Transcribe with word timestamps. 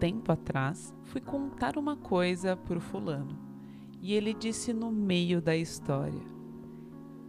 Tempo 0.00 0.32
atrás, 0.32 0.94
fui 1.04 1.20
contar 1.20 1.76
uma 1.76 1.94
coisa 1.94 2.56
pro 2.56 2.80
fulano 2.80 3.38
e 4.00 4.14
ele 4.14 4.32
disse 4.32 4.72
no 4.72 4.90
meio 4.90 5.42
da 5.42 5.54
história: 5.54 6.22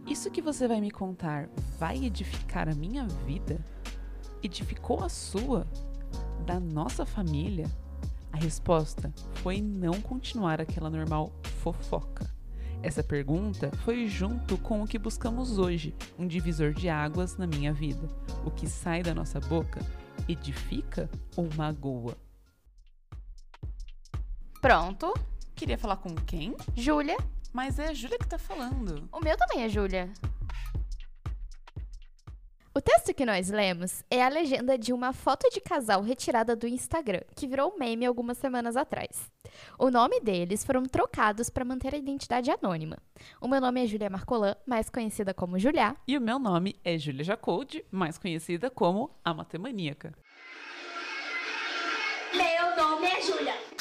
Isso 0.06 0.30
que 0.30 0.40
você 0.40 0.66
vai 0.66 0.80
me 0.80 0.90
contar 0.90 1.50
vai 1.78 2.02
edificar 2.02 2.70
a 2.70 2.74
minha 2.74 3.06
vida? 3.26 3.62
Edificou 4.42 5.04
a 5.04 5.10
sua? 5.10 5.66
Da 6.46 6.58
nossa 6.58 7.04
família? 7.04 7.70
A 8.32 8.38
resposta 8.38 9.12
foi 9.34 9.60
não 9.60 10.00
continuar 10.00 10.58
aquela 10.58 10.88
normal 10.88 11.30
fofoca. 11.60 12.26
Essa 12.82 13.04
pergunta 13.04 13.70
foi 13.84 14.06
junto 14.06 14.56
com 14.56 14.82
o 14.82 14.86
que 14.86 14.98
buscamos 14.98 15.58
hoje, 15.58 15.94
um 16.18 16.26
divisor 16.26 16.72
de 16.72 16.88
águas 16.88 17.36
na 17.36 17.46
minha 17.46 17.70
vida. 17.70 18.08
O 18.46 18.50
que 18.50 18.66
sai 18.66 19.02
da 19.02 19.14
nossa 19.14 19.38
boca 19.38 19.78
edifica 20.26 21.10
ou 21.36 21.46
magoa? 21.54 22.16
Pronto. 24.62 25.12
Queria 25.56 25.76
falar 25.76 25.96
com 25.96 26.14
quem? 26.14 26.54
Júlia. 26.76 27.16
Mas 27.52 27.80
é 27.80 27.88
a 27.88 27.92
Júlia 27.92 28.16
que 28.16 28.28
tá 28.28 28.38
falando. 28.38 29.08
O 29.12 29.18
meu 29.18 29.36
também 29.36 29.64
é 29.64 29.68
Júlia. 29.68 30.08
O 32.72 32.80
texto 32.80 33.12
que 33.12 33.26
nós 33.26 33.50
lemos 33.50 34.04
é 34.08 34.22
a 34.22 34.28
legenda 34.28 34.78
de 34.78 34.92
uma 34.92 35.12
foto 35.12 35.50
de 35.50 35.60
casal 35.60 36.00
retirada 36.00 36.54
do 36.54 36.68
Instagram, 36.68 37.22
que 37.34 37.48
virou 37.48 37.76
meme 37.76 38.06
algumas 38.06 38.38
semanas 38.38 38.76
atrás. 38.76 39.28
O 39.76 39.90
nome 39.90 40.20
deles 40.20 40.64
foram 40.64 40.84
trocados 40.84 41.50
para 41.50 41.64
manter 41.64 41.92
a 41.92 41.98
identidade 41.98 42.48
anônima. 42.48 42.98
O 43.40 43.48
meu 43.48 43.60
nome 43.60 43.82
é 43.82 43.86
Julia 43.88 44.08
Marcolan, 44.08 44.54
mais 44.64 44.88
conhecida 44.88 45.34
como 45.34 45.58
Julia. 45.58 45.96
E 46.06 46.16
o 46.16 46.20
meu 46.20 46.38
nome 46.38 46.76
é 46.84 46.96
Júlia 46.96 47.24
Jacoldi, 47.24 47.84
mais 47.90 48.16
conhecida 48.16 48.70
como 48.70 49.10
a 49.24 49.34
Matemaníaca. 49.34 50.14
Meu 52.32 52.76
nome 52.76 53.08
é 53.08 53.20
Júlia. 53.20 53.71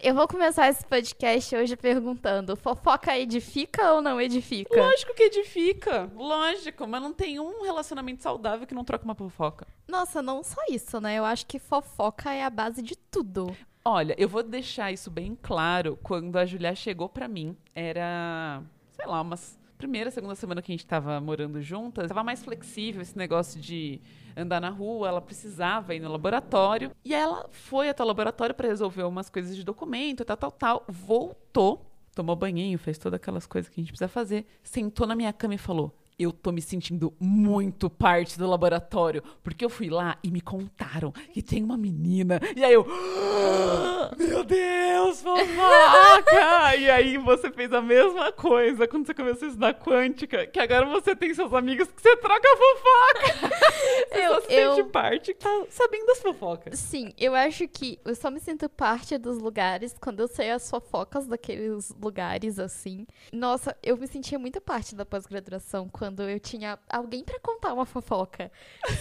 Eu 0.00 0.14
vou 0.14 0.28
começar 0.28 0.68
esse 0.68 0.84
podcast 0.86 1.56
hoje 1.56 1.76
perguntando: 1.76 2.54
fofoca 2.56 3.18
edifica 3.18 3.92
ou 3.94 4.00
não 4.00 4.20
edifica? 4.20 4.80
Lógico 4.80 5.12
que 5.12 5.24
edifica, 5.24 6.08
lógico, 6.14 6.86
mas 6.86 7.02
não 7.02 7.12
tem 7.12 7.40
um 7.40 7.62
relacionamento 7.62 8.22
saudável 8.22 8.64
que 8.64 8.74
não 8.74 8.84
troca 8.84 9.04
uma 9.04 9.14
fofoca. 9.14 9.66
Nossa, 9.88 10.22
não 10.22 10.44
só 10.44 10.60
isso, 10.70 11.00
né? 11.00 11.16
Eu 11.18 11.24
acho 11.24 11.46
que 11.46 11.58
fofoca 11.58 12.32
é 12.32 12.44
a 12.44 12.50
base 12.50 12.80
de 12.80 12.96
tudo. 12.96 13.56
Olha, 13.84 14.14
eu 14.16 14.28
vou 14.28 14.42
deixar 14.42 14.92
isso 14.92 15.10
bem 15.10 15.36
claro. 15.40 15.98
Quando 16.00 16.36
a 16.36 16.46
Julia 16.46 16.76
chegou 16.76 17.08
pra 17.08 17.26
mim, 17.26 17.56
era, 17.74 18.62
sei 18.92 19.06
lá, 19.06 19.20
umas 19.20 19.58
primeira, 19.78 20.10
segunda 20.10 20.34
semana 20.34 20.60
que 20.60 20.72
a 20.72 20.74
gente 20.74 20.86
tava 20.86 21.20
morando 21.20 21.62
juntas, 21.62 22.08
tava 22.08 22.24
mais 22.24 22.42
flexível 22.42 23.00
esse 23.00 23.16
negócio 23.16 23.60
de 23.60 24.00
andar 24.38 24.60
na 24.60 24.70
rua, 24.70 25.08
ela 25.08 25.20
precisava 25.20 25.94
ir 25.94 26.00
no 26.00 26.10
laboratório. 26.10 26.92
E 27.04 27.14
ela 27.14 27.48
foi 27.50 27.88
até 27.88 28.02
o 28.02 28.06
laboratório 28.06 28.54
para 28.54 28.68
resolver 28.68 29.02
umas 29.02 29.28
coisas 29.28 29.56
de 29.56 29.64
documento, 29.64 30.24
tal, 30.24 30.36
tal, 30.36 30.50
tal. 30.52 30.84
Voltou, 30.88 31.84
tomou 32.14 32.36
banhinho, 32.36 32.78
fez 32.78 32.98
todas 32.98 33.16
aquelas 33.16 33.46
coisas 33.46 33.68
que 33.68 33.80
a 33.80 33.82
gente 33.82 33.92
precisa 33.92 34.08
fazer, 34.08 34.46
sentou 34.62 35.06
na 35.06 35.16
minha 35.16 35.32
cama 35.32 35.54
e 35.54 35.58
falou: 35.58 35.92
eu 36.18 36.32
tô 36.32 36.50
me 36.50 36.60
sentindo 36.60 37.12
muito 37.20 37.88
parte 37.88 38.38
do 38.38 38.46
laboratório, 38.48 39.22
porque 39.42 39.64
eu 39.64 39.70
fui 39.70 39.88
lá 39.88 40.18
e 40.22 40.30
me 40.30 40.40
contaram 40.40 41.12
que 41.12 41.40
tem 41.42 41.62
uma 41.62 41.76
menina. 41.76 42.40
E 42.56 42.64
aí 42.64 42.72
eu, 42.72 42.84
"Ah, 42.90 44.10
meu 44.18 44.42
Deus, 44.44 45.22
fofoca! 45.22 46.76
e 46.76 46.90
aí 46.90 47.16
você 47.18 47.50
fez 47.50 47.72
a 47.72 47.80
mesma 47.80 48.32
coisa 48.32 48.86
quando 48.88 49.06
você 49.06 49.14
começou 49.14 49.46
a 49.46 49.48
estudar 49.48 49.74
quântica, 49.74 50.46
que 50.46 50.58
agora 50.58 50.86
você 50.86 51.14
tem 51.14 51.32
seus 51.34 51.52
amigos 51.52 51.88
que 51.88 52.02
você 52.02 52.16
troca 52.16 52.48
fofoca. 52.48 53.58
Você 54.08 54.20
Eu- 54.24 54.34
só 54.34 54.40
se 54.40 54.46
sente 54.48 54.80
eu- 54.80 54.86
parte 54.86 55.34
que 55.34 55.40
tá 55.40 55.64
sabendo 55.70 56.06
das 56.06 56.20
fofocas. 56.20 56.78
Sim, 56.78 57.12
eu 57.18 57.34
acho 57.34 57.66
que 57.68 57.98
eu 58.04 58.14
só 58.14 58.30
me 58.30 58.40
sinto 58.40 58.68
parte 58.68 59.18
dos 59.18 59.38
lugares 59.38 59.94
quando 60.00 60.20
eu 60.20 60.28
sei 60.28 60.50
as 60.50 60.68
fofocas 60.70 61.26
daqueles 61.26 61.92
lugares 62.00 62.58
assim. 62.58 63.06
Nossa, 63.32 63.76
eu 63.82 63.96
me 63.96 64.06
sentia 64.06 64.38
muito 64.38 64.60
parte 64.60 64.94
da 64.94 65.04
pós-graduação 65.04 65.88
quando 65.88 66.07
eu 66.28 66.40
tinha 66.40 66.78
alguém 66.88 67.22
pra 67.24 67.38
contar 67.40 67.72
uma 67.72 67.86
fofoca, 67.86 68.50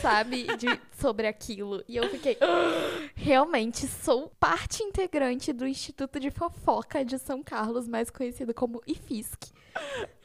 sabe? 0.01 0.47
De, 0.57 0.67
sobre 0.99 1.27
aquilo. 1.27 1.83
E 1.87 1.95
eu 1.97 2.09
fiquei, 2.09 2.37
"Ah, 2.41 3.09
realmente 3.15 3.87
sou 3.87 4.31
parte 4.39 4.83
integrante 4.83 5.51
do 5.53 5.67
Instituto 5.67 6.19
de 6.19 6.29
Fofoca 6.31 7.03
de 7.03 7.17
São 7.17 7.43
Carlos, 7.43 7.87
mais 7.87 8.09
conhecido 8.09 8.53
como 8.53 8.81
IFISC. 8.87 9.51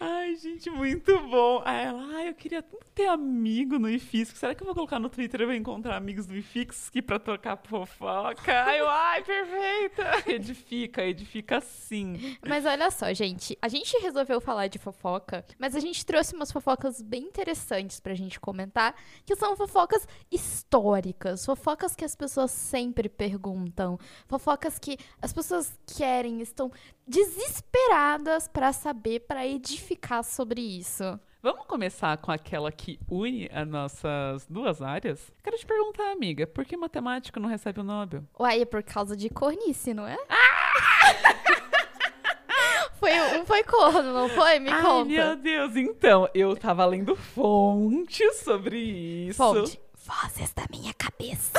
Ai, 0.00 0.34
gente, 0.36 0.68
muito 0.70 1.18
bom. 1.28 1.62
Aí 1.64 1.84
ela, 1.86 2.02
ai, 2.16 2.28
eu 2.28 2.34
queria 2.34 2.62
tanto 2.62 2.86
ter 2.94 3.06
amigo 3.06 3.78
no 3.78 3.88
IFIX. 3.88 4.30
Será 4.30 4.54
que 4.54 4.62
eu 4.62 4.66
vou 4.66 4.74
colocar 4.74 4.98
no 4.98 5.08
Twitter 5.08 5.42
e 5.42 5.46
vou 5.46 5.54
encontrar 5.54 5.96
amigos 5.96 6.26
do 6.26 6.36
IFIX 6.36 6.90
que 6.90 7.00
pra 7.00 7.18
trocar 7.18 7.56
fofoca? 7.56 8.64
Ai, 8.64 8.80
eu, 8.80 8.88
ai, 8.88 9.22
perfeita. 9.22 10.30
Edifica, 10.30 11.04
edifica 11.04 11.60
sim. 11.60 12.36
Mas 12.46 12.66
olha 12.66 12.91
só, 12.91 13.12
gente. 13.12 13.56
A 13.62 13.68
gente 13.68 13.96
resolveu 13.98 14.41
falar 14.41 14.68
de 14.68 14.78
fofoca, 14.78 15.44
mas 15.58 15.76
a 15.76 15.80
gente 15.80 16.04
trouxe 16.04 16.34
umas 16.34 16.50
fofocas 16.50 17.00
bem 17.00 17.22
interessantes 17.22 18.00
pra 18.00 18.14
gente 18.14 18.41
comentar, 18.41 18.94
que 19.24 19.36
são 19.36 19.56
fofocas 19.56 20.06
históricas, 20.30 21.44
fofocas 21.44 21.94
que 21.94 22.04
as 22.04 22.16
pessoas 22.16 22.50
sempre 22.50 23.08
perguntam, 23.08 23.98
fofocas 24.26 24.78
que 24.78 24.98
as 25.20 25.32
pessoas 25.32 25.78
querem, 25.96 26.41
estão 26.41 26.70
desesperadas 27.06 28.48
pra 28.48 28.72
saber, 28.72 29.20
pra 29.20 29.46
edificar 29.46 30.24
sobre 30.24 30.60
isso. 30.60 31.18
Vamos 31.42 31.66
começar 31.66 32.16
com 32.18 32.30
aquela 32.30 32.70
que 32.70 33.00
une 33.10 33.50
as 33.52 33.66
nossas 33.66 34.46
duas 34.46 34.80
áreas? 34.80 35.32
Quero 35.42 35.56
te 35.56 35.66
perguntar, 35.66 36.12
amiga, 36.12 36.46
por 36.46 36.64
que 36.64 36.76
matemático 36.76 37.41
não 37.41 37.48
recebe 37.48 37.80
o 37.80 37.82
Nobel? 37.82 38.22
Uai, 38.38 38.62
é 38.62 38.64
por 38.64 38.82
causa 38.82 39.16
de 39.16 39.28
cornice, 39.28 39.92
não 39.92 40.06
é? 40.06 40.16
foi, 43.00 43.41
um 43.41 43.44
foi 43.44 43.64
corno, 43.64 44.12
não 44.12 44.28
foi? 44.28 44.60
Me 44.60 44.70
Ai, 44.70 44.82
conta. 44.82 45.08
meu 45.08 45.36
Deus. 45.36 45.74
Então, 45.74 46.28
eu 46.32 46.56
tava 46.56 46.86
lendo 46.86 47.16
fontes 47.16 48.36
sobre 48.36 48.78
isso. 48.78 49.38
Fonte. 49.38 49.80
Vozes 50.12 50.52
da 50.52 50.64
minha 50.70 50.92
cabeça. 50.92 51.52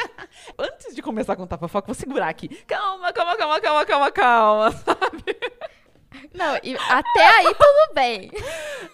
Antes 0.58 0.94
de 0.94 1.00
começar 1.00 1.32
a 1.32 1.36
contar 1.36 1.56
fofoca, 1.56 1.86
vou 1.86 1.94
segurar 1.94 2.28
aqui. 2.28 2.48
Calma, 2.66 3.10
calma, 3.12 3.36
calma, 3.36 3.60
calma, 3.60 3.86
calma, 3.86 4.12
calma, 4.12 4.70
sabe? 4.84 5.36
Não, 6.34 6.56
e 6.62 6.76
até 6.76 7.26
aí 7.38 7.54
tudo 7.54 7.94
bem. 7.94 8.30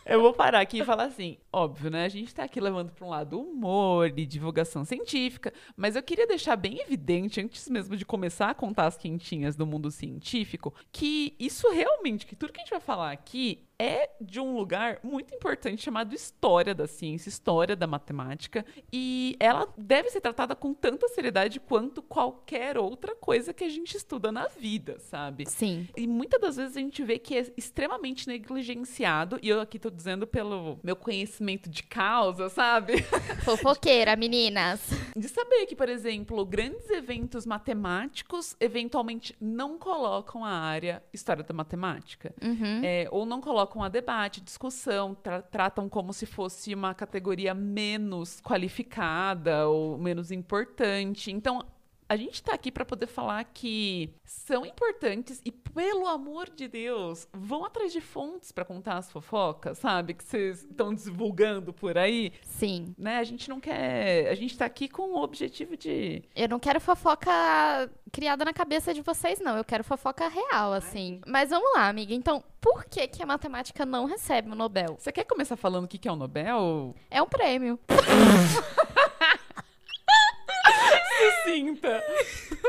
Eu 0.06 0.20
vou 0.22 0.32
parar 0.32 0.60
aqui 0.60 0.80
e 0.80 0.84
falar 0.84 1.04
assim, 1.04 1.38
óbvio, 1.52 1.90
né? 1.90 2.04
A 2.04 2.08
gente 2.08 2.32
tá 2.32 2.44
aqui 2.44 2.60
levando 2.60 2.92
para 2.92 3.04
um 3.04 3.10
lado 3.10 3.40
humor 3.40 4.12
e 4.16 4.24
divulgação 4.24 4.84
científica, 4.84 5.52
mas 5.76 5.96
eu 5.96 6.02
queria 6.02 6.26
deixar 6.26 6.54
bem 6.54 6.80
evidente, 6.80 7.40
antes 7.40 7.69
mesmo 7.69 7.96
de 7.96 8.04
começar 8.04 8.50
a 8.50 8.54
contar 8.54 8.86
as 8.86 8.96
quentinhas 8.96 9.56
do 9.56 9.66
mundo 9.66 9.90
científico, 9.90 10.72
que 10.92 11.34
isso 11.38 11.69
realmente, 11.70 12.26
que 12.26 12.36
tudo 12.36 12.52
que 12.52 12.60
a 12.60 12.62
gente 12.62 12.70
vai 12.70 12.80
falar 12.80 13.10
aqui 13.10 13.66
é 13.82 14.09
de 14.20 14.38
um 14.38 14.54
lugar 14.54 15.00
muito 15.03 15.34
importante 15.34 15.82
chamado 15.82 16.15
história 16.15 16.72
da 16.72 16.87
ciência, 16.87 17.28
história 17.28 17.75
da 17.75 17.87
matemática, 17.87 18.65
e 18.93 19.37
ela 19.41 19.69
deve 19.76 20.09
ser 20.09 20.20
tratada 20.20 20.54
com 20.54 20.72
tanta 20.72 21.09
seriedade 21.09 21.59
quanto 21.59 22.00
qualquer 22.00 22.78
outra 22.78 23.16
coisa 23.16 23.53
que 23.53 23.65
a 23.65 23.69
gente 23.69 23.97
estuda 23.97 24.31
na 24.31 24.47
vida, 24.47 25.00
sabe? 25.00 25.50
Sim. 25.50 25.88
E 25.97 26.06
muitas 26.06 26.41
das 26.41 26.56
vezes 26.56 26.76
a 26.76 26.81
gente 26.81 27.03
vê 27.03 27.19
que 27.19 27.37
é 27.37 27.53
extremamente 27.56 28.28
negligenciado, 28.28 29.37
e 29.43 29.48
eu 29.48 29.60
aqui 29.60 29.81
tô 29.81 29.91
dizendo 29.91 30.28
pelo 30.28 30.78
meu 30.84 30.94
conhecimento 30.94 31.69
de 31.69 31.82
causa, 31.82 32.49
sabe? 32.49 33.03
Fofoqueira, 33.44 34.14
meninas. 34.14 34.81
De 35.16 35.28
saber 35.28 35.66
que, 35.66 35.75
por 35.75 35.88
exemplo, 35.88 36.44
grandes 36.46 36.88
eventos 36.88 37.44
matemáticos 37.44 38.55
eventualmente 38.61 39.34
não 39.40 39.76
colocam 39.76 40.44
a 40.44 40.52
área 40.52 41.02
história 41.12 41.43
da 41.43 41.52
matemática. 41.52 42.32
É, 42.84 43.08
ou 43.11 43.26
não 43.26 43.40
colocam 43.40 43.71
a 43.80 43.88
debate, 43.88 44.40
discussão, 44.40 45.14
tra- 45.14 45.40
tratam 45.40 45.88
como 45.88 46.12
se 46.12 46.26
fosse 46.26 46.74
uma 46.74 46.92
categoria 46.94 47.54
menos 47.54 48.40
qualificada 48.40 49.69
ou 49.69 49.96
menos 49.96 50.32
importante. 50.32 51.30
Então, 51.30 51.64
a 52.12 52.17
gente 52.17 52.43
tá 52.43 52.53
aqui 52.53 52.70
para 52.70 52.85
poder 52.85 53.06
falar 53.06 53.43
que 53.44 54.12
são 54.23 54.67
importantes 54.67 55.41
e, 55.47 55.50
pelo 55.50 56.06
amor 56.06 56.50
de 56.50 56.69
Deus, 56.69 57.26
vão 57.32 57.64
atrás 57.64 57.91
de 57.91 58.03
fontes 58.03 58.53
para 58.53 58.67
contar 58.67 58.99
as 58.99 59.11
fofocas, 59.11 59.79
sabe? 59.79 60.12
Que 60.12 60.23
vocês 60.23 60.62
estão 60.62 60.93
divulgando 60.94 61.73
por 61.73 61.97
aí, 61.97 62.35
Sim. 62.43 62.94
né? 62.99 63.17
A 63.17 63.25
gente 63.25 63.49
não 63.49 63.59
quer. 63.59 64.29
A 64.29 64.35
gente 64.35 64.59
tá 64.59 64.67
aqui 64.67 64.88
com 64.88 65.14
o 65.14 65.23
objetivo 65.23 65.75
de. 65.75 66.23
Eu 66.37 66.50
não 66.50 66.59
quero 66.59 66.79
fofoca 66.81 67.31
criada 68.12 68.44
na 68.44 68.53
cabeça 68.53 68.93
de 68.93 69.00
vocês, 69.00 69.41
não. 69.41 69.56
Eu 69.56 69.65
quero 69.65 69.82
fofoca 69.82 70.29
real, 70.29 70.75
assim. 70.75 71.23
Mas 71.26 71.49
vamos 71.49 71.73
lá, 71.75 71.88
amiga. 71.88 72.12
Então, 72.12 72.44
por 72.61 72.85
que, 72.85 73.08
que 73.08 73.23
a 73.23 73.26
matemática 73.26 73.87
não 73.87 74.05
recebe 74.05 74.50
o 74.50 74.55
Nobel? 74.55 74.97
Você 74.99 75.11
quer 75.11 75.25
começar 75.25 75.56
falando 75.56 75.87
o 75.87 75.88
que 75.88 75.97
que 75.97 76.08
é 76.08 76.12
o 76.12 76.17
Nobel? 76.17 76.94
É 77.11 77.23
um 77.23 77.26
prêmio. 77.26 77.79
Sucinta. 81.44 82.03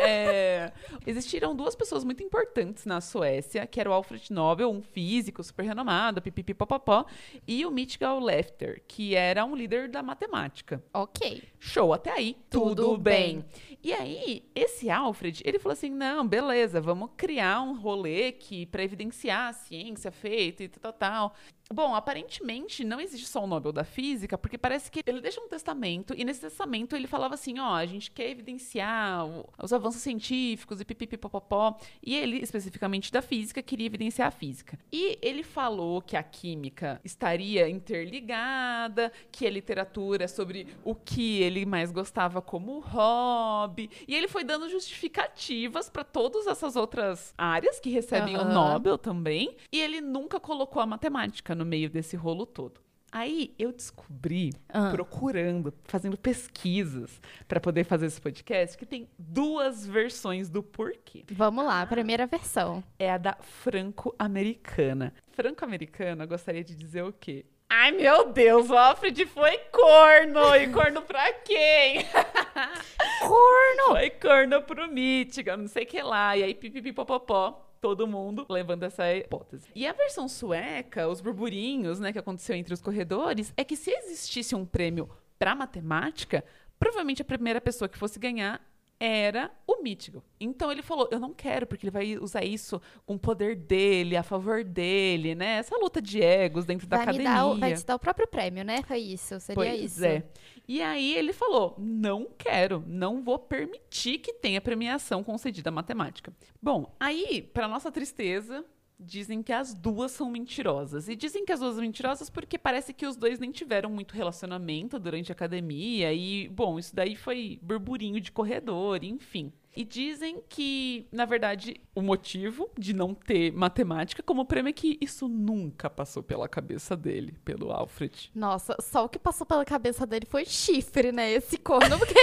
É, 0.02 0.72
existiram 1.06 1.56
duas 1.56 1.76
pessoas 1.76 2.04
muito 2.04 2.24
importantes 2.24 2.86
na 2.86 3.00
Suécia, 3.00 3.66
que 3.66 3.80
era 3.80 3.90
o 3.90 3.94
Alfred 3.94 4.32
Nobel, 4.32 4.70
um 4.70 4.82
físico 4.82 5.44
super 5.44 5.64
renomado, 5.64 6.22
pipipipopopó, 6.22 7.06
e 7.48 7.66
o 7.66 7.72
Mitchell 7.72 8.20
Lefter, 8.20 8.84
que 8.88 9.16
era 9.16 9.46
um 9.46 9.56
líder 9.56 9.90
da 9.90 10.04
matemática. 10.04 10.84
Ok. 10.94 11.44
Show, 11.60 11.94
até 11.94 12.12
aí, 12.12 12.38
tudo, 12.50 12.84
Tudo 12.84 12.98
bem. 12.98 13.40
bem. 13.40 13.46
E 13.84 13.94
aí, 13.94 14.44
esse 14.56 14.90
Alfred, 14.90 15.42
ele 15.46 15.60
falou 15.60 15.74
assim: 15.74 15.90
não, 15.90 16.28
beleza, 16.28 16.82
vamos 16.82 17.12
criar 17.16 17.62
um 17.62 17.80
rolê 17.80 18.32
que 18.32 18.66
para 18.66 18.84
evidenciar 18.84 19.50
a 19.50 19.54
ciência 19.54 20.12
feita 20.12 20.64
e 20.64 20.68
tal, 20.68 20.92
tal, 20.92 20.94
tal. 20.94 21.36
Bom, 21.72 21.96
aparentemente 21.96 22.84
não 22.84 23.00
existe 23.00 23.26
só 23.26 23.44
o 23.44 23.48
Nobel 23.48 23.72
da 23.72 23.84
Física, 23.84 24.38
porque 24.38 24.58
parece 24.58 24.92
que 24.92 25.02
ele 25.06 25.22
deixa 25.22 25.42
um 25.42 25.48
testamento, 25.48 26.14
e 26.16 26.24
nesse 26.24 26.42
testamento 26.42 26.96
ele 26.96 27.08
falava 27.08 27.34
assim: 27.36 27.58
ó, 27.60 27.74
a 27.76 27.86
gente 27.86 28.12
quer 28.12 28.30
evidenciar 28.30 29.26
o- 29.26 29.50
os 29.62 29.74
avanços 29.74 30.02
científicos 30.02 30.80
e 30.82 30.86
pipipipopopó. 30.86 31.78
E 32.04 32.16
ele, 32.16 32.38
especificamente 32.38 33.12
da 33.12 33.22
física, 33.22 33.62
queria 33.64 33.88
evidenciar 33.88 34.28
a 34.28 34.32
física. 34.32 34.78
E 34.92 35.18
ele 35.22 35.42
falou 35.42 36.02
que 36.02 36.16
a 36.18 36.22
química 36.22 37.00
estaria 37.04 37.68
interligada, 37.70 39.12
que 39.32 39.46
a 39.48 39.50
literatura 39.50 40.26
é 40.26 40.28
sobre 40.28 40.68
o 40.84 40.94
que 40.94 41.42
ele 41.42 41.66
mais 41.66 41.92
gostava 41.92 42.42
como 42.42 42.80
hobby. 42.80 43.90
E 44.08 44.14
ele 44.16 44.28
foi 44.28 44.44
dando 44.44 44.70
justificativas 44.70 45.90
para 45.90 46.04
todas 46.04 46.48
essas 46.48 46.76
outras 46.76 47.34
áreas 47.38 47.80
que 47.80 47.90
recebem 47.90 48.36
o 48.38 48.42
Aham. 48.42 48.54
Nobel 48.54 48.98
também. 48.98 49.56
E 49.72 49.80
ele 49.80 50.02
nunca 50.02 50.40
colocou 50.40 50.82
a 50.82 50.86
matemática 50.86 51.53
no 51.56 51.66
meio 51.66 51.90
desse 51.90 52.16
rolo 52.16 52.46
todo. 52.46 52.82
Aí 53.12 53.54
eu 53.60 53.72
descobri, 53.72 54.52
Ah. 54.70 54.90
procurando, 54.90 55.72
fazendo 55.84 56.18
pesquisas 56.18 57.22
para 57.48 57.60
poder 57.60 57.84
fazer 57.84 58.08
esse 58.08 58.20
podcast, 58.20 58.76
que 58.76 58.88
tem 58.88 59.08
duas 59.20 59.86
versões 59.86 60.50
do 60.50 60.64
porquê. 60.64 61.24
Vamos 61.32 61.64
lá, 61.64 61.86
primeira 61.86 62.26
versão. 62.26 62.84
É 62.98 63.12
a 63.12 63.20
da 63.20 63.38
franco-americana. 63.40 65.14
Franco-americana, 65.32 66.26
gostaria 66.26 66.64
de 66.64 66.76
dizer 66.76 67.04
o 67.04 67.14
quê? 67.14 67.46
Ai, 67.70 67.92
meu 67.92 68.32
Deus, 68.32 68.70
o 68.70 68.76
Alfred 68.78 69.26
foi 69.28 69.58
corno! 69.72 70.56
E 70.56 70.68
corno 70.70 71.02
pra 71.04 71.34
quem? 71.34 72.06
Corno! 73.20 73.92
Foi 73.92 74.10
corno 74.12 74.62
pro 74.62 74.88
Mítiga, 74.92 75.58
não 75.58 75.68
sei 75.68 75.84
o 75.84 75.88
que 75.88 76.02
lá. 76.02 76.36
E 76.38 76.44
aí, 76.44 76.54
pipipipopopó. 76.54 77.60
Todo 77.84 78.08
mundo 78.08 78.46
levando 78.50 78.84
essa 78.84 79.14
hipótese. 79.14 79.68
E 79.76 79.86
a 79.86 79.92
versão 79.92 80.30
sueca, 80.30 81.06
os 81.10 81.20
burburinhos, 81.20 82.00
né, 82.00 82.14
que 82.14 82.18
aconteceu 82.18 82.56
entre 82.56 82.74
os 82.74 82.82
corredores, 82.82 83.54
é 83.58 83.64
que 83.66 83.76
se 83.76 83.92
existisse 83.92 84.56
um 84.56 84.66
prêmio 84.66 85.10
pra 85.38 85.54
matemática, 85.54 86.46
provavelmente 86.80 87.22
a 87.22 87.26
primeira 87.26 87.60
pessoa 87.60 87.90
que 87.90 87.98
fosse 87.98 88.18
ganhar 88.18 88.62
era 89.00 89.52
o 89.68 89.82
Mítigo. 89.82 90.24
Então 90.40 90.72
ele 90.72 90.82
falou: 90.82 91.10
Eu 91.12 91.20
não 91.20 91.34
quero, 91.34 91.66
porque 91.68 91.86
ele 91.86 91.92
vai 91.92 92.18
usar 92.18 92.44
isso 92.44 92.82
com 93.06 93.16
o 93.16 93.20
poder 93.20 93.56
dele, 93.56 94.16
a 94.16 94.24
favor 94.24 94.64
dele, 94.64 95.36
né? 95.36 95.58
Essa 95.58 95.78
luta 95.78 96.02
de 96.02 96.22
egos 96.22 96.66
dentro 96.66 96.88
da 96.88 96.98
Vai, 96.98 97.06
me 97.08 97.12
academia. 97.28 97.46
o- 97.46 97.60
vai 97.60 97.74
te 97.74 97.86
dar 97.86 97.96
o 97.96 98.00
próprio 98.00 98.28
prêmio, 98.28 98.64
né? 98.64 98.82
Foi 98.84 98.98
isso, 99.00 99.40
seria 99.40 99.56
Pois 99.56 99.82
isso. 99.98 100.06
é. 100.06 100.24
E 100.68 100.82
aí 100.82 101.16
ele 101.16 101.34
falou: 101.34 101.76
não 101.78 102.28
quero, 102.38 102.84
não 102.88 103.22
vou 103.22 103.38
permitir 103.40 104.20
que 104.20 104.34
tenha 104.34 104.62
premiação 104.62 105.24
concedida 105.24 105.70
à 105.70 105.72
matemática. 105.74 106.34
Bom, 106.62 106.96
aí, 107.00 107.42
para 107.42 107.68
nossa 107.68 107.92
tristeza, 107.92 108.64
dizem 109.00 109.44
que 109.44 109.52
as 109.52 109.74
duas 109.74 110.12
são 110.12 110.30
mentirosas. 110.30 111.08
E 111.08 111.16
dizem 111.16 111.46
que 111.46 111.52
as 111.52 111.60
duas 111.60 111.76
são 111.76 111.82
mentirosas 111.82 112.30
porque 112.30 112.58
parece 112.58 112.94
que 112.94 113.06
os 113.06 113.16
dois 113.16 113.40
nem 113.40 113.52
tiveram 113.52 113.90
muito 113.90 114.14
relacionamento 114.16 115.00
durante 115.00 115.32
a 115.32 115.34
academia. 115.34 116.14
E, 116.14 116.48
bom, 116.50 116.80
isso 116.80 116.96
daí 116.96 117.16
foi 117.16 117.60
burburinho 117.62 118.20
de 118.20 118.32
corredor, 118.32 119.04
enfim. 119.04 119.52
E 119.76 119.84
dizem 119.84 120.44
que, 120.48 121.08
na 121.12 121.26
verdade, 121.26 121.76
o 121.96 122.02
motivo 122.02 122.70
de 122.78 122.94
não 122.94 123.16
ter 123.16 123.52
matemática 123.52 124.22
como 124.22 124.46
prêmio 124.46 124.70
é 124.70 124.74
que 124.74 125.00
isso 125.02 125.28
nunca 125.28 125.90
passou 125.90 126.22
pela 126.22 126.48
cabeça 126.48 126.96
dele, 126.96 127.36
pelo 127.44 127.72
Alfred. 127.72 128.32
Nossa, 128.36 128.78
só 128.80 129.06
o 129.06 129.10
que 129.10 129.18
passou 129.18 129.48
pela 129.48 129.66
cabeça 129.66 130.06
dele 130.06 130.28
foi 130.28 130.46
chifre, 130.46 131.12
né? 131.12 131.32
Esse 131.32 131.58
corno, 131.58 131.98
porque. 131.98 132.14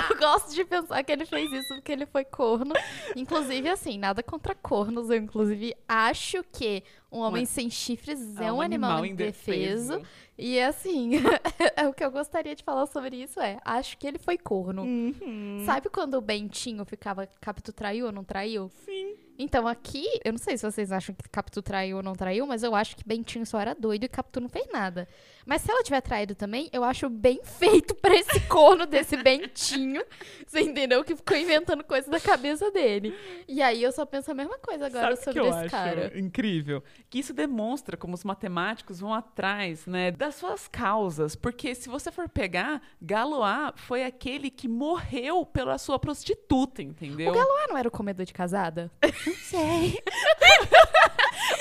Eu 0.10 0.18
gosto 0.18 0.54
de 0.54 0.64
pensar 0.64 1.02
que 1.02 1.12
ele 1.12 1.26
fez 1.26 1.52
isso 1.52 1.74
porque 1.74 1.92
ele 1.92 2.06
foi 2.06 2.24
corno. 2.24 2.74
Inclusive, 3.16 3.68
assim, 3.68 3.98
nada 3.98 4.22
contra 4.22 4.54
cornos. 4.54 5.10
Eu, 5.10 5.16
inclusive, 5.16 5.74
acho 5.88 6.44
que 6.52 6.82
um 7.10 7.18
homem 7.18 7.44
sem 7.44 7.68
chifres 7.68 8.36
é, 8.36 8.52
um, 8.52 8.60
animal, 8.60 9.04
indefeso. 9.04 10.02
E, 10.38 10.60
assim, 10.60 11.12
é 11.76 11.86
o 11.86 11.92
que 11.92 12.04
eu 12.04 12.10
gostaria 12.10 12.54
de 12.54 12.62
falar 12.62 12.86
sobre 12.86 13.16
isso 13.16 13.40
é: 13.40 13.58
acho 13.64 13.98
que 13.98 14.06
ele 14.06 14.18
foi 14.18 14.38
corno. 14.38 14.82
Uhum. 14.82 15.62
Sabe 15.66 15.88
quando 15.88 16.14
o 16.14 16.20
Bentinho 16.20 16.84
ficava 16.84 17.26
Capitu 17.40 17.72
traiu 17.72 18.06
ou 18.06 18.12
não 18.12 18.24
traiu? 18.24 18.70
Sim. 18.84 19.16
Então 19.42 19.66
aqui, 19.66 20.04
eu 20.22 20.32
não 20.32 20.38
sei 20.38 20.58
se 20.58 20.70
vocês 20.70 20.92
acham 20.92 21.14
que 21.14 21.26
Capitu 21.30 21.62
traiu 21.62 21.96
ou 21.96 22.02
não 22.02 22.12
traiu, 22.12 22.46
mas 22.46 22.62
eu 22.62 22.74
acho 22.74 22.94
que 22.94 23.02
Bentinho 23.06 23.46
só 23.46 23.58
era 23.58 23.74
doido 23.74 24.04
e 24.04 24.08
Capitu 24.08 24.38
não 24.38 24.50
fez 24.50 24.66
nada. 24.70 25.08
Mas 25.46 25.62
se 25.62 25.70
ela 25.70 25.82
tiver 25.82 26.02
traído 26.02 26.34
também, 26.34 26.68
eu 26.74 26.84
acho 26.84 27.08
bem 27.08 27.40
feito 27.58 27.94
pra 27.94 28.14
esse 28.14 28.38
corno 28.48 28.84
desse 28.84 29.16
Bentinho. 29.16 30.04
Você 30.46 30.60
entendeu? 30.60 31.02
Que 31.02 31.16
ficou 31.16 31.34
inventando 31.38 31.82
coisa 31.82 32.10
da 32.10 32.20
cabeça 32.20 32.70
dele. 32.70 33.16
E 33.48 33.62
aí 33.62 33.82
eu 33.82 33.90
só 33.92 34.04
penso 34.04 34.30
a 34.30 34.34
mesma 34.34 34.58
coisa 34.58 34.86
agora 34.86 35.16
Sabe 35.16 35.24
sobre 35.24 35.32
que 35.32 35.38
eu 35.40 35.48
esse 35.48 35.58
acho 35.58 35.70
cara. 35.70 36.18
incrível? 36.20 36.84
Que 37.08 37.20
isso 37.20 37.32
demonstra 37.32 37.96
como 37.96 38.12
os 38.12 38.24
matemáticos 38.24 39.00
vão 39.00 39.14
atrás, 39.14 39.86
né, 39.86 40.10
das 40.10 40.34
suas 40.34 40.68
causas. 40.68 41.34
Porque 41.34 41.74
se 41.74 41.88
você 41.88 42.12
for 42.12 42.28
pegar, 42.28 42.82
Galois 43.00 43.72
foi 43.76 44.04
aquele 44.04 44.50
que 44.50 44.68
morreu 44.68 45.46
pela 45.46 45.78
sua 45.78 45.98
prostituta, 45.98 46.82
entendeu? 46.82 47.30
O 47.30 47.34
Galois 47.34 47.68
não 47.70 47.78
era 47.78 47.88
o 47.88 47.90
comedor 47.90 48.26
de 48.26 48.34
casada? 48.34 48.90
Não 49.30 49.36
sei. 49.36 49.98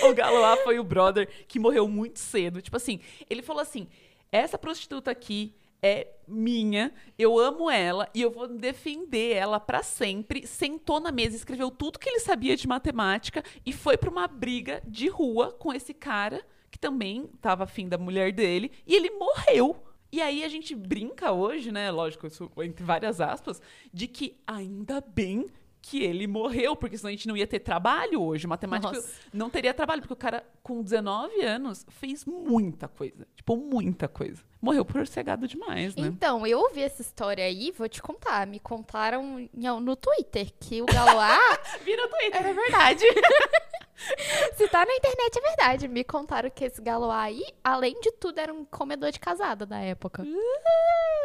O 0.04 0.14
Galois 0.14 0.62
foi 0.64 0.80
o 0.80 0.84
brother 0.84 1.28
que 1.48 1.60
morreu 1.60 1.88
muito 1.88 2.20
cedo. 2.20 2.62
Tipo 2.62 2.78
assim, 2.78 3.00
ele 3.30 3.42
falou 3.42 3.62
assim: 3.62 3.88
essa 4.32 4.58
prostituta 4.58 5.12
aqui 5.12 5.54
é 5.82 6.08
minha, 6.28 6.94
eu 7.18 7.40
amo 7.40 7.70
ela 7.70 8.10
e 8.14 8.22
eu 8.22 8.32
vou 8.32 8.48
defender 8.48 9.34
ela 9.34 9.60
pra 9.60 9.84
sempre. 9.84 10.46
Sentou 10.46 11.00
na 11.00 11.12
mesa, 11.12 11.36
escreveu 11.36 11.72
tudo 11.72 12.00
que 12.00 12.10
ele 12.10 12.20
sabia 12.20 12.56
de 12.56 12.68
matemática 12.68 13.44
e 13.66 13.74
foi 13.74 13.98
pra 13.98 14.10
uma 14.10 14.28
briga 14.28 14.82
de 14.86 15.08
rua 15.08 15.52
com 15.52 15.74
esse 15.74 15.94
cara 15.94 16.46
que 16.70 16.78
também 16.80 17.28
tava 17.42 17.64
afim 17.64 17.88
da 17.88 17.98
mulher 17.98 18.32
dele 18.32 18.72
e 18.86 18.96
ele 18.96 19.10
morreu. 19.12 19.84
E 20.12 20.22
aí 20.22 20.44
a 20.44 20.50
gente 20.50 20.76
brinca 20.76 21.32
hoje, 21.32 21.72
né? 21.72 21.92
Lógico, 21.92 22.28
isso 22.28 22.52
entre 22.58 22.84
várias 22.84 23.22
aspas, 23.22 23.62
de 23.94 24.08
que 24.08 24.38
ainda 24.46 25.02
bem 25.02 25.48
que 25.90 26.04
ele 26.04 26.28
morreu, 26.28 26.76
porque 26.76 26.96
senão 26.96 27.08
a 27.08 27.12
gente 27.12 27.28
não 27.28 27.36
ia 27.36 27.48
ter 27.48 27.58
trabalho 27.58 28.22
hoje. 28.22 28.46
Matemática 28.46 28.94
Nossa. 28.94 29.10
não 29.34 29.50
teria 29.50 29.74
trabalho, 29.74 30.02
porque 30.02 30.14
o 30.14 30.16
cara, 30.16 30.46
com 30.62 30.84
19 30.84 31.42
anos, 31.42 31.84
fez 31.90 32.26
muita 32.26 32.88
coisa. 32.88 33.28
Tipo, 33.36 33.58
muita 33.58 34.08
coisa. 34.08 34.44
Morreu 34.62 34.86
por 34.86 35.08
ser 35.08 35.24
gado 35.24 35.48
demais, 35.48 35.96
né? 35.96 36.06
Então, 36.06 36.46
eu 36.46 36.60
ouvi 36.60 36.82
essa 36.82 37.02
história 37.02 37.44
aí, 37.44 37.72
vou 37.76 37.90
te 37.90 38.04
contar. 38.04 38.46
Me 38.46 38.60
contaram 38.60 39.50
no 39.52 39.96
Twitter 39.96 40.54
que 40.60 40.80
o 40.80 40.86
Galois 40.86 41.60
Vira 41.84 42.08
Twitter, 42.08 42.46
é 42.46 42.54
verdade. 42.54 43.04
Se 44.56 44.68
tá 44.70 44.86
na 44.86 44.94
internet 44.96 45.38
é 45.38 45.42
verdade. 45.42 45.88
Me 45.88 46.04
contaram 46.04 46.50
que 46.50 46.64
esse 46.66 46.82
Galois 46.82 47.12
aí, 47.14 47.44
além 47.64 48.00
de 48.00 48.12
tudo, 48.14 48.40
era 48.40 48.54
um 48.54 48.64
comedor 48.66 49.12
de 49.12 49.20
casada 49.20 49.66
da 49.66 49.80
época. 49.80 50.26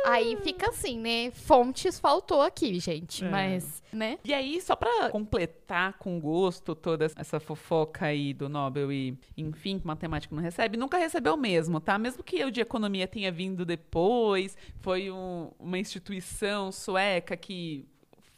Aí 0.07 0.37
fica 0.43 0.69
assim, 0.69 0.99
né? 0.99 1.31
Fontes 1.31 1.99
faltou 1.99 2.43
aqui, 2.43 2.79
gente. 2.79 3.25
É. 3.25 3.29
Mas, 3.29 3.83
né? 3.93 4.19
E 4.25 4.35
aí, 4.35 4.61
só 4.61 4.77
pra 4.77 5.09
completar 5.11 5.95
com 5.99 6.21
gosto 6.21 6.75
toda 6.75 7.07
essa 7.17 7.41
fofoca 7.41 8.07
aí 8.07 8.35
do 8.35 8.49
Nobel 8.49 8.93
e, 8.93 9.19
enfim, 9.37 9.79
que 9.79 9.87
matemático 9.87 10.35
não 10.35 10.43
recebe, 10.43 10.77
nunca 10.77 10.99
recebeu 10.99 11.37
mesmo, 11.37 11.81
tá? 11.81 11.99
Mesmo 11.99 12.23
que 12.23 12.45
o 12.45 12.51
de 12.51 12.61
economia 12.61 13.09
tenha 13.09 13.33
vindo 13.33 13.65
depois, 13.65 14.57
foi 14.81 15.11
um- 15.11 15.51
uma 15.59 15.79
instituição 15.79 16.71
sueca 16.71 17.35
que 17.37 17.87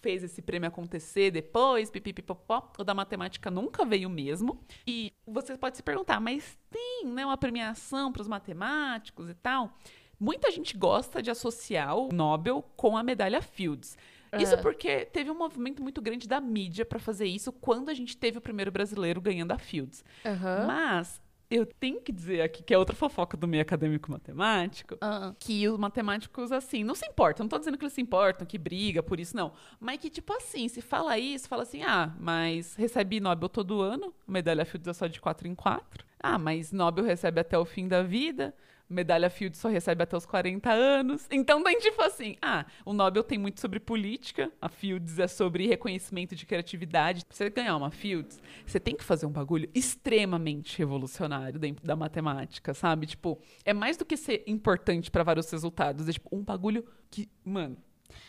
fez 0.07 0.23
esse 0.23 0.41
prêmio 0.41 0.69
acontecer 0.69 1.33
depois, 1.33 1.91
pipipipopó, 1.91 2.71
o 2.79 2.85
da 2.85 2.95
matemática 2.95 3.51
nunca 3.51 3.85
veio 3.85 4.09
mesmo. 4.09 4.61
E 4.87 5.13
você 5.27 5.59
pode 5.59 5.77
se 5.77 5.83
perguntar, 5.83 6.21
mas 6.21 6.57
tem 6.71 7.07
né, 7.07 7.27
uma 7.27 7.37
premiação 7.37 8.13
para 8.13 8.23
os 8.23 8.29
matemáticos 8.29 9.29
e 9.29 9.35
tal? 9.35 9.77
Muita 10.19 10.49
gente 10.53 10.79
gosta 10.79 11.21
de 11.21 11.29
associar 11.29 11.97
o 11.97 12.13
Nobel 12.13 12.63
com 12.77 12.97
a 12.97 13.03
medalha 13.03 13.43
Fields. 13.43 13.99
Isso 14.39 14.55
Aham. 14.55 14.63
porque 14.63 15.05
teve 15.07 15.29
um 15.29 15.37
movimento 15.37 15.83
muito 15.83 16.01
grande 16.01 16.29
da 16.29 16.41
mídia 16.41 16.85
para 16.85 17.01
fazer 17.01 17.27
isso 17.27 17.51
quando 17.51 17.89
a 17.89 17.95
gente 17.95 18.17
teve 18.17 18.39
o 18.39 18.41
primeiro 18.41 18.71
brasileiro 18.71 19.21
ganhando 19.21 19.51
a 19.51 19.59
Fields. 19.59 20.05
Aham. 20.25 20.67
Mas 20.69 21.21
eu 21.50 21.65
tenho 21.67 22.00
que 22.00 22.11
dizer 22.12 22.41
aqui 22.43 22.62
que 22.62 22.75
é 22.75 22.79
outra 22.79 22.95
fofoca 22.97 23.37
do 23.37 23.47
meio 23.47 23.62
acadêmico 23.62 24.11
matemático, 24.11 24.97
Ah. 25.00 25.35
que 25.38 25.69
os 25.69 25.79
matemáticos, 25.79 26.50
assim, 26.53 26.83
não 26.85 26.95
se 26.95 27.07
importam. 27.07 27.45
Não 27.45 27.49
tô 27.49 27.59
dizendo 27.59 27.79
que 27.79 27.85
eles 27.85 27.93
se 27.93 28.00
importam, 28.00 28.47
que 28.47 28.59
briga 28.59 29.03
por 29.03 29.21
isso, 29.21 29.37
não. 29.37 29.53
Mas 29.81 29.99
que, 29.99 30.11
tipo 30.11 30.33
assim, 30.33 30.69
se 30.69 30.81
fala 30.81 31.19
isso, 31.19 31.49
fala 31.49 31.62
assim, 31.62 31.83
ah, 31.83 32.15
mas 32.19 32.75
recebe 32.75 33.21
Nobel 33.21 33.49
todo 33.49 33.81
ano, 33.81 34.12
medalha 34.26 34.65
Fields 34.65 34.88
é 34.88 34.93
só 34.93 35.07
de 35.07 35.21
4 35.21 35.47
em 35.47 35.55
4. 35.55 36.05
Ah, 36.21 36.38
mas 36.38 36.73
Nobel 36.73 37.05
recebe 37.05 37.41
até 37.41 37.57
o 37.59 37.65
fim 37.65 37.87
da 37.87 38.03
vida. 38.03 38.55
Medalha 38.88 39.28
Fields 39.28 39.59
só 39.61 39.69
recebe 39.69 40.02
até 40.02 40.16
os 40.16 40.25
40 40.26 40.71
anos. 40.71 41.26
Então 41.31 41.62
tem 41.62 41.78
tipo 41.81 42.00
assim, 42.02 42.37
ah, 42.40 42.64
o 42.85 42.93
Nobel 42.93 43.25
tem 43.25 43.37
muito 43.38 43.61
sobre 43.61 43.81
política, 43.81 44.50
a 44.61 44.69
Fields 44.69 45.19
é 45.19 45.26
sobre 45.26 45.66
reconhecimento 45.66 46.35
de 46.37 46.47
criatividade. 46.47 47.25
Pra 47.25 47.37
você 47.37 47.50
ganhar 47.50 47.76
uma 47.76 47.90
Fields, 47.90 48.40
você 48.66 48.78
tem 48.78 48.95
que 48.97 49.05
fazer 49.05 49.26
um 49.26 49.33
bagulho 49.33 49.69
extremamente 49.75 50.78
revolucionário 50.78 51.59
dentro 51.59 51.85
da 51.85 51.97
matemática, 51.97 52.73
sabe? 52.75 53.07
Tipo, 53.07 53.38
é 53.64 53.73
mais 53.75 53.97
do 53.97 54.05
que 54.05 54.16
ser 54.16 54.43
importante 54.47 55.11
para 55.11 55.23
vários 55.25 55.50
resultados, 55.50 56.09
é 56.09 56.12
tipo 56.12 56.28
um 56.35 56.43
bagulho 56.43 56.85
que, 57.11 57.28
mano, 57.45 57.76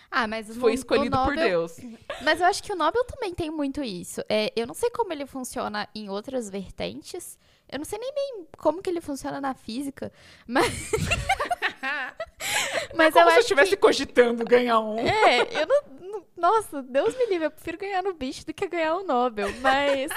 Ah, 0.09 0.27
mas 0.27 0.55
foi 0.57 0.73
escolhido 0.73 1.15
por 1.17 1.35
Nobel- 1.35 1.49
Deus. 1.49 1.77
Mas 2.23 2.39
eu 2.41 2.47
acho 2.47 2.63
que 2.63 2.71
o 2.73 2.75
Nobel 2.75 3.03
também 3.05 3.33
tem 3.35 3.51
muito 3.51 3.83
isso. 3.83 4.21
É, 4.27 4.51
eu 4.55 4.65
não 4.65 4.73
sei 4.73 4.89
como 4.89 5.11
ele 5.13 5.25
funciona 5.25 5.87
em 5.93 6.09
outras 6.09 6.49
vertentes. 6.49 7.37
Eu 7.69 7.79
não 7.79 7.85
sei 7.85 7.99
nem 7.99 8.13
bem 8.13 8.47
como 8.57 8.81
que 8.81 8.89
ele 8.89 9.01
funciona 9.01 9.41
na 9.41 9.53
física. 9.53 10.11
Mas, 10.47 10.67
mas 12.95 13.13
Como 13.13 13.25
eu 13.25 13.31
se 13.31 13.37
eu 13.37 13.41
estivesse 13.41 13.71
que... 13.71 13.77
cogitando 13.77 14.45
ganhar 14.45 14.79
um. 14.79 14.97
É, 14.99 15.41
eu 15.61 15.67
não- 15.67 16.06
Nossa, 16.37 16.83
Deus 16.83 17.17
me 17.17 17.25
livre, 17.27 17.45
eu 17.45 17.51
prefiro 17.51 17.77
ganhar 17.77 18.03
no 18.03 18.13
bicho 18.13 18.45
do 18.45 18.53
que 18.53 18.67
ganhar 18.67 18.95
o 18.95 19.03
Nobel. 19.03 19.49
Mas 19.61 20.11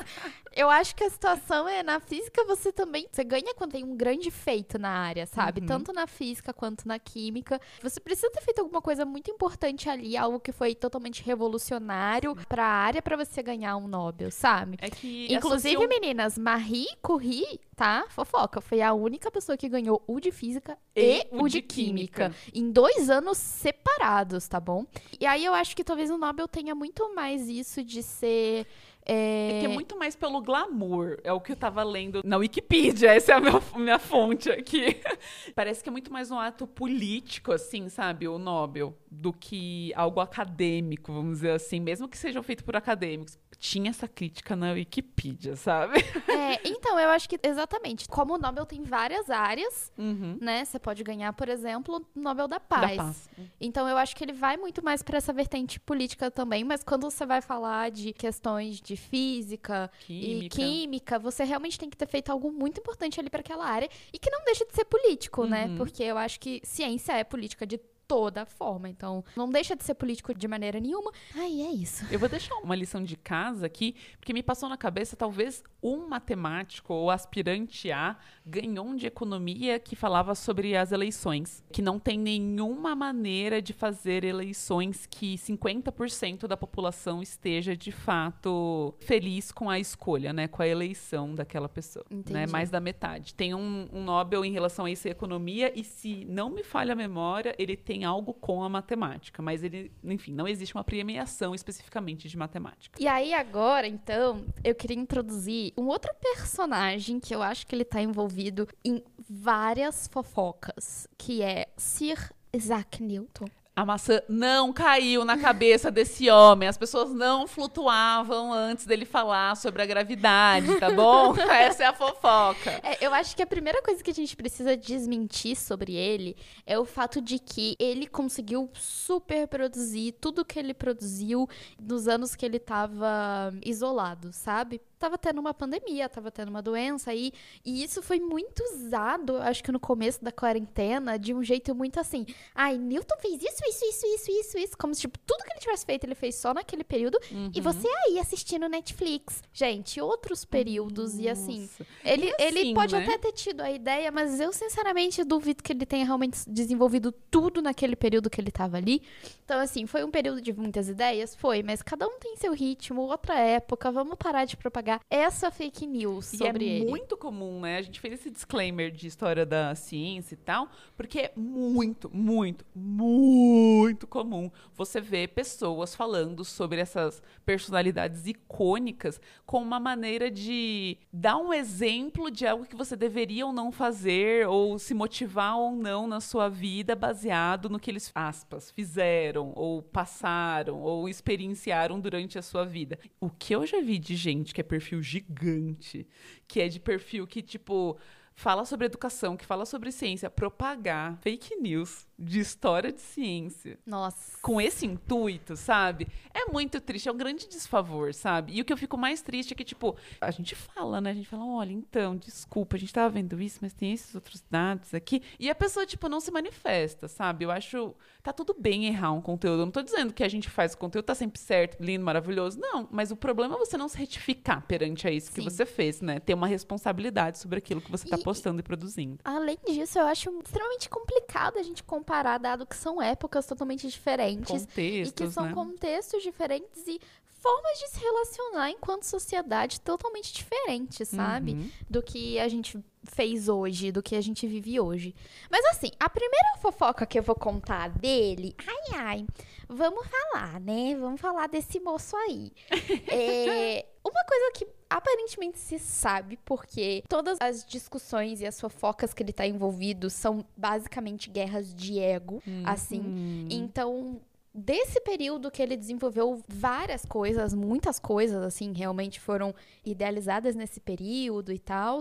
eu 0.54 0.68
acho 0.68 0.94
que 0.94 1.02
a 1.04 1.10
situação 1.10 1.68
é 1.68 1.82
na 1.82 1.98
física 2.00 2.44
você 2.44 2.70
também. 2.72 3.06
Você 3.10 3.24
ganha 3.24 3.54
quando 3.54 3.72
tem 3.72 3.84
um 3.84 3.96
grande 3.96 4.30
feito 4.30 4.78
na 4.78 4.90
área, 4.90 5.26
sabe? 5.26 5.60
Uhum. 5.60 5.66
Tanto 5.66 5.92
na 5.92 6.06
física 6.06 6.52
quanto 6.52 6.86
na 6.86 6.98
química. 6.98 7.60
Você 7.82 8.00
precisa 8.00 8.30
ter 8.30 8.42
feito 8.42 8.60
alguma 8.60 8.82
coisa 8.82 9.04
muito 9.04 9.30
importante 9.30 9.88
ali, 9.88 10.16
algo 10.16 10.38
que 10.38 10.52
foi 10.52 10.74
totalmente 10.74 11.22
revolucionário 11.22 12.36
pra 12.48 12.64
área 12.64 13.00
pra 13.00 13.16
você 13.16 13.42
ganhar 13.42 13.76
um 13.76 13.88
Nobel, 13.88 14.30
sabe? 14.30 14.76
É 14.80 14.90
que 14.90 15.32
Inclusive, 15.32 15.76
associam- 15.76 15.88
meninas, 15.88 16.36
Marie 16.36 16.88
Curie, 17.02 17.60
tá? 17.76 18.04
Fofoca. 18.10 18.60
Foi 18.60 18.82
a 18.82 18.92
única 18.92 19.30
pessoa 19.30 19.56
que 19.56 19.68
ganhou 19.68 20.02
o 20.06 20.20
de 20.20 20.30
física 20.30 20.76
e, 20.94 21.26
o 21.30 21.48
de 21.48 21.62
química. 21.62 22.34
Em 22.52 22.70
dois 22.70 23.08
anos 23.08 23.38
separados, 23.38 24.46
tá 24.48 24.60
bom? 24.60 24.84
E 25.18 25.24
aí 25.26 25.44
eu 25.44 25.54
acho 25.54 25.74
que 25.76 25.84
talvez 25.84 26.09
o 26.10 26.18
Nobel 26.18 26.48
tenha 26.48 26.74
muito 26.74 27.14
mais 27.14 27.48
isso 27.48 27.82
de 27.82 28.02
ser. 28.02 28.66
É 29.06 29.56
É, 29.56 29.60
que 29.60 29.66
é 29.66 29.68
muito 29.68 29.96
mais 29.96 30.14
pelo 30.14 30.40
glamour. 30.42 31.18
É 31.24 31.32
o 31.32 31.40
que 31.40 31.52
eu 31.52 31.56
tava 31.56 31.82
lendo 31.82 32.20
na 32.24 32.36
Wikipedia. 32.36 33.14
Essa 33.14 33.32
é 33.32 33.34
a 33.36 33.40
minha, 33.40 33.62
minha 33.76 33.98
fonte 33.98 34.50
aqui. 34.50 35.00
Parece 35.54 35.82
que 35.82 35.88
é 35.88 35.92
muito 35.92 36.12
mais 36.12 36.30
um 36.30 36.38
ato 36.38 36.66
político, 36.66 37.50
assim, 37.50 37.88
sabe? 37.88 38.28
O 38.28 38.38
Nobel, 38.38 38.94
do 39.10 39.32
que 39.32 39.92
algo 39.94 40.20
acadêmico, 40.20 41.12
vamos 41.12 41.38
dizer 41.38 41.52
assim. 41.52 41.80
Mesmo 41.80 42.08
que 42.08 42.18
sejam 42.18 42.42
feitos 42.42 42.64
por 42.64 42.76
acadêmicos. 42.76 43.38
Tinha 43.60 43.90
essa 43.90 44.08
crítica 44.08 44.56
na 44.56 44.72
Wikipedia, 44.72 45.54
sabe? 45.54 45.98
é, 46.28 46.66
então, 46.66 46.98
eu 46.98 47.10
acho 47.10 47.28
que 47.28 47.38
exatamente. 47.42 48.08
Como 48.08 48.34
o 48.34 48.38
Nobel 48.38 48.64
tem 48.64 48.82
várias 48.82 49.28
áreas, 49.28 49.92
Uhum. 49.98 50.38
né? 50.40 50.64
Você 50.64 50.78
pode 50.78 51.04
ganhar, 51.04 51.30
por 51.34 51.46
exemplo, 51.46 51.96
o 52.16 52.18
Nobel 52.18 52.48
da 52.48 52.58
Paz. 52.58 52.96
Da 52.96 53.04
paz. 53.04 53.28
Então 53.60 53.86
eu 53.86 53.98
acho 53.98 54.16
que 54.16 54.24
ele 54.24 54.32
vai 54.32 54.56
muito 54.56 54.82
mais 54.82 55.02
para 55.02 55.18
essa 55.18 55.30
vertente 55.32 55.78
política 55.78 56.30
também, 56.30 56.64
mas 56.64 56.82
quando 56.82 57.02
você 57.10 57.26
vai 57.26 57.42
falar 57.42 57.90
de 57.90 58.14
questões 58.14 58.80
de 58.80 58.96
física 58.96 59.90
e 60.08 60.20
Química. 60.48 60.56
química, 60.56 61.18
você 61.18 61.44
realmente 61.44 61.78
tem 61.78 61.90
que 61.90 61.96
ter 61.98 62.06
feito 62.08 62.30
algo 62.32 62.50
muito 62.50 62.80
importante 62.80 63.20
ali 63.20 63.28
para 63.28 63.40
aquela 63.40 63.66
área 63.66 63.88
e 64.12 64.18
que 64.18 64.30
não 64.30 64.42
deixa 64.44 64.64
de 64.64 64.74
ser 64.74 64.86
político, 64.86 65.44
né? 65.44 65.66
Uhum. 65.66 65.76
Porque 65.76 66.02
eu 66.02 66.16
acho 66.16 66.40
que 66.40 66.60
ciência 66.64 67.12
é 67.12 67.24
política 67.24 67.66
de 67.66 67.78
toda 68.10 68.44
forma, 68.44 68.88
então 68.88 69.24
não 69.36 69.48
deixa 69.48 69.76
de 69.76 69.84
ser 69.84 69.94
político 69.94 70.34
de 70.34 70.48
maneira 70.48 70.80
nenhuma. 70.80 71.12
Ai, 71.32 71.62
é 71.62 71.70
isso. 71.70 72.04
Eu 72.10 72.18
vou 72.18 72.28
deixar 72.28 72.56
uma 72.56 72.74
lição 72.74 73.04
de 73.04 73.16
casa 73.16 73.66
aqui, 73.66 73.94
porque 74.18 74.32
me 74.32 74.42
passou 74.42 74.68
na 74.68 74.76
cabeça, 74.76 75.16
talvez 75.16 75.62
um 75.80 76.08
matemático 76.08 76.92
ou 76.92 77.08
aspirante 77.08 77.92
a 77.92 78.16
ganhou 78.44 78.84
um 78.84 78.96
de 78.96 79.06
economia 79.06 79.78
que 79.78 79.94
falava 79.94 80.34
sobre 80.34 80.76
as 80.76 80.90
eleições, 80.90 81.62
que 81.70 81.80
não 81.80 82.00
tem 82.00 82.18
nenhuma 82.18 82.96
maneira 82.96 83.62
de 83.62 83.72
fazer 83.72 84.24
eleições 84.24 85.06
que 85.06 85.36
50% 85.36 86.48
da 86.48 86.56
população 86.56 87.22
esteja 87.22 87.76
de 87.76 87.92
fato 87.92 88.92
feliz 88.98 89.52
com 89.52 89.70
a 89.70 89.78
escolha, 89.78 90.32
né, 90.32 90.48
com 90.48 90.62
a 90.62 90.66
eleição 90.66 91.32
daquela 91.32 91.68
pessoa, 91.68 92.04
né, 92.10 92.18
Entendi. 92.18 92.50
mais 92.50 92.70
da 92.70 92.80
metade. 92.80 93.34
Tem 93.34 93.54
um, 93.54 93.88
um 93.92 94.02
Nobel 94.02 94.44
em 94.44 94.50
relação 94.50 94.84
a 94.84 94.90
isso 94.90 95.06
em 95.06 95.12
economia 95.12 95.72
e 95.78 95.84
se 95.84 96.24
não 96.24 96.50
me 96.50 96.64
falha 96.64 96.92
a 96.92 96.96
memória, 96.96 97.54
ele 97.56 97.76
tem 97.76 97.99
algo 98.04 98.34
com 98.34 98.62
a 98.62 98.68
matemática, 98.68 99.42
mas 99.42 99.62
ele, 99.62 99.90
enfim, 100.02 100.32
não 100.32 100.46
existe 100.46 100.74
uma 100.74 100.84
premiação 100.84 101.54
especificamente 101.54 102.28
de 102.28 102.36
matemática. 102.36 103.00
E 103.00 103.06
aí 103.06 103.34
agora, 103.34 103.86
então, 103.86 104.44
eu 104.62 104.74
queria 104.74 104.96
introduzir 104.96 105.72
um 105.76 105.86
outro 105.86 106.12
personagem 106.20 107.20
que 107.20 107.34
eu 107.34 107.42
acho 107.42 107.66
que 107.66 107.74
ele 107.74 107.84
tá 107.84 108.00
envolvido 108.00 108.68
em 108.84 109.02
várias 109.28 110.08
fofocas, 110.08 111.08
que 111.16 111.42
é 111.42 111.66
Sir 111.76 112.32
Isaac 112.52 113.02
Newton. 113.02 113.46
A 113.80 113.84
maçã 113.86 114.20
não 114.28 114.74
caiu 114.74 115.24
na 115.24 115.38
cabeça 115.38 115.90
desse 115.90 116.28
homem. 116.28 116.68
As 116.68 116.76
pessoas 116.76 117.14
não 117.14 117.46
flutuavam 117.46 118.52
antes 118.52 118.84
dele 118.84 119.06
falar 119.06 119.56
sobre 119.56 119.80
a 119.80 119.86
gravidade, 119.86 120.78
tá 120.78 120.90
bom? 120.90 121.34
Essa 121.50 121.84
é 121.84 121.86
a 121.86 121.94
fofoca. 121.94 122.78
É, 122.82 122.98
eu 123.00 123.14
acho 123.14 123.34
que 123.34 123.42
a 123.42 123.46
primeira 123.46 123.80
coisa 123.80 124.04
que 124.04 124.10
a 124.10 124.14
gente 124.14 124.36
precisa 124.36 124.76
desmentir 124.76 125.56
sobre 125.56 125.94
ele 125.94 126.36
é 126.66 126.78
o 126.78 126.84
fato 126.84 127.22
de 127.22 127.38
que 127.38 127.74
ele 127.78 128.06
conseguiu 128.06 128.68
super 128.74 129.48
produzir 129.48 130.12
tudo 130.20 130.44
que 130.44 130.58
ele 130.58 130.74
produziu 130.74 131.48
nos 131.80 132.06
anos 132.06 132.34
que 132.34 132.44
ele 132.44 132.58
tava 132.58 133.50
isolado, 133.64 134.30
sabe? 134.30 134.78
Tava 135.00 135.16
tendo 135.16 135.40
uma 135.40 135.54
pandemia, 135.54 136.10
tava 136.10 136.30
tendo 136.30 136.50
uma 136.50 136.60
doença 136.60 137.10
aí, 137.10 137.32
e 137.64 137.82
isso 137.82 138.02
foi 138.02 138.20
muito 138.20 138.62
usado, 138.74 139.38
acho 139.38 139.64
que 139.64 139.72
no 139.72 139.80
começo 139.80 140.22
da 140.22 140.30
quarentena, 140.30 141.18
de 141.18 141.32
um 141.32 141.42
jeito 141.42 141.74
muito 141.74 141.98
assim. 141.98 142.26
Ai, 142.54 142.76
Newton 142.76 143.16
fez 143.18 143.42
isso, 143.42 143.64
isso, 143.66 143.86
isso, 143.86 144.06
isso, 144.06 144.30
isso, 144.30 144.58
isso, 144.58 144.78
como 144.78 144.94
se 144.94 145.00
tipo, 145.00 145.18
tudo 145.20 145.42
que 145.42 145.52
ele 145.54 145.60
tivesse 145.60 145.86
feito, 145.86 146.04
ele 146.04 146.14
fez 146.14 146.34
só 146.34 146.52
naquele 146.52 146.84
período, 146.84 147.18
e 147.54 147.60
você 147.62 147.88
aí 148.06 148.18
assistindo 148.18 148.68
Netflix. 148.68 149.42
Gente, 149.54 150.02
outros 150.02 150.44
períodos, 150.44 151.18
e 151.18 151.30
assim, 151.30 151.62
Nossa. 151.62 151.86
ele, 152.04 152.26
E 152.26 152.34
ele 152.38 152.60
assim, 152.60 152.74
pode 152.74 152.94
né? 152.94 153.02
até 153.02 153.16
ter 153.16 153.32
tido 153.32 153.62
a 153.62 153.70
ideia, 153.70 154.12
mas 154.12 154.38
eu 154.38 154.52
sinceramente 154.52 155.24
duvido 155.24 155.62
que 155.62 155.72
ele 155.72 155.86
tenha 155.86 156.04
realmente 156.04 156.38
desenvolvido 156.46 157.10
tudo 157.30 157.62
naquele 157.62 157.96
período 157.96 158.28
que 158.28 158.38
ele 158.38 158.50
tava 158.50 158.76
ali. 158.76 159.00
Então, 159.46 159.58
assim, 159.58 159.86
foi 159.86 160.04
um 160.04 160.10
período 160.10 160.42
de 160.42 160.52
muitas 160.52 160.90
ideias? 160.90 161.34
Foi, 161.34 161.62
mas 161.62 161.80
cada 161.80 162.06
um 162.06 162.18
tem 162.18 162.36
seu 162.36 162.52
ritmo, 162.52 163.00
outra 163.02 163.38
época, 163.38 163.90
vamos 163.90 164.16
parar 164.16 164.44
de 164.44 164.58
propagar 164.58 164.89
essa 165.10 165.50
fake 165.50 165.86
news 165.86 166.26
sobre 166.26 166.64
e 166.64 166.68
é 166.68 166.76
ele. 166.76 166.90
muito 166.90 167.16
comum, 167.16 167.60
né? 167.60 167.76
A 167.76 167.82
gente 167.82 168.00
fez 168.00 168.14
esse 168.14 168.30
disclaimer 168.30 168.90
de 168.90 169.06
história 169.06 169.44
da 169.44 169.74
ciência 169.74 170.34
e 170.34 170.38
tal, 170.38 170.68
porque 170.96 171.18
é 171.20 171.32
muito, 171.36 172.10
muito, 172.12 172.64
muito 172.74 174.06
comum 174.06 174.50
você 174.74 175.00
ver 175.00 175.28
pessoas 175.28 175.94
falando 175.94 176.44
sobre 176.44 176.80
essas 176.80 177.22
personalidades 177.44 178.26
icônicas 178.26 179.20
com 179.44 179.60
uma 179.62 179.78
maneira 179.78 180.30
de 180.30 180.96
dar 181.12 181.36
um 181.36 181.52
exemplo 181.52 182.30
de 182.30 182.46
algo 182.46 182.64
que 182.64 182.76
você 182.76 182.96
deveria 182.96 183.46
ou 183.46 183.52
não 183.52 183.70
fazer, 183.70 184.48
ou 184.48 184.78
se 184.78 184.94
motivar 184.94 185.58
ou 185.58 185.76
não 185.76 186.06
na 186.06 186.20
sua 186.20 186.48
vida 186.48 186.96
baseado 186.96 187.68
no 187.68 187.78
que 187.78 187.90
eles, 187.90 188.10
aspas, 188.14 188.70
fizeram, 188.70 189.52
ou 189.54 189.82
passaram, 189.82 190.80
ou 190.80 191.08
experienciaram 191.08 192.00
durante 192.00 192.38
a 192.38 192.42
sua 192.42 192.64
vida. 192.64 192.98
O 193.20 193.28
que 193.30 193.54
eu 193.54 193.66
já 193.66 193.80
vi 193.80 193.98
de 193.98 194.16
gente 194.16 194.54
que 194.54 194.60
é 194.60 194.64
perfil 194.80 195.02
gigante, 195.02 196.08
que 196.48 196.60
é 196.60 196.68
de 196.68 196.80
perfil 196.80 197.26
que, 197.26 197.42
tipo, 197.42 197.98
fala 198.34 198.64
sobre 198.64 198.86
educação, 198.86 199.36
que 199.36 199.44
fala 199.44 199.66
sobre 199.66 199.92
ciência, 199.92 200.30
propagar 200.30 201.18
fake 201.20 201.56
news 201.56 202.08
de 202.20 202.40
história 202.40 202.92
de 202.92 203.00
ciência 203.00 203.78
Nossa. 203.86 204.38
com 204.42 204.60
esse 204.60 204.84
intuito, 204.84 205.56
sabe? 205.56 206.06
É 206.34 206.44
muito 206.52 206.80
triste, 206.80 207.08
é 207.08 207.12
um 207.12 207.16
grande 207.16 207.48
desfavor, 207.48 208.12
sabe? 208.12 208.52
E 208.54 208.60
o 208.60 208.64
que 208.64 208.72
eu 208.72 208.76
fico 208.76 208.96
mais 208.98 209.22
triste 209.22 209.52
é 209.52 209.56
que, 209.56 209.64
tipo, 209.64 209.96
a 210.20 210.30
gente 210.30 210.54
fala, 210.54 211.00
né? 211.00 211.10
A 211.10 211.14
gente 211.14 211.28
fala, 211.28 211.44
olha, 211.46 211.72
então, 211.72 212.16
desculpa, 212.16 212.76
a 212.76 212.78
gente 212.78 212.92
tava 212.92 213.08
vendo 213.08 213.40
isso, 213.40 213.58
mas 213.62 213.72
tem 213.72 213.92
esses 213.92 214.14
outros 214.14 214.44
dados 214.50 214.92
aqui. 214.92 215.22
E 215.38 215.48
a 215.48 215.54
pessoa, 215.54 215.86
tipo, 215.86 216.08
não 216.08 216.20
se 216.20 216.30
manifesta, 216.30 217.08
sabe? 217.08 217.44
Eu 217.44 217.50
acho. 217.50 217.94
Tá 218.22 218.34
tudo 218.34 218.54
bem 218.58 218.84
errar 218.86 219.12
um 219.12 219.20
conteúdo. 219.22 219.60
Eu 219.60 219.64
não 219.64 219.72
tô 219.72 219.80
dizendo 219.80 220.12
que 220.12 220.22
a 220.22 220.28
gente 220.28 220.50
faz 220.50 220.74
o 220.74 220.78
conteúdo 220.78 221.06
tá 221.06 221.14
sempre 221.14 221.40
certo, 221.40 221.82
lindo, 221.82 222.04
maravilhoso. 222.04 222.60
Não, 222.60 222.86
mas 222.90 223.10
o 223.10 223.16
problema 223.16 223.54
é 223.54 223.58
você 223.58 223.78
não 223.78 223.88
se 223.88 223.96
retificar 223.96 224.62
perante 224.66 225.08
a 225.08 225.10
isso 225.10 225.32
que 225.32 225.40
Sim. 225.40 225.48
você 225.48 225.64
fez, 225.64 226.02
né? 226.02 226.20
Ter 226.20 226.34
uma 226.34 226.46
responsabilidade 226.46 227.38
sobre 227.38 227.56
aquilo 227.58 227.80
que 227.80 227.90
você 227.90 228.06
tá 228.06 228.18
E- 228.18 228.22
postando 228.22 228.60
e 228.60 228.62
produzindo. 228.62 229.18
Além 229.24 229.56
disso, 229.66 229.98
eu 229.98 230.04
acho 230.06 230.28
extremamente 230.44 230.88
complicado 230.90 231.58
a 231.58 231.62
gente 231.62 231.82
comparar, 231.82 232.09
dado 232.38 232.66
que 232.66 232.76
são 232.76 233.00
épocas 233.00 233.46
totalmente 233.46 233.88
diferentes. 233.88 234.66
Contextos, 234.66 235.08
E 235.08 235.12
que 235.12 235.30
são 235.30 235.46
né? 235.46 235.52
contextos 235.54 236.22
diferentes 236.22 236.86
e 236.86 237.00
formas 237.40 237.78
de 237.78 237.88
se 237.88 238.00
relacionar 238.00 238.70
enquanto 238.70 239.04
sociedade 239.04 239.80
totalmente 239.80 240.32
diferentes, 240.32 241.08
sabe? 241.08 241.52
Uhum. 241.52 241.70
Do 241.88 242.02
que 242.02 242.38
a 242.38 242.48
gente 242.48 242.78
fez 243.04 243.48
hoje, 243.48 243.90
do 243.90 244.02
que 244.02 244.14
a 244.14 244.20
gente 244.20 244.46
vive 244.46 244.78
hoje. 244.78 245.14
Mas 245.50 245.64
assim, 245.66 245.90
a 245.98 246.08
primeira 246.10 246.58
fofoca 246.60 247.06
que 247.06 247.18
eu 247.18 247.22
vou 247.22 247.34
contar 247.34 247.88
dele, 247.88 248.54
ai 248.58 249.00
ai, 249.00 249.26
vamos 249.68 250.06
falar, 250.06 250.60
né? 250.60 250.94
Vamos 251.00 251.20
falar 251.20 251.48
desse 251.48 251.80
moço 251.80 252.14
aí. 252.16 252.52
É, 253.08 253.86
Uma 254.04 254.24
coisa 254.24 254.52
que 254.54 254.66
aparentemente 254.88 255.58
se 255.58 255.78
sabe, 255.78 256.38
porque 256.44 257.02
todas 257.08 257.38
as 257.40 257.64
discussões 257.64 258.40
e 258.40 258.46
as 258.46 258.60
fofocas 258.60 259.12
que 259.12 259.22
ele 259.22 259.32
tá 259.32 259.46
envolvido 259.46 260.08
são 260.10 260.44
basicamente 260.56 261.30
guerras 261.30 261.72
de 261.74 261.98
ego, 261.98 262.42
assim. 262.64 263.00
Hum. 263.00 263.48
Então, 263.50 264.20
desse 264.52 265.00
período 265.00 265.50
que 265.50 265.62
ele 265.62 265.76
desenvolveu 265.76 266.42
várias 266.48 267.04
coisas, 267.04 267.54
muitas 267.54 267.98
coisas, 267.98 268.42
assim, 268.42 268.72
realmente 268.72 269.20
foram 269.20 269.54
idealizadas 269.84 270.56
nesse 270.56 270.80
período 270.80 271.52
e 271.52 271.58
tal, 271.58 272.00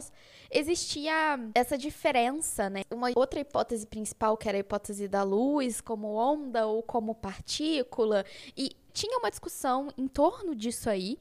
existia 0.50 1.39
essa 1.53 1.77
diferença, 1.77 2.70
né? 2.70 2.82
Uma 2.89 3.12
outra 3.15 3.39
hipótese 3.39 3.86
principal, 3.86 4.36
que 4.36 4.50
era 4.50 4.58
a 4.58 4.62
hipótese 4.62 5.08
da 5.08 5.22
luz 5.22 5.79
como 5.79 6.15
onda 6.15 6.65
ou 6.65 6.82
como 6.82 7.13
partícula, 7.13 8.25
e 8.58 8.75
tinha 8.94 9.18
uma 9.20 9.29
discussão 9.29 9.89
em 9.98 10.08
torno 10.08 10.56
disso 10.56 10.89
aí. 10.89 11.20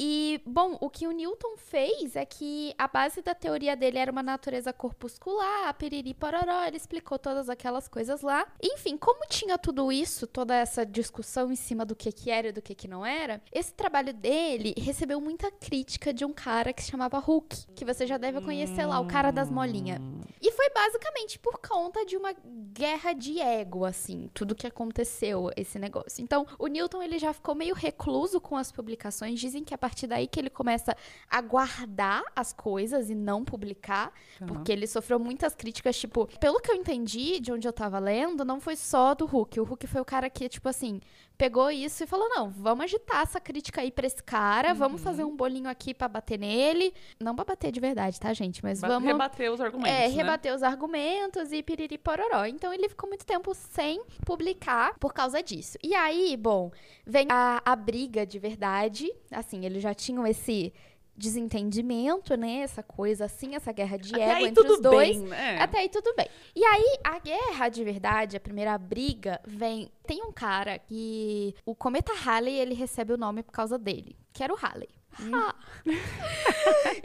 E, 0.00 0.40
bom, 0.46 0.78
o 0.80 0.88
que 0.88 1.08
o 1.08 1.10
Newton 1.10 1.56
fez 1.56 2.14
é 2.14 2.24
que 2.24 2.72
a 2.78 2.86
base 2.86 3.20
da 3.20 3.34
teoria 3.34 3.74
dele 3.74 3.98
era 3.98 4.12
uma 4.12 4.22
natureza 4.22 4.72
corpuscular, 4.72 5.74
piriri 5.74 6.14
pororó, 6.14 6.62
ele 6.64 6.76
explicou 6.76 7.18
todas 7.18 7.50
aquelas 7.50 7.88
coisas 7.88 8.22
lá. 8.22 8.46
Enfim, 8.62 8.96
como 8.96 9.26
tinha 9.28 9.58
tudo 9.58 9.90
isso, 9.90 10.24
toda 10.28 10.54
essa 10.54 10.86
discussão 10.86 11.50
em 11.50 11.56
cima 11.56 11.84
do 11.84 11.96
que, 11.96 12.12
que 12.12 12.30
era 12.30 12.48
e 12.48 12.52
do 12.52 12.62
que, 12.62 12.76
que 12.76 12.86
não 12.86 13.04
era, 13.04 13.42
esse 13.50 13.74
trabalho 13.74 14.14
dele 14.14 14.72
recebeu 14.78 15.20
muita 15.20 15.50
crítica 15.50 16.14
de 16.14 16.24
um 16.24 16.32
cara 16.32 16.72
que 16.72 16.84
se 16.84 16.92
chamava 16.92 17.18
Hooke, 17.18 17.66
que 17.74 17.84
você 17.84 18.06
já 18.06 18.18
deve 18.18 18.40
conhecer 18.40 18.86
lá, 18.86 19.00
o 19.00 19.08
cara 19.08 19.32
das 19.32 19.50
molinhas. 19.50 20.00
E 20.40 20.52
foi 20.52 20.70
basicamente 20.70 21.40
por 21.40 21.58
conta 21.58 22.06
de 22.06 22.16
uma 22.16 22.32
guerra 22.72 23.14
de 23.14 23.40
ego, 23.40 23.84
assim, 23.84 24.30
tudo 24.32 24.54
que 24.54 24.66
aconteceu, 24.66 25.50
esse 25.56 25.76
negócio. 25.76 26.22
Então, 26.22 26.46
o 26.56 26.68
Newton, 26.68 27.02
ele 27.02 27.18
já 27.18 27.32
ficou 27.32 27.56
meio 27.56 27.74
recluso 27.74 28.40
com 28.40 28.56
as 28.56 28.70
publicações, 28.70 29.40
dizem 29.40 29.64
que 29.64 29.74
a 29.74 29.87
partir 29.88 30.06
daí 30.06 30.26
que 30.26 30.38
ele 30.38 30.50
começa 30.50 30.94
a 31.30 31.40
guardar 31.40 32.22
as 32.36 32.52
coisas 32.52 33.08
e 33.10 33.14
não 33.14 33.44
publicar, 33.44 34.12
Tá. 34.38 34.46
porque 34.46 34.70
ele 34.70 34.86
sofreu 34.86 35.18
muitas 35.18 35.54
críticas, 35.54 35.96
tipo, 35.98 36.26
pelo 36.38 36.60
que 36.60 36.70
eu 36.70 36.74
entendi 36.76 37.40
de 37.40 37.50
onde 37.52 37.66
eu 37.66 37.72
tava 37.72 37.98
lendo, 37.98 38.44
não 38.44 38.60
foi 38.60 38.76
só 38.76 39.14
do 39.14 39.24
Hulk. 39.26 39.60
O 39.60 39.64
Hulk 39.64 39.86
foi 39.86 40.00
o 40.00 40.04
cara 40.04 40.28
que, 40.30 40.48
tipo 40.48 40.68
assim, 40.68 41.00
pegou 41.36 41.70
isso 41.70 42.02
e 42.04 42.06
falou: 42.06 42.28
não, 42.28 42.50
vamos 42.50 42.84
agitar 42.84 43.22
essa 43.22 43.40
crítica 43.40 43.80
aí 43.80 43.90
pra 43.90 44.06
esse 44.06 44.22
cara, 44.22 44.74
vamos 44.74 45.00
fazer 45.00 45.24
um 45.24 45.34
bolinho 45.36 45.68
aqui 45.70 45.94
pra 45.94 46.06
bater 46.08 46.38
nele. 46.38 46.92
Não 47.20 47.34
pra 47.34 47.44
bater 47.44 47.70
de 47.72 47.80
verdade, 47.80 48.18
tá, 48.20 48.32
gente? 48.32 48.62
Mas 48.62 48.80
Ba- 48.80 48.88
vamos. 48.88 49.06
Rebater 49.08 49.50
os 49.52 49.60
argumentos, 49.60 49.92
É, 49.92 50.08
né? 50.08 50.14
rebater 50.14 50.54
os 50.54 50.62
argumentos 50.62 51.52
e 51.52 51.62
piriri 51.62 51.96
pororó. 51.98 52.44
Então 52.44 52.72
ele 52.72 52.88
ficou 52.88 53.08
muito 53.08 53.24
tempo 53.24 53.54
sem 53.54 54.02
publicar 54.26 54.94
por 54.98 55.12
causa 55.14 55.42
disso. 55.42 55.78
E 55.82 55.94
aí, 55.94 56.36
bom, 56.36 56.70
vem 57.06 57.26
a, 57.30 57.62
a 57.64 57.74
briga 57.76 58.26
de 58.26 58.38
verdade. 58.38 59.10
Assim, 59.30 59.64
eles 59.78 59.82
já 59.82 59.94
tinham 59.94 60.26
esse 60.26 60.72
desentendimento, 61.16 62.36
né? 62.36 62.58
Essa 62.60 62.82
coisa 62.82 63.24
assim, 63.24 63.54
essa 63.54 63.72
guerra 63.72 63.96
de 63.96 64.14
Até 64.14 64.24
ego 64.24 64.34
aí 64.34 64.44
entre 64.44 64.62
tudo 64.62 64.74
os 64.74 64.80
dois. 64.80 65.16
bem, 65.16 65.28
né? 65.28 65.58
Até 65.60 65.78
aí 65.78 65.88
tudo 65.88 66.14
bem. 66.16 66.28
E 66.54 66.64
aí, 66.64 66.98
a 67.02 67.18
guerra 67.18 67.68
de 67.68 67.82
verdade, 67.82 68.36
a 68.36 68.40
primeira 68.40 68.76
briga, 68.78 69.40
vem. 69.46 69.90
Tem 70.06 70.22
um 70.22 70.32
cara 70.32 70.78
que. 70.78 71.54
O 71.64 71.74
cometa 71.74 72.12
Halley, 72.12 72.54
ele 72.54 72.74
recebe 72.74 73.12
o 73.12 73.16
nome 73.16 73.42
por 73.42 73.52
causa 73.52 73.78
dele, 73.78 74.16
que 74.32 74.44
era 74.44 74.52
o 74.52 74.56
Halley. 74.56 74.88
Ah. 75.32 75.54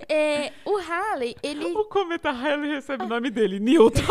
É, 0.09 0.51
o 0.65 0.77
Halley, 0.77 1.35
ele. 1.41 1.65
O 1.65 1.85
cometa 1.85 2.29
Halley 2.29 2.69
recebe 2.69 3.05
o 3.05 3.07
nome 3.07 3.31
dele, 3.31 3.59
Newton. 3.59 4.01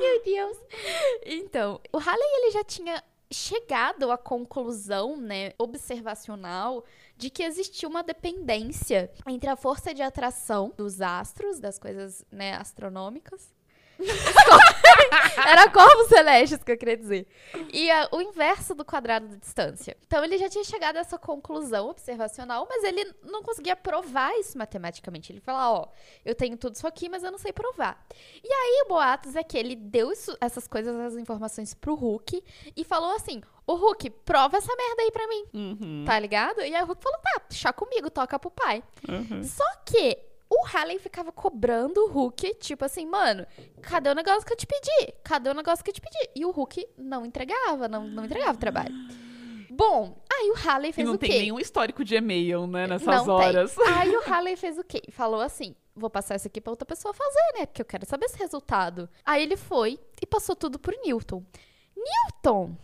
Meu 0.00 0.22
Deus. 0.24 0.58
Então, 1.24 1.80
o 1.92 1.98
Halley 1.98 2.28
ele 2.38 2.50
já 2.50 2.64
tinha 2.64 3.02
chegado 3.30 4.10
à 4.10 4.18
conclusão, 4.18 5.16
né, 5.16 5.52
observacional 5.58 6.84
de 7.16 7.30
que 7.30 7.42
existia 7.42 7.88
uma 7.88 8.02
dependência 8.02 9.10
entre 9.26 9.48
a 9.48 9.56
força 9.56 9.92
de 9.94 10.02
atração 10.02 10.72
dos 10.76 11.00
astros, 11.00 11.58
das 11.58 11.78
coisas, 11.78 12.24
né, 12.30 12.54
astronômicas. 12.54 13.55
Era 15.46 15.70
corpos 15.70 16.08
celestes 16.08 16.62
que 16.62 16.72
eu 16.72 16.76
queria 16.78 16.96
dizer. 16.96 17.26
E 17.72 17.90
a- 17.90 18.08
o 18.12 18.20
inverso 18.20 18.74
do 18.74 18.84
quadrado 18.84 19.28
da 19.28 19.36
distância. 19.36 19.96
Então 20.06 20.24
ele 20.24 20.38
já 20.38 20.48
tinha 20.48 20.64
chegado 20.64 20.96
a 20.96 21.00
essa 21.00 21.18
conclusão 21.18 21.88
observacional, 21.88 22.66
mas 22.68 22.82
ele 22.84 23.12
não 23.22 23.42
conseguia 23.42 23.76
provar 23.76 24.32
isso 24.38 24.56
matematicamente. 24.58 25.32
Ele 25.32 25.40
fala, 25.40 25.70
ó, 25.72 25.86
eu 26.24 26.34
tenho 26.34 26.56
tudo 26.56 26.74
isso 26.74 26.86
aqui, 26.86 27.08
mas 27.08 27.22
eu 27.22 27.30
não 27.30 27.38
sei 27.38 27.52
provar. 27.52 28.04
E 28.42 28.48
aí 28.52 28.82
o 28.84 28.88
boatos 28.88 29.36
é 29.36 29.42
que 29.42 29.56
ele 29.56 29.76
deu 29.76 30.10
isso- 30.12 30.36
essas 30.40 30.66
coisas, 30.66 30.94
essas 30.96 31.18
informações 31.18 31.74
pro 31.74 31.94
Hulk 31.94 32.42
e 32.76 32.84
falou 32.84 33.14
assim: 33.14 33.40
Ô 33.66 33.74
Hulk, 33.74 34.10
prova 34.24 34.56
essa 34.56 34.74
merda 34.76 35.02
aí 35.02 35.10
pra 35.10 35.26
mim, 35.28 35.44
Uhum, 35.52 36.04
tá 36.06 36.18
ligado? 36.18 36.60
E 36.60 36.74
aí 36.74 36.82
o 36.82 36.86
Hulk 36.86 37.02
falou: 37.02 37.18
tá, 37.20 37.42
chá 37.50 37.72
comigo, 37.72 38.10
toca 38.10 38.38
pro 38.38 38.50
pai. 38.50 38.82
uhum. 39.08 39.42
Só 39.42 39.64
que 39.84 40.18
o 40.48 40.64
Halley 40.66 40.98
ficava 40.98 41.32
cobrando 41.32 42.04
o 42.04 42.08
Hulk, 42.08 42.54
tipo 42.60 42.84
assim, 42.84 43.04
mano, 43.06 43.46
cadê 43.82 44.10
o 44.10 44.14
negócio 44.14 44.46
que 44.46 44.52
eu 44.52 44.56
te 44.56 44.66
pedi? 44.66 45.12
Cadê 45.24 45.50
o 45.50 45.54
negócio 45.54 45.84
que 45.84 45.90
eu 45.90 45.94
te 45.94 46.00
pedi? 46.00 46.30
E 46.34 46.44
o 46.44 46.50
Hulk 46.50 46.86
não 46.96 47.26
entregava, 47.26 47.88
não, 47.88 48.06
não 48.06 48.24
entregava 48.24 48.52
o 48.54 48.60
trabalho. 48.60 48.94
Bom, 49.68 50.16
aí 50.32 50.50
o 50.50 50.54
Halley 50.54 50.90
E 50.90 50.92
fez 50.92 51.06
não 51.06 51.14
o 51.14 51.18
tem 51.18 51.30
quê? 51.30 51.38
nenhum 51.40 51.58
histórico 51.58 52.04
de 52.04 52.14
e-mail, 52.14 52.66
né, 52.66 52.86
nessas 52.86 53.06
Não 53.06 53.24
tem. 53.24 53.34
horas. 53.34 53.76
Aí 53.98 54.16
o 54.16 54.22
Halley 54.22 54.56
fez 54.56 54.78
o 54.78 54.84
quê? 54.84 55.02
Falou 55.10 55.40
assim: 55.40 55.74
vou 55.94 56.08
passar 56.08 56.36
isso 56.36 56.46
aqui 56.46 56.60
pra 56.62 56.70
outra 56.70 56.86
pessoa 56.86 57.12
fazer, 57.12 57.58
né? 57.58 57.66
Porque 57.66 57.82
eu 57.82 57.86
quero 57.86 58.06
saber 58.06 58.24
esse 58.26 58.38
resultado. 58.38 59.06
Aí 59.24 59.42
ele 59.42 59.56
foi 59.56 59.98
e 60.22 60.24
passou 60.24 60.56
tudo 60.56 60.78
pro 60.78 60.96
Newton. 61.04 61.42
Newton, 61.94 62.76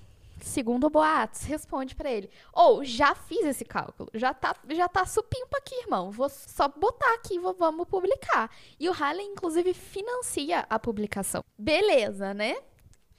segundo 0.43 0.87
o 0.87 0.91
Boatos, 0.91 1.43
responde 1.43 1.95
pra 1.95 2.11
ele: 2.11 2.31
Ou 2.53 2.85
já 2.85 3.15
fiz 3.15 3.45
esse 3.47 3.65
cálculo, 3.65 4.11
já 4.15 4.33
tá, 4.35 4.55
já 4.71 4.89
tá 4.89 5.05
supimpa 5.07 5.59
aqui, 5.59 5.75
irmão. 5.83 6.11
Vou 6.11 6.29
só 6.29 6.69
botar 6.69 7.15
aqui, 7.15 7.39
vou- 7.39 7.55
vamos 7.55 7.87
publicar. 7.89 8.51
E 8.79 8.89
o 8.89 8.93
Halley, 8.93 9.25
inclusive, 9.27 9.73
financia 9.75 10.67
a 10.69 10.79
publicação. 10.79 11.45
Beleza, 11.59 12.33
né? 12.35 12.57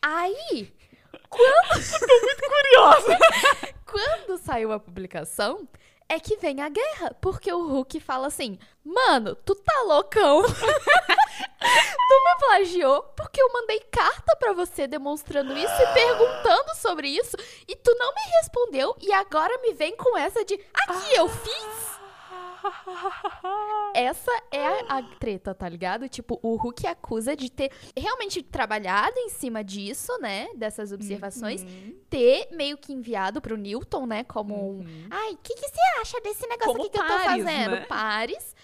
Aí, 0.01 0.73
Curiosa. 1.33 3.17
quando 3.85 4.37
saiu 4.37 4.71
a 4.71 4.79
publicação, 4.79 5.67
é 6.09 6.19
que 6.19 6.37
vem 6.37 6.61
a 6.61 6.69
guerra. 6.69 7.15
Porque 7.21 7.51
o 7.51 7.67
Hulk 7.67 7.99
fala 7.99 8.27
assim: 8.27 8.57
Mano, 8.83 9.35
tu 9.35 9.55
tá 9.55 9.81
loucão? 9.85 10.43
tu 12.13 12.23
me 12.23 12.35
plagiou 12.47 13.03
porque 13.15 13.41
eu 13.41 13.51
mandei 13.51 13.79
carta 13.91 14.35
pra 14.35 14.53
você 14.53 14.85
demonstrando 14.87 15.57
isso 15.57 15.73
e 15.81 15.93
perguntando 15.93 16.75
sobre 16.75 17.07
isso 17.09 17.35
e 17.67 17.75
tu 17.75 17.95
não 17.97 18.13
me 18.13 18.21
respondeu 18.41 18.95
e 19.01 19.11
agora 19.13 19.57
me 19.61 19.73
vem 19.73 19.95
com 19.95 20.17
essa 20.17 20.43
de 20.45 20.53
aqui 20.73 21.15
eu 21.15 21.27
fiz. 21.27 21.93
Essa 23.93 24.31
é 24.51 24.65
a, 24.65 24.97
a 24.99 25.03
treta, 25.19 25.53
tá 25.53 25.67
ligado? 25.67 26.07
Tipo, 26.07 26.39
o 26.41 26.55
Hulk 26.55 26.87
acusa 26.87 27.35
de 27.35 27.49
ter 27.51 27.71
realmente 27.95 28.41
trabalhado 28.41 29.19
em 29.19 29.29
cima 29.29 29.61
disso, 29.63 30.17
né? 30.19 30.47
Dessas 30.55 30.91
observações 30.93 31.61
Uhum. 31.63 31.99
ter 32.09 32.47
meio 32.51 32.77
que 32.77 32.93
enviado 32.93 33.41
pro 33.41 33.57
Newton, 33.57 34.05
né? 34.05 34.23
Como 34.23 34.55
um. 34.55 34.79
Uhum. 34.79 35.07
Ai, 35.11 35.33
o 35.33 35.37
que, 35.37 35.53
que 35.53 35.67
você 35.67 35.81
acha 36.01 36.21
desse 36.21 36.47
negócio 36.47 36.71
Como 36.71 36.83
aqui 36.85 36.89
que 36.91 36.99
eu 36.99 37.05
tô 37.05 37.19
fazendo? 37.19 37.71
né? 37.71 37.85
Pares. 37.85 38.55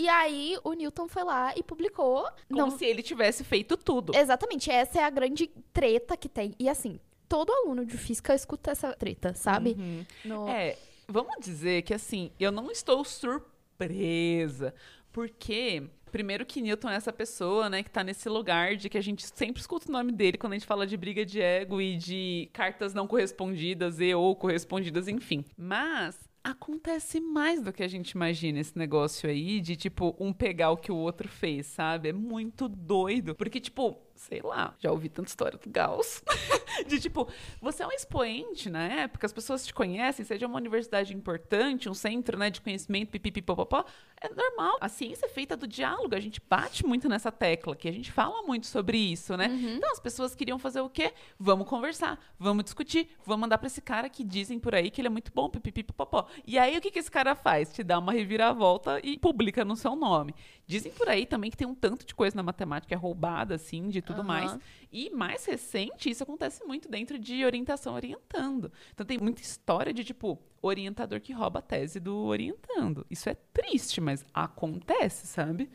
E 0.00 0.08
aí 0.08 0.56
o 0.62 0.72
Newton 0.74 1.08
foi 1.08 1.24
lá 1.24 1.52
e 1.56 1.62
publicou. 1.62 2.22
Como 2.48 2.60
Não, 2.60 2.70
se 2.70 2.84
ele 2.84 3.02
tivesse 3.02 3.42
feito 3.42 3.76
tudo. 3.76 4.14
exatamente, 4.16 4.70
essa 4.70 5.00
é 5.00 5.02
a 5.04 5.10
grande 5.10 5.48
treta 5.72 6.16
que 6.16 6.28
tem. 6.28 6.54
E 6.58 6.68
assim, 6.68 7.00
todo 7.28 7.52
aluno 7.52 7.84
de 7.84 7.98
física 7.98 8.32
escuta 8.34 8.70
essa 8.70 8.92
treta, 8.94 9.34
sabe? 9.34 9.74
Uhum. 9.76 10.04
No- 10.24 10.48
É, 10.48 10.78
vamos 11.08 11.34
dizer 11.40 11.82
que 11.82 11.92
assim, 11.92 12.30
eu 12.38 12.52
não 12.52 12.70
estou 12.70 13.04
surpresa, 13.04 14.72
porque 15.12 15.82
primeiro 16.10 16.46
que 16.46 16.62
Newton 16.62 16.88
é 16.90 16.94
essa 16.94 17.12
pessoa, 17.12 17.68
né, 17.68 17.82
que 17.82 17.90
tá 17.90 18.02
nesse 18.02 18.28
lugar 18.28 18.76
de 18.76 18.88
que 18.88 18.96
a 18.96 19.00
gente 19.02 19.26
sempre 19.34 19.60
escuta 19.60 19.88
o 19.88 19.92
nome 19.92 20.10
dele 20.12 20.38
quando 20.38 20.52
a 20.54 20.56
gente 20.56 20.66
fala 20.66 20.86
de 20.86 20.96
briga 20.96 21.24
de 21.24 21.40
ego 21.40 21.80
e 21.80 21.96
de 21.96 22.48
cartas 22.52 22.94
não 22.94 23.06
correspondidas 23.06 24.00
e 24.00 24.14
ou 24.14 24.34
correspondidas, 24.34 25.06
enfim. 25.08 25.44
Mas 25.56 26.18
acontece 26.42 27.20
mais 27.20 27.62
do 27.62 27.72
que 27.72 27.82
a 27.82 27.88
gente 27.88 28.12
imagina 28.12 28.58
esse 28.60 28.76
negócio 28.78 29.28
aí 29.28 29.60
de 29.60 29.76
tipo 29.76 30.16
um 30.18 30.32
pegar 30.32 30.70
o 30.70 30.76
que 30.76 30.90
o 30.92 30.96
outro 30.96 31.28
fez, 31.28 31.66
sabe? 31.66 32.08
É 32.08 32.12
muito 32.12 32.68
doido, 32.68 33.34
porque 33.34 33.60
tipo, 33.60 33.98
sei 34.14 34.40
lá, 34.42 34.74
já 34.78 34.90
ouvi 34.90 35.08
tanta 35.08 35.28
história 35.28 35.58
do 35.58 35.70
Gauss. 35.70 36.22
de 36.86 37.00
tipo, 37.00 37.28
você 37.60 37.82
é 37.82 37.86
um 37.86 37.92
expoente 37.92 38.70
na 38.70 38.82
época, 38.82 39.26
as 39.26 39.32
pessoas 39.32 39.66
te 39.66 39.74
conhecem, 39.74 40.24
seja 40.24 40.46
uma 40.46 40.56
universidade 40.56 41.14
importante, 41.14 41.88
um 41.88 41.94
centro, 41.94 42.38
né, 42.38 42.50
de 42.50 42.60
conhecimento, 42.60 43.10
pipipipopopó, 43.10 43.84
é 44.20 44.28
normal. 44.28 44.78
A 44.80 44.88
ciência 44.88 45.26
é 45.26 45.28
feita 45.28 45.56
do 45.56 45.66
diálogo, 45.66 46.14
a 46.14 46.20
gente 46.20 46.40
bate 46.48 46.84
muito 46.84 47.08
nessa 47.08 47.30
tecla, 47.30 47.76
que 47.76 47.88
a 47.88 47.92
gente 47.92 48.10
fala 48.10 48.42
muito 48.42 48.66
sobre 48.66 48.98
isso, 48.98 49.36
né? 49.36 49.46
Então 49.76 49.90
as 49.92 50.00
pessoas 50.00 50.34
queriam 50.34 50.58
fazer 50.58 50.80
o 50.80 50.90
quê? 50.90 51.12
Vamos 51.38 51.68
conversar, 51.68 52.18
vamos 52.38 52.64
discutir, 52.64 53.08
vamos 53.24 53.42
mandar 53.42 53.58
pra 53.58 53.66
esse 53.66 53.80
cara 53.80 54.08
que 54.08 54.24
dizem 54.24 54.58
por 54.58 54.74
aí 54.74 54.90
que 54.90 55.00
ele 55.00 55.08
é 55.08 55.10
muito 55.10 55.32
bom, 55.32 55.48
pipipipopopó. 55.48 56.27
E 56.46 56.58
aí 56.58 56.76
o 56.76 56.80
que 56.80 56.90
que 56.90 56.98
esse 56.98 57.10
cara 57.10 57.34
faz? 57.34 57.72
Te 57.72 57.82
dá 57.82 57.98
uma 57.98 58.12
reviravolta 58.12 59.00
e 59.02 59.18
publica 59.18 59.64
no 59.64 59.76
seu 59.76 59.94
nome. 59.96 60.34
Dizem 60.66 60.92
por 60.92 61.08
aí 61.08 61.24
também 61.24 61.50
que 61.50 61.56
tem 61.56 61.66
um 61.66 61.74
tanto 61.74 62.04
de 62.04 62.14
coisa 62.14 62.36
na 62.36 62.42
matemática 62.42 62.94
é 62.94 62.98
roubada, 62.98 63.54
assim, 63.54 63.88
de 63.88 64.02
tudo 64.02 64.20
Aham. 64.20 64.28
mais. 64.28 64.58
E 64.92 65.10
mais 65.10 65.44
recente, 65.44 66.10
isso 66.10 66.22
acontece 66.22 66.64
muito 66.64 66.88
dentro 66.88 67.18
de 67.18 67.44
orientação 67.44 67.94
orientando. 67.94 68.72
Então 68.92 69.04
tem 69.04 69.18
muita 69.18 69.42
história 69.42 69.92
de 69.92 70.04
tipo 70.04 70.38
orientador 70.60 71.20
que 71.20 71.32
rouba 71.32 71.60
a 71.60 71.62
tese 71.62 72.00
do 72.00 72.16
orientando. 72.16 73.06
Isso 73.10 73.28
é 73.28 73.34
triste, 73.34 74.00
mas 74.00 74.24
acontece, 74.32 75.26
sabe? 75.26 75.70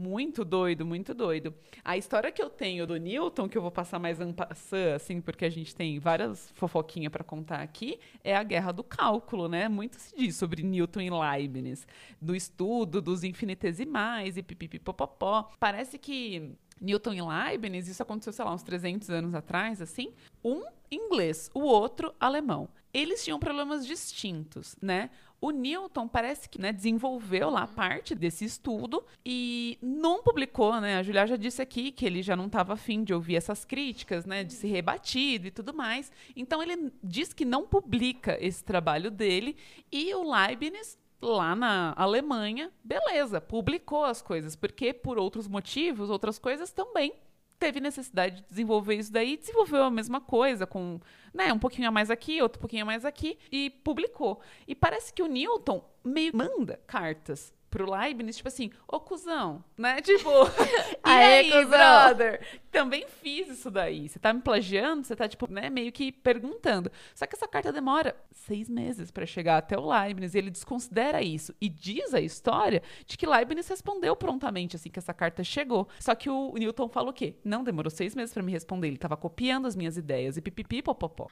Muito 0.00 0.46
doido, 0.46 0.86
muito 0.86 1.12
doido. 1.12 1.54
A 1.84 1.94
história 1.94 2.32
que 2.32 2.42
eu 2.42 2.48
tenho 2.48 2.86
do 2.86 2.96
Newton, 2.96 3.46
que 3.46 3.58
eu 3.58 3.60
vou 3.60 3.70
passar 3.70 3.98
mais 3.98 4.16
passant, 4.34 4.94
assim, 4.94 5.20
porque 5.20 5.44
a 5.44 5.50
gente 5.50 5.76
tem 5.76 5.98
várias 5.98 6.50
fofoquinhas 6.52 7.12
para 7.12 7.22
contar 7.22 7.60
aqui, 7.60 8.00
é 8.24 8.34
a 8.34 8.42
guerra 8.42 8.72
do 8.72 8.82
cálculo, 8.82 9.46
né? 9.46 9.68
Muito 9.68 9.96
se 9.96 10.16
diz 10.16 10.36
sobre 10.36 10.62
Newton 10.62 11.02
e 11.02 11.10
Leibniz, 11.10 11.86
do 12.18 12.34
estudo 12.34 13.02
dos 13.02 13.24
infinitesimais 13.24 14.38
e 14.38 14.42
pipipipopopó. 14.42 15.50
Parece 15.60 15.98
que 15.98 16.56
Newton 16.80 17.12
e 17.12 17.22
Leibniz, 17.22 17.88
isso 17.88 18.02
aconteceu, 18.02 18.32
sei 18.32 18.44
lá, 18.44 18.54
uns 18.54 18.62
300 18.62 19.10
anos 19.10 19.34
atrás, 19.34 19.82
assim, 19.82 20.12
um 20.44 20.62
inglês, 20.90 21.50
o 21.54 21.60
outro 21.60 22.14
alemão. 22.18 22.68
Eles 22.92 23.22
tinham 23.22 23.38
problemas 23.38 23.86
distintos, 23.86 24.74
né? 24.82 25.10
O 25.40 25.52
Newton 25.52 26.06
parece 26.06 26.48
que 26.48 26.60
né, 26.60 26.70
desenvolveu 26.70 27.48
lá 27.48 27.66
parte 27.66 28.14
desse 28.14 28.44
estudo 28.44 29.02
e 29.24 29.78
não 29.80 30.22
publicou, 30.22 30.78
né? 30.80 30.98
A 30.98 31.02
Julia 31.02 31.26
já 31.26 31.36
disse 31.36 31.62
aqui 31.62 31.90
que 31.90 32.04
ele 32.04 32.22
já 32.22 32.36
não 32.36 32.46
estava 32.46 32.74
afim 32.74 33.02
de 33.02 33.14
ouvir 33.14 33.36
essas 33.36 33.64
críticas, 33.64 34.26
né? 34.26 34.44
De 34.44 34.52
ser 34.52 34.68
rebatido 34.68 35.46
e 35.46 35.50
tudo 35.50 35.72
mais. 35.72 36.12
Então 36.36 36.62
ele 36.62 36.92
diz 37.02 37.32
que 37.32 37.44
não 37.44 37.66
publica 37.66 38.36
esse 38.38 38.62
trabalho 38.62 39.10
dele 39.10 39.56
e 39.90 40.14
o 40.14 40.30
Leibniz 40.30 40.98
lá 41.20 41.54
na 41.54 41.92
Alemanha, 41.96 42.70
beleza, 42.82 43.40
publicou 43.40 44.04
as 44.04 44.22
coisas, 44.22 44.56
porque 44.56 44.92
por 44.92 45.18
outros 45.18 45.46
motivos, 45.46 46.10
outras 46.10 46.38
coisas 46.38 46.72
também 46.72 47.14
teve 47.58 47.78
necessidade 47.78 48.36
de 48.36 48.48
desenvolver 48.48 48.94
isso 48.94 49.12
daí, 49.12 49.36
desenvolveu 49.36 49.84
a 49.84 49.90
mesma 49.90 50.20
coisa 50.20 50.66
com, 50.66 50.98
né, 51.32 51.52
um 51.52 51.58
pouquinho 51.58 51.88
a 51.88 51.90
mais 51.90 52.10
aqui, 52.10 52.40
outro 52.40 52.58
pouquinho 52.58 52.82
a 52.82 52.86
mais 52.86 53.04
aqui 53.04 53.38
e 53.52 53.68
publicou. 53.68 54.40
E 54.66 54.74
parece 54.74 55.12
que 55.12 55.22
o 55.22 55.26
Newton 55.26 55.84
meio 56.02 56.34
manda 56.34 56.80
cartas 56.86 57.52
pro 57.70 57.90
Leibniz, 57.90 58.36
tipo 58.36 58.48
assim, 58.48 58.70
ô 58.88 58.98
cuzão, 59.00 59.64
né? 59.78 60.00
Tipo, 60.10 60.28
e 61.06 61.08
aí, 61.08 61.50
cuzão? 61.50 61.68
brother? 61.68 62.40
Também 62.70 63.06
fiz 63.22 63.48
isso 63.48 63.70
daí. 63.70 64.08
Você 64.08 64.18
tá 64.18 64.32
me 64.32 64.40
plagiando, 64.40 65.04
você 65.04 65.14
tá, 65.16 65.28
tipo, 65.28 65.50
né, 65.50 65.70
meio 65.70 65.90
que 65.92 66.10
perguntando. 66.12 66.90
Só 67.14 67.26
que 67.26 67.34
essa 67.36 67.46
carta 67.48 67.72
demora 67.72 68.14
seis 68.32 68.68
meses 68.68 69.10
pra 69.10 69.26
chegar 69.26 69.58
até 69.58 69.76
o 69.78 69.88
Leibniz 69.88 70.34
e 70.34 70.38
ele 70.38 70.50
desconsidera 70.50 71.20
isso. 71.22 71.54
E 71.60 71.68
diz 71.68 72.14
a 72.14 72.20
história 72.20 72.82
de 73.06 73.16
que 73.16 73.26
Leibniz 73.26 73.66
respondeu 73.68 74.14
prontamente 74.16 74.76
assim 74.76 74.88
que 74.90 74.98
essa 74.98 75.12
carta 75.14 75.42
chegou. 75.44 75.88
Só 75.98 76.14
que 76.14 76.28
o 76.30 76.54
Newton 76.54 76.88
fala 76.88 77.10
o 77.10 77.12
quê? 77.12 77.34
Não 77.44 77.62
demorou 77.64 77.90
seis 77.90 78.14
meses 78.14 78.32
pra 78.32 78.42
me 78.42 78.52
responder. 78.52 78.88
Ele 78.88 78.96
tava 78.98 79.16
copiando 79.16 79.66
as 79.66 79.74
minhas 79.76 79.96
ideias 79.96 80.36
e 80.36 80.40
pipipi, 80.40 80.82
popopó. 80.82 81.26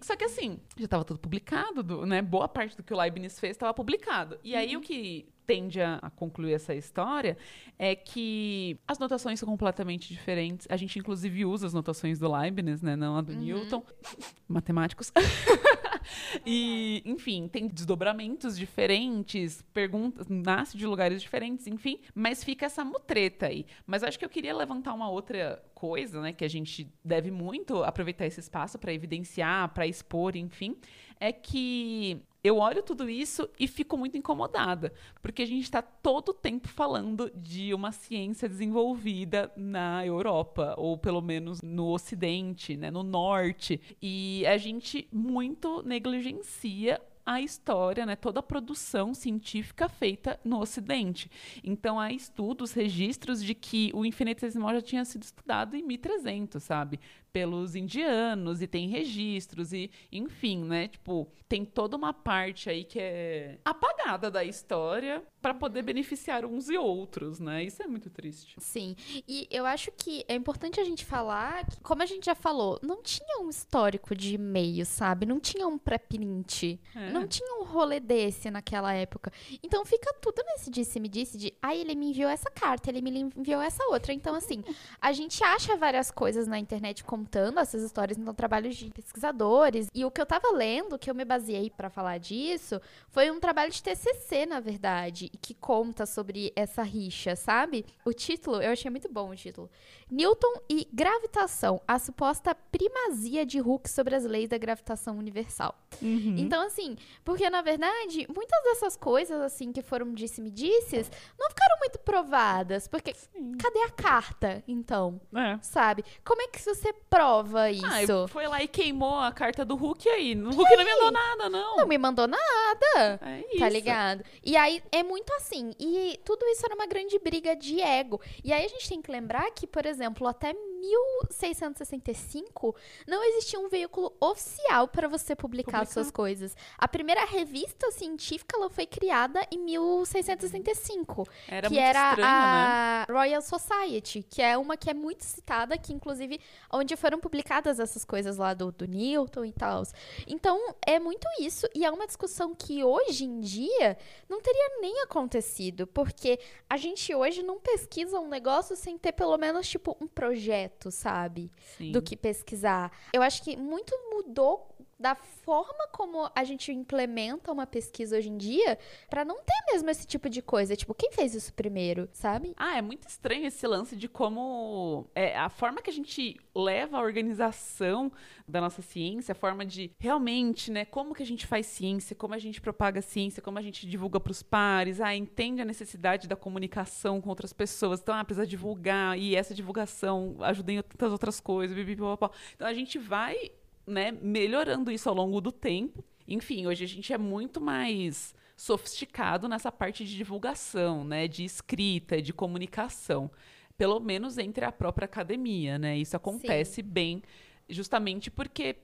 Só 0.00 0.14
que 0.16 0.24
assim, 0.24 0.60
já 0.78 0.86
tava 0.88 1.04
tudo 1.04 1.18
publicado, 1.20 1.82
do- 1.82 2.06
né? 2.06 2.22
Boa 2.22 2.48
parte 2.48 2.76
do 2.76 2.82
que 2.82 2.92
o 2.94 2.96
Leibniz 2.96 3.38
fez 3.40 3.52
estava 3.52 3.74
publicado. 3.74 4.38
E 4.44 4.54
aí 4.54 4.76
o 4.76 4.80
que 4.80 5.28
tende 5.46 5.80
a, 5.80 5.98
a 6.02 6.10
concluir 6.10 6.54
essa 6.54 6.74
história 6.74 7.36
é 7.78 7.94
que 7.94 8.78
as 8.86 8.98
notações 8.98 9.38
são 9.38 9.48
completamente 9.48 10.12
diferentes. 10.12 10.66
A 10.70 10.76
gente, 10.76 10.98
inclusive, 10.98 11.44
usa 11.44 11.66
as 11.66 11.74
notações 11.74 12.18
do 12.18 12.30
Leibniz, 12.30 12.82
né? 12.82 12.96
Não 12.96 13.16
a 13.16 13.20
do 13.20 13.32
Newton. 13.34 13.82
Matemáticos. 14.48 15.12
e, 16.44 17.02
enfim, 17.04 17.48
tem 17.48 17.68
desdobramentos 17.68 18.56
diferentes, 18.56 19.62
perguntas, 19.72 20.26
nasce 20.28 20.76
de 20.76 20.86
lugares 20.86 21.20
diferentes, 21.20 21.66
enfim, 21.66 22.00
mas 22.14 22.42
fica 22.42 22.66
essa 22.66 22.84
mutreta 22.84 23.46
aí. 23.46 23.66
Mas 23.86 24.02
acho 24.02 24.18
que 24.18 24.24
eu 24.24 24.28
queria 24.28 24.56
levantar 24.56 24.94
uma 24.94 25.10
outra 25.10 25.62
coisa, 25.74 26.20
né, 26.20 26.32
que 26.32 26.44
a 26.44 26.48
gente 26.48 26.90
deve 27.04 27.30
muito 27.30 27.84
aproveitar 27.84 28.26
esse 28.26 28.40
espaço 28.40 28.78
para 28.78 28.92
evidenciar, 28.92 29.68
para 29.74 29.86
expor, 29.86 30.36
enfim, 30.36 30.76
é 31.20 31.32
que 31.32 32.22
eu 32.46 32.58
olho 32.58 32.82
tudo 32.82 33.08
isso 33.08 33.48
e 33.58 33.66
fico 33.66 33.96
muito 33.96 34.16
incomodada, 34.16 34.92
porque 35.20 35.42
a 35.42 35.46
gente 35.46 35.64
está 35.64 35.82
todo 35.82 36.32
tempo 36.32 36.68
falando 36.68 37.30
de 37.34 37.74
uma 37.74 37.92
ciência 37.92 38.48
desenvolvida 38.48 39.52
na 39.56 40.06
Europa, 40.06 40.74
ou 40.78 40.96
pelo 40.96 41.20
menos 41.20 41.60
no 41.62 41.88
Ocidente, 41.88 42.76
né, 42.76 42.90
no 42.90 43.02
Norte, 43.02 43.80
e 44.00 44.46
a 44.46 44.56
gente 44.56 45.08
muito 45.12 45.82
negligencia 45.82 47.00
a 47.26 47.40
história, 47.40 48.06
né, 48.06 48.14
toda 48.14 48.38
a 48.38 48.42
produção 48.42 49.12
científica 49.12 49.88
feita 49.88 50.38
no 50.44 50.60
Ocidente. 50.60 51.28
Então 51.64 51.98
há 51.98 52.12
estudos, 52.12 52.72
registros 52.72 53.42
de 53.42 53.52
que 53.52 53.90
o 53.92 54.06
infinitesimal 54.06 54.72
já 54.74 54.80
tinha 54.80 55.04
sido 55.04 55.24
estudado 55.24 55.74
em 55.74 55.82
1300, 55.82 56.62
sabe? 56.62 57.00
Pelos 57.36 57.76
indianos 57.76 58.62
e 58.62 58.66
tem 58.66 58.88
registros 58.88 59.70
e, 59.70 59.90
enfim, 60.10 60.64
né? 60.64 60.88
Tipo, 60.88 61.30
tem 61.46 61.66
toda 61.66 61.94
uma 61.94 62.14
parte 62.14 62.70
aí 62.70 62.82
que 62.82 62.98
é 62.98 63.58
apagada 63.62 64.30
da 64.30 64.42
história 64.42 65.22
para 65.42 65.52
poder 65.52 65.82
beneficiar 65.82 66.46
uns 66.46 66.70
e 66.70 66.78
outros, 66.78 67.38
né? 67.38 67.62
Isso 67.62 67.82
é 67.82 67.86
muito 67.86 68.08
triste. 68.08 68.56
Sim, 68.58 68.96
e 69.28 69.46
eu 69.50 69.66
acho 69.66 69.92
que 69.92 70.24
é 70.26 70.34
importante 70.34 70.80
a 70.80 70.84
gente 70.84 71.04
falar 71.04 71.66
que, 71.66 71.78
como 71.82 72.02
a 72.02 72.06
gente 72.06 72.24
já 72.24 72.34
falou, 72.34 72.80
não 72.82 73.02
tinha 73.02 73.38
um 73.40 73.50
histórico 73.50 74.14
de 74.14 74.36
e-mail, 74.36 74.86
sabe? 74.86 75.26
Não 75.26 75.38
tinha 75.38 75.68
um 75.68 75.76
pré-print. 75.76 76.80
É. 76.94 77.10
Não 77.10 77.28
tinha 77.28 77.60
um 77.60 77.64
rolê 77.64 78.00
desse 78.00 78.50
naquela 78.50 78.94
época. 78.94 79.30
Então 79.62 79.84
fica 79.84 80.10
tudo 80.22 80.42
nesse 80.46 80.70
disse-me-disse 80.70 81.36
de, 81.36 81.52
ah, 81.60 81.76
ele 81.76 81.94
me 81.94 82.08
enviou 82.08 82.30
essa 82.30 82.50
carta, 82.50 82.88
ele 82.90 83.02
me 83.02 83.30
enviou 83.36 83.60
essa 83.60 83.84
outra. 83.88 84.12
Então, 84.12 84.34
assim, 84.34 84.64
a 85.00 85.12
gente 85.12 85.44
acha 85.44 85.76
várias 85.76 86.10
coisas 86.10 86.46
na 86.48 86.58
internet 86.58 87.04
contando 87.26 87.58
essas 87.58 87.82
histórias 87.82 88.16
no 88.16 88.32
trabalho 88.32 88.70
de 88.70 88.88
pesquisadores. 88.90 89.88
E 89.92 90.04
o 90.04 90.10
que 90.10 90.20
eu 90.20 90.26
tava 90.26 90.52
lendo, 90.52 90.98
que 90.98 91.10
eu 91.10 91.14
me 91.14 91.24
baseei 91.24 91.68
pra 91.70 91.90
falar 91.90 92.18
disso, 92.18 92.80
foi 93.08 93.30
um 93.30 93.40
trabalho 93.40 93.72
de 93.72 93.82
TCC, 93.82 94.46
na 94.46 94.60
verdade, 94.60 95.28
que 95.40 95.52
conta 95.52 96.06
sobre 96.06 96.52
essa 96.54 96.82
rixa, 96.82 97.34
sabe? 97.34 97.84
O 98.04 98.12
título, 98.12 98.62
eu 98.62 98.70
achei 98.70 98.90
muito 98.90 99.12
bom 99.12 99.30
o 99.30 99.36
título. 99.36 99.68
Newton 100.08 100.60
e 100.70 100.88
gravitação, 100.92 101.82
a 101.86 101.98
suposta 101.98 102.54
primazia 102.54 103.44
de 103.44 103.60
Hooke 103.60 103.90
sobre 103.90 104.14
as 104.14 104.24
leis 104.24 104.48
da 104.48 104.56
gravitação 104.56 105.18
universal. 105.18 105.76
Uhum. 106.00 106.36
Então, 106.38 106.64
assim, 106.64 106.96
porque 107.24 107.50
na 107.50 107.60
verdade, 107.60 108.26
muitas 108.32 108.62
dessas 108.62 108.96
coisas, 108.96 109.40
assim, 109.40 109.72
que 109.72 109.82
foram 109.82 110.12
disse-me-disses, 110.14 111.10
não 111.36 111.48
ficaram 111.48 111.78
muito 111.80 111.98
provadas. 111.98 112.86
Porque 112.86 113.12
cadê 113.58 113.82
a 113.82 113.90
carta, 113.90 114.62
então? 114.68 115.20
É. 115.34 115.58
Sabe? 115.60 116.04
Como 116.24 116.40
é 116.40 116.48
que 116.48 116.62
você 116.62 116.92
prova 117.16 117.70
isso? 117.70 117.84
Ah, 117.86 118.28
foi 118.28 118.46
lá 118.46 118.62
e 118.62 118.68
queimou 118.68 119.18
a 119.18 119.32
carta 119.32 119.64
do 119.64 119.74
Hulk 119.74 120.08
aí. 120.08 120.34
O 120.34 120.50
Hulk 120.50 120.76
não 120.76 120.84
me 120.84 120.90
mandou 120.90 121.10
nada, 121.10 121.48
não. 121.48 121.76
Não 121.76 121.86
me 121.86 121.98
mandou 121.98 122.26
nada. 122.26 123.20
É 123.22 123.44
isso. 123.48 123.58
Tá 123.58 123.68
ligado? 123.68 124.22
E 124.44 124.56
aí 124.56 124.82
é 124.92 125.02
muito 125.02 125.32
assim. 125.34 125.72
E 125.80 126.20
tudo 126.24 126.44
isso 126.46 126.64
era 126.66 126.74
uma 126.74 126.86
grande 126.86 127.18
briga 127.18 127.56
de 127.56 127.80
ego. 127.80 128.20
E 128.44 128.52
aí 128.52 128.64
a 128.64 128.68
gente 128.68 128.88
tem 128.88 129.00
que 129.00 129.10
lembrar 129.10 129.50
que, 129.52 129.66
por 129.66 129.86
exemplo, 129.86 130.26
até 130.28 130.54
1665 130.80 132.74
não 133.06 133.22
existia 133.24 133.58
um 133.58 133.68
veículo 133.68 134.14
oficial 134.20 134.88
para 134.88 135.08
você 135.08 135.34
publicar 135.34 135.78
Publicar. 135.80 135.92
suas 135.92 136.10
coisas. 136.10 136.56
A 136.78 136.86
primeira 136.88 137.24
revista 137.24 137.90
científica 137.90 138.56
ela 138.56 138.68
foi 138.70 138.86
criada 138.86 139.40
em 139.50 139.58
1665, 139.58 141.28
Era 141.48 141.68
que 141.68 141.78
era 141.78 142.10
estranho, 142.10 142.26
né? 142.26 142.26
a 142.26 143.06
Royal 143.08 143.42
Society, 143.42 144.22
que 144.22 144.42
é 144.42 144.56
uma 144.56 144.76
que 144.76 144.90
é 144.90 144.94
muito 144.94 145.22
citada, 145.24 145.76
que 145.78 145.92
inclusive 145.92 146.40
onde 146.70 146.96
foram 146.96 147.18
publicadas 147.18 147.80
essas 147.80 148.04
coisas 148.04 148.36
lá 148.36 148.54
do, 148.54 148.70
do 148.72 148.86
Newton 148.86 149.44
e 149.44 149.52
tal. 149.52 149.82
Então, 150.26 150.74
é 150.86 150.98
muito 150.98 151.26
isso. 151.40 151.66
E 151.74 151.84
é 151.84 151.90
uma 151.90 152.06
discussão 152.06 152.54
que 152.54 152.82
hoje 152.84 153.24
em 153.24 153.40
dia 153.40 153.96
não 154.28 154.40
teria 154.40 154.80
nem 154.80 155.02
acontecido. 155.02 155.86
Porque 155.86 156.38
a 156.68 156.76
gente 156.76 157.14
hoje 157.14 157.42
não 157.42 157.58
pesquisa 157.58 158.18
um 158.18 158.28
negócio 158.28 158.76
sem 158.76 158.96
ter 158.98 159.12
pelo 159.12 159.36
menos, 159.36 159.68
tipo, 159.68 159.96
um 160.00 160.06
projeto, 160.06 160.65
sabe? 160.90 161.50
Sim. 161.76 161.92
Do 161.92 162.02
que 162.02 162.16
pesquisar. 162.16 162.90
Eu 163.12 163.22
acho 163.22 163.42
que 163.42 163.56
muito 163.56 163.94
mudou 164.10 164.74
da 164.98 165.14
forma 165.14 165.88
como 165.92 166.30
a 166.34 166.42
gente 166.42 166.72
implementa 166.72 167.52
uma 167.52 167.66
pesquisa 167.66 168.16
hoje 168.16 168.30
em 168.30 168.36
dia 168.36 168.78
pra 169.10 169.24
não 169.24 169.36
ter 169.36 169.72
mesmo 169.72 169.90
esse 169.90 170.06
tipo 170.06 170.28
de 170.28 170.40
coisa. 170.40 170.74
Tipo, 170.74 170.94
quem 170.94 171.12
fez 171.12 171.34
isso 171.34 171.52
primeiro, 171.52 172.08
sabe? 172.12 172.54
Ah, 172.56 172.78
é 172.78 172.82
muito 172.82 173.06
estranho 173.06 173.46
esse 173.46 173.66
lance 173.66 173.94
de 173.94 174.08
como 174.08 175.06
é, 175.14 175.36
a 175.36 175.48
forma 175.48 175.82
que 175.82 175.90
a 175.90 175.92
gente 175.92 176.36
leva 176.54 176.98
a 176.98 177.02
organização 177.02 178.10
da 178.48 178.60
nossa 178.60 178.80
ciência, 178.80 179.32
a 179.32 179.34
forma 179.34 179.66
de 179.66 179.90
realmente, 179.98 180.70
né, 180.70 180.84
como 180.84 181.14
que 181.14 181.22
a 181.22 181.26
gente 181.26 181.46
faz 181.46 181.66
ciência, 181.66 182.16
como 182.16 182.34
a 182.34 182.38
gente 182.38 182.60
propaga 182.60 183.00
a 183.00 183.02
ciência, 183.02 183.42
como 183.42 183.58
a 183.58 183.62
gente 183.62 183.86
divulga 183.86 184.18
para 184.20 184.30
os 184.30 184.42
pares, 184.42 185.00
ah, 185.00 185.14
entende 185.14 185.60
a 185.60 185.64
necessidade 185.64 186.28
da 186.28 186.36
comunicação 186.36 187.20
com 187.20 187.28
outras 187.28 187.52
pessoas, 187.52 188.00
então 188.00 188.14
ah, 188.14 188.24
precisa 188.24 188.46
divulgar 188.46 189.18
e 189.18 189.34
essa 189.34 189.54
divulgação 189.54 190.36
ajuda 190.40 190.72
em 190.72 190.82
tantas 190.82 191.12
outras 191.12 191.40
coisas, 191.40 191.76
bibibopó. 191.76 192.30
então 192.54 192.66
a 192.66 192.74
gente 192.74 192.98
vai, 192.98 193.50
né, 193.86 194.10
melhorando 194.12 194.90
isso 194.90 195.08
ao 195.08 195.14
longo 195.14 195.40
do 195.40 195.52
tempo. 195.52 196.04
Enfim, 196.26 196.66
hoje 196.66 196.84
a 196.84 196.88
gente 196.88 197.12
é 197.12 197.18
muito 197.18 197.60
mais 197.60 198.34
sofisticado 198.56 199.48
nessa 199.48 199.70
parte 199.70 200.04
de 200.04 200.16
divulgação, 200.16 201.04
né, 201.04 201.28
de 201.28 201.44
escrita, 201.44 202.20
de 202.20 202.32
comunicação. 202.32 203.30
pelo 203.76 204.00
menos 204.00 204.38
entre 204.38 204.64
a 204.64 204.72
própria 204.72 205.04
academia, 205.04 205.78
né? 205.78 205.96
Isso 205.98 206.16
acontece 206.16 206.82
bem 206.82 207.22
justamente 207.68 208.30
porque, 208.30 208.76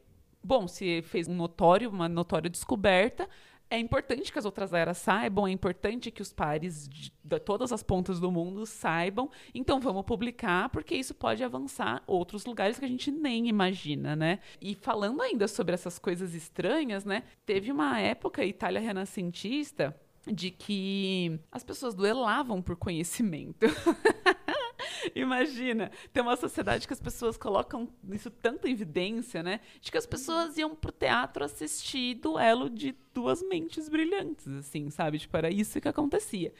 bom, 0.43 0.69
se 0.69 1.03
fez 1.03 1.29
um 1.29 1.35
notório, 1.35 1.89
uma 1.89 2.09
notória 2.09 2.51
descoberta, 2.51 3.29
é 3.73 3.79
importante 3.79 4.31
que 4.31 4.39
as 4.39 4.45
outras 4.45 4.75
eras 4.75 4.99
saibam, 4.99 5.47
é 5.47 5.51
importante 5.51 6.11
que 6.11 6.21
os 6.21 6.31
pares 6.31 6.87
de, 6.87 7.11
de, 7.25 7.41
todas 7.41 7.73
as 7.73 7.83
pontas 7.83 8.21
do 8.21 8.31
mundo 8.31 8.67
saibam. 8.67 9.31
Então 9.55 9.81
vamos 9.81 10.05
publicar, 10.05 10.69
porque 10.69 10.95
isso 10.95 11.15
pode 11.15 11.43
avançar 11.43 12.03
outros 12.07 12.45
lugares 12.45 12.79
que 12.79 12.85
a 12.85 12.89
gente 12.89 13.11
nem 13.11 13.49
imagina, 13.49 14.15
né? 14.15 14.41
E 14.61 14.75
falando 14.75 15.23
ainda 15.23 15.49
sobre 15.49 15.73
essas 15.73 15.99
coisas 15.99 16.35
estranhas, 16.35 17.07
né? 17.07 17.23
Teve 17.47 17.73
uma 17.73 17.99
época 17.99 18.45
Itália 18.45 18.79
renascentista 18.79 19.99
de 20.27 20.51
que 20.51 21.41
as 21.51 21.65
pessoas 21.65 21.95
duelavam 21.95 22.61
por 22.61 22.77
conhecimento. 22.77 23.67
Imagina, 25.15 25.91
tem 26.13 26.23
uma 26.23 26.37
sociedade 26.37 26.87
que 26.87 26.93
as 26.93 27.01
pessoas 27.01 27.37
colocam 27.37 27.89
isso 28.11 28.31
tanto 28.31 28.67
em 28.67 28.73
evidência, 28.73 29.43
né? 29.43 29.61
De 29.81 29.91
que 29.91 29.99
as 29.99 30.07
pessoas 30.07 30.57
iam 30.59 30.75
pro 30.75 30.93
teatro 30.93 31.45
assistir 31.45 32.15
duelo 32.15 32.69
de 32.71 32.95
duas 33.15 33.43
mentes 33.43 33.89
brilhantes, 33.89 34.47
assim, 34.49 34.91
sabe? 34.91 35.19
Tipo, 35.19 35.37
era 35.37 35.51
isso 35.51 35.81
que 35.81 35.89
acontecia. 35.89 36.53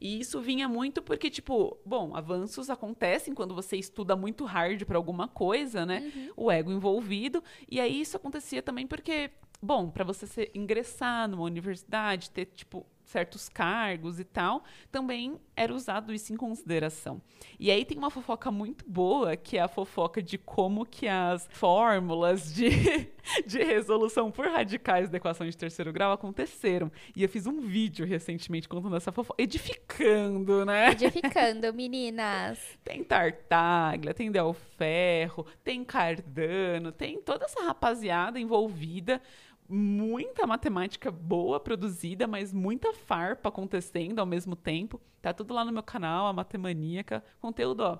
E 0.00 0.20
isso 0.20 0.40
vinha 0.40 0.68
muito 0.68 1.02
porque, 1.02 1.28
tipo, 1.28 1.76
bom, 1.84 2.14
avanços 2.14 2.70
acontecem 2.70 3.34
quando 3.34 3.54
você 3.54 3.76
estuda 3.76 4.14
muito 4.14 4.44
hard 4.44 4.84
para 4.84 4.96
alguma 4.96 5.26
coisa, 5.26 5.84
né? 5.84 6.10
Uhum. 6.14 6.32
O 6.36 6.50
ego 6.50 6.70
envolvido. 6.70 7.42
E 7.68 7.80
aí 7.80 8.00
isso 8.00 8.16
acontecia 8.16 8.62
também 8.62 8.86
porque, 8.86 9.30
bom, 9.60 9.90
para 9.90 10.04
você 10.04 10.26
ser, 10.26 10.50
ingressar 10.54 11.28
numa 11.28 11.42
universidade, 11.42 12.30
ter, 12.30 12.46
tipo, 12.46 12.86
certos 13.08 13.48
cargos 13.48 14.20
e 14.20 14.24
tal, 14.24 14.62
também 14.92 15.40
era 15.56 15.74
usado 15.74 16.12
isso 16.12 16.32
em 16.32 16.36
consideração. 16.36 17.20
E 17.58 17.70
aí 17.70 17.84
tem 17.84 17.96
uma 17.96 18.10
fofoca 18.10 18.50
muito 18.50 18.84
boa, 18.86 19.36
que 19.36 19.56
é 19.56 19.62
a 19.62 19.68
fofoca 19.68 20.22
de 20.22 20.36
como 20.36 20.84
que 20.84 21.08
as 21.08 21.48
fórmulas 21.50 22.52
de, 22.52 22.68
de 23.46 23.58
resolução 23.62 24.30
por 24.30 24.46
radicais 24.46 25.08
da 25.08 25.16
equação 25.16 25.48
de 25.48 25.56
terceiro 25.56 25.92
grau 25.92 26.12
aconteceram. 26.12 26.92
E 27.16 27.22
eu 27.22 27.28
fiz 27.28 27.46
um 27.46 27.60
vídeo 27.60 28.06
recentemente 28.06 28.68
contando 28.68 28.96
essa 28.96 29.10
fofoca, 29.10 29.42
edificando, 29.42 30.64
né? 30.66 30.90
Edificando, 30.90 31.72
meninas. 31.72 32.58
Tem 32.84 33.02
Tartaglia, 33.02 34.14
tem 34.14 34.30
Del 34.30 34.52
Ferro, 34.52 35.46
tem 35.64 35.84
Cardano, 35.84 36.92
tem 36.92 37.20
toda 37.20 37.44
essa 37.44 37.62
rapaziada 37.62 38.38
envolvida 38.38 39.20
muita 39.68 40.46
matemática 40.46 41.10
boa 41.10 41.60
produzida, 41.60 42.26
mas 42.26 42.52
muita 42.52 42.92
farpa 42.94 43.48
acontecendo 43.48 44.18
ao 44.18 44.26
mesmo 44.26 44.56
tempo. 44.56 45.00
Tá 45.20 45.32
tudo 45.32 45.52
lá 45.52 45.64
no 45.64 45.72
meu 45.72 45.82
canal, 45.82 46.26
a 46.26 46.32
Matemaníaca. 46.32 47.22
Conteúdo, 47.40 47.80
ó, 47.80 47.98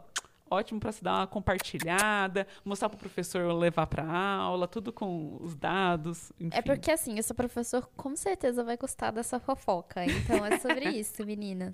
ótimo 0.51 0.81
para 0.81 0.93
se 0.93 1.03
dar 1.03 1.15
uma 1.21 1.27
compartilhada, 1.27 2.47
mostrar 2.65 2.89
para 2.89 2.97
o 2.97 2.99
professor 2.99 3.53
levar 3.53 3.87
para 3.87 4.05
aula, 4.05 4.67
tudo 4.69 4.93
com 4.93 5.37
os 5.41 5.55
dados. 5.55 6.33
Enfim. 6.41 6.57
É 6.57 6.63
porque 6.63 6.91
assim, 6.91 7.19
o 7.19 7.23
seu 7.23 7.35
professor 7.35 7.89
com 7.97 8.15
certeza 8.17 8.65
vai 8.65 8.77
gostar 8.77 9.11
dessa 9.11 9.39
fofoca. 9.39 10.05
Então 10.05 10.45
é 10.45 10.59
sobre 10.59 10.89
isso, 10.99 11.25
meninas. 11.25 11.73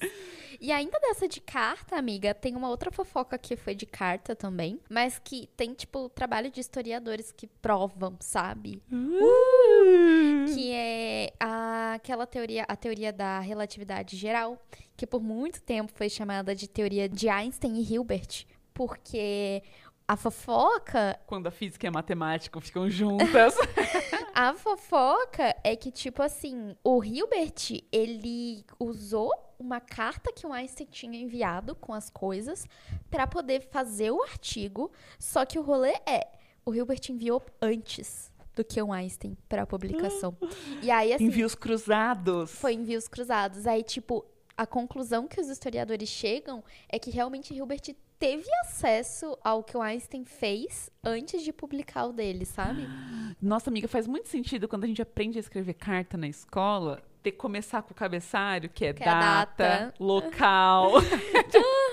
E 0.60 0.72
ainda 0.72 0.98
dessa 1.00 1.28
de 1.28 1.40
carta, 1.40 1.96
amiga, 1.96 2.34
tem 2.34 2.56
uma 2.56 2.68
outra 2.68 2.90
fofoca 2.90 3.36
que 3.38 3.56
foi 3.56 3.74
de 3.74 3.86
carta 3.86 4.34
também, 4.34 4.80
mas 4.88 5.18
que 5.18 5.48
tem 5.56 5.74
tipo 5.74 6.08
trabalho 6.08 6.50
de 6.50 6.60
historiadores 6.60 7.32
que 7.32 7.46
provam, 7.46 8.16
sabe? 8.20 8.82
Uh! 8.90 10.54
Que 10.54 10.72
é 10.72 11.32
a, 11.40 11.94
aquela 11.94 12.26
teoria, 12.26 12.64
a 12.68 12.76
teoria 12.76 13.12
da 13.12 13.40
relatividade 13.40 14.16
geral, 14.16 14.58
que 14.96 15.06
por 15.06 15.22
muito 15.22 15.60
tempo 15.62 15.92
foi 15.94 16.08
chamada 16.08 16.54
de 16.54 16.68
teoria 16.68 17.08
de 17.08 17.28
Einstein 17.28 17.76
e 17.76 17.94
Hilbert 17.94 18.46
porque 18.74 19.62
a 20.06 20.16
fofoca. 20.16 21.18
Quando 21.26 21.46
a 21.46 21.50
física 21.50 21.86
e 21.86 21.88
a 21.88 21.92
matemática 21.92 22.60
ficam 22.60 22.90
juntas. 22.90 23.54
a 24.34 24.52
fofoca 24.54 25.56
é 25.64 25.74
que, 25.74 25.90
tipo 25.90 26.22
assim, 26.22 26.76
o 26.84 27.02
Hilbert, 27.02 27.82
ele 27.90 28.64
usou 28.78 29.32
uma 29.58 29.80
carta 29.80 30.32
que 30.32 30.46
o 30.46 30.52
Einstein 30.52 30.86
tinha 30.90 31.18
enviado 31.18 31.74
com 31.74 31.94
as 31.94 32.10
coisas 32.10 32.66
para 33.10 33.26
poder 33.26 33.62
fazer 33.70 34.10
o 34.10 34.22
artigo. 34.22 34.92
Só 35.18 35.46
que 35.46 35.58
o 35.58 35.62
rolê 35.62 35.94
é: 36.06 36.28
o 36.66 36.74
Hilbert 36.74 37.00
enviou 37.08 37.42
antes 37.62 38.30
do 38.54 38.64
que 38.64 38.80
o 38.80 38.92
Einstein 38.92 39.36
para 39.48 39.66
publicação. 39.66 40.36
e 40.82 40.90
aí, 40.90 41.12
assim. 41.12 41.24
Envios 41.24 41.54
cruzados. 41.54 42.50
Foi 42.52 42.74
envios 42.74 43.08
cruzados. 43.08 43.66
Aí, 43.66 43.82
tipo, 43.82 44.24
a 44.56 44.66
conclusão 44.66 45.26
que 45.26 45.40
os 45.40 45.48
historiadores 45.48 46.08
chegam 46.08 46.62
é 46.88 46.98
que 46.98 47.10
realmente 47.10 47.54
Hilbert 47.54 47.94
teve 48.24 48.48
acesso 48.62 49.36
ao 49.44 49.62
que 49.62 49.76
o 49.76 49.82
Einstein 49.82 50.24
fez 50.24 50.90
antes 51.04 51.42
de 51.42 51.52
publicar 51.52 52.06
o 52.06 52.12
dele, 52.12 52.46
sabe? 52.46 52.88
Nossa, 53.40 53.68
amiga, 53.68 53.86
faz 53.86 54.06
muito 54.06 54.30
sentido 54.30 54.66
quando 54.66 54.84
a 54.84 54.86
gente 54.86 55.02
aprende 55.02 55.36
a 55.36 55.40
escrever 55.40 55.74
carta 55.74 56.16
na 56.16 56.26
escola, 56.26 57.02
ter 57.22 57.32
que 57.32 57.36
começar 57.36 57.82
com 57.82 57.92
o 57.92 57.94
cabeçário, 57.94 58.70
que 58.70 58.86
é, 58.86 58.94
que 58.94 59.04
data, 59.04 59.62
é 59.62 59.78
data, 59.80 59.94
local. 60.00 60.92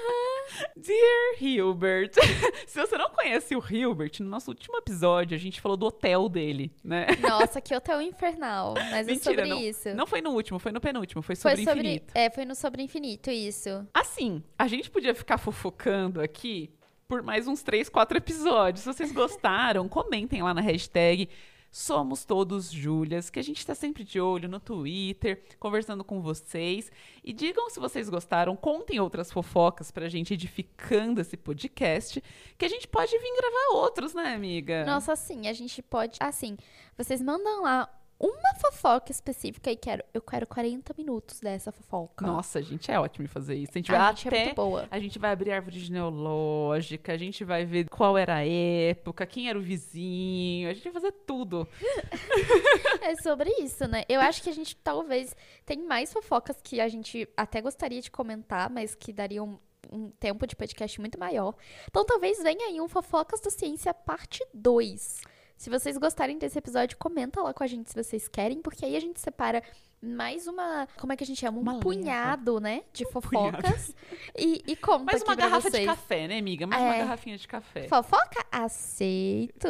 Dear 0.75 1.41
Hilbert. 1.41 2.11
Se 2.67 2.79
você 2.79 2.97
não 2.97 3.09
conhece 3.09 3.55
o 3.55 3.63
Hilbert, 3.63 4.11
no 4.19 4.29
nosso 4.29 4.51
último 4.51 4.77
episódio 4.77 5.35
a 5.35 5.39
gente 5.39 5.61
falou 5.61 5.77
do 5.77 5.85
hotel 5.85 6.27
dele, 6.29 6.71
né? 6.83 7.07
Nossa, 7.21 7.61
que 7.61 7.75
hotel 7.75 8.01
infernal. 8.01 8.73
Mas 8.75 9.07
Mentira, 9.07 9.13
é 9.13 9.17
sobre 9.35 9.45
não, 9.45 9.59
isso. 9.59 9.89
Não 9.95 10.07
foi 10.07 10.21
no 10.21 10.31
último, 10.31 10.59
foi 10.59 10.71
no 10.71 10.81
penúltimo, 10.81 11.21
foi 11.21 11.35
sobre, 11.35 11.57
foi 11.57 11.65
sobre 11.65 11.79
infinito. 11.81 12.11
É, 12.15 12.29
foi 12.29 12.45
no 12.45 12.55
sobre 12.55 12.83
infinito, 12.83 13.29
isso. 13.29 13.87
Assim, 13.93 14.43
a 14.57 14.67
gente 14.67 14.89
podia 14.89 15.13
ficar 15.13 15.37
fofocando 15.37 16.21
aqui 16.21 16.69
por 17.11 17.21
mais 17.21 17.45
uns 17.45 17.61
três, 17.61 17.89
quatro 17.89 18.17
episódios. 18.17 18.83
Se 18.83 18.87
vocês 18.87 19.11
gostaram, 19.11 19.89
comentem 19.89 20.41
lá 20.41 20.53
na 20.53 20.61
hashtag 20.61 21.27
Somos 21.71 22.25
Todos 22.25 22.69
Júlias, 22.69 23.29
que 23.29 23.39
a 23.39 23.41
gente 23.41 23.59
está 23.59 23.73
sempre 23.73 24.03
de 24.03 24.19
olho 24.19 24.49
no 24.49 24.59
Twitter, 24.59 25.41
conversando 25.57 26.03
com 26.03 26.21
vocês. 26.21 26.91
E 27.23 27.31
digam 27.31 27.69
se 27.69 27.79
vocês 27.79 28.09
gostaram, 28.09 28.57
contem 28.57 28.99
outras 28.99 29.31
fofocas 29.31 29.89
para 29.89 30.05
a 30.05 30.09
gente 30.09 30.33
edificando 30.33 31.21
esse 31.21 31.37
podcast, 31.37 32.21
que 32.57 32.65
a 32.65 32.69
gente 32.69 32.89
pode 32.89 33.17
vir 33.17 33.37
gravar 33.37 33.81
outros, 33.81 34.13
né, 34.13 34.33
amiga? 34.33 34.85
Nossa, 34.85 35.15
sim, 35.15 35.47
a 35.47 35.53
gente 35.53 35.81
pode. 35.81 36.17
Assim, 36.19 36.57
vocês 36.97 37.21
mandam 37.21 37.61
lá 37.63 37.89
uma 38.21 38.53
fofoca 38.53 39.11
específica 39.11 39.71
e 39.71 39.75
quero, 39.75 40.03
eu 40.13 40.21
quero 40.21 40.45
40 40.45 40.93
minutos 40.95 41.39
dessa 41.39 41.71
fofoca. 41.71 42.25
Nossa, 42.25 42.59
a 42.59 42.61
gente 42.61 42.91
é 42.91 42.99
ótimo 42.99 43.25
em 43.25 43.27
fazer 43.27 43.55
isso. 43.55 43.71
A 43.73 43.77
gente 43.79 43.91
vai 43.91 43.99
a 43.99 44.09
gente 44.09 44.27
até, 44.27 44.49
é 44.49 44.53
boa. 44.53 44.87
A 44.91 44.99
gente 44.99 45.17
vai 45.17 45.31
abrir 45.31 45.51
árvore 45.51 45.79
genealógica, 45.79 47.13
a 47.13 47.17
gente 47.17 47.43
vai 47.43 47.65
ver 47.65 47.89
qual 47.89 48.15
era 48.15 48.35
a 48.35 48.47
época, 48.47 49.25
quem 49.25 49.49
era 49.49 49.57
o 49.57 49.61
vizinho, 49.61 50.69
a 50.69 50.73
gente 50.73 50.83
vai 50.83 50.93
fazer 50.93 51.11
tudo. 51.25 51.67
é 53.01 53.15
sobre 53.23 53.49
isso, 53.59 53.87
né? 53.87 54.03
Eu 54.07 54.21
acho 54.21 54.43
que 54.43 54.49
a 54.49 54.53
gente 54.53 54.75
talvez 54.75 55.35
tem 55.65 55.83
mais 55.83 56.13
fofocas 56.13 56.61
que 56.61 56.79
a 56.79 56.87
gente 56.87 57.27
até 57.35 57.59
gostaria 57.59 58.01
de 58.01 58.11
comentar, 58.11 58.69
mas 58.69 58.93
que 58.93 59.11
dariam 59.11 59.59
um 59.91 60.11
tempo 60.11 60.45
de 60.45 60.55
podcast 60.55 60.99
muito 61.01 61.19
maior. 61.19 61.55
Então 61.89 62.05
talvez 62.05 62.41
venha 62.41 62.67
aí 62.67 62.79
um 62.79 62.87
Fofocas 62.87 63.41
da 63.41 63.49
Ciência 63.49 63.93
parte 63.93 64.45
2. 64.53 65.21
Se 65.61 65.69
vocês 65.69 65.95
gostarem 65.95 66.39
desse 66.39 66.57
episódio, 66.57 66.97
comenta 66.97 67.39
lá 67.39 67.53
com 67.53 67.63
a 67.63 67.67
gente 67.67 67.91
se 67.91 67.95
vocês 67.95 68.27
querem, 68.27 68.63
porque 68.63 68.83
aí 68.83 68.95
a 68.95 68.99
gente 68.99 69.19
separa 69.19 69.61
mais 70.01 70.47
uma. 70.47 70.87
Como 70.97 71.13
é 71.13 71.15
que 71.15 71.23
a 71.23 71.27
gente 71.27 71.39
chama? 71.39 71.59
Um 71.59 71.61
uma 71.61 71.79
punhado, 71.79 72.59
né? 72.59 72.81
De 72.91 73.05
um 73.05 73.11
fofocas. 73.11 73.95
E, 74.35 74.63
e 74.65 74.75
conta. 74.75 75.03
Mais 75.03 75.21
uma 75.21 75.35
garrafa 75.35 75.69
vocês. 75.69 75.83
de 75.83 75.85
café, 75.85 76.27
né, 76.27 76.39
amiga? 76.39 76.65
Mais 76.65 76.81
é. 76.81 76.85
uma 76.87 76.97
garrafinha 76.97 77.37
de 77.37 77.47
café. 77.47 77.87
Fofoca? 77.87 78.43
Aceito. 78.51 79.67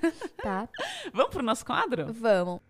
tá. 0.42 0.66
Vamos 1.12 1.30
pro 1.30 1.42
nosso 1.42 1.66
quadro? 1.66 2.10
Vamos. 2.10 2.60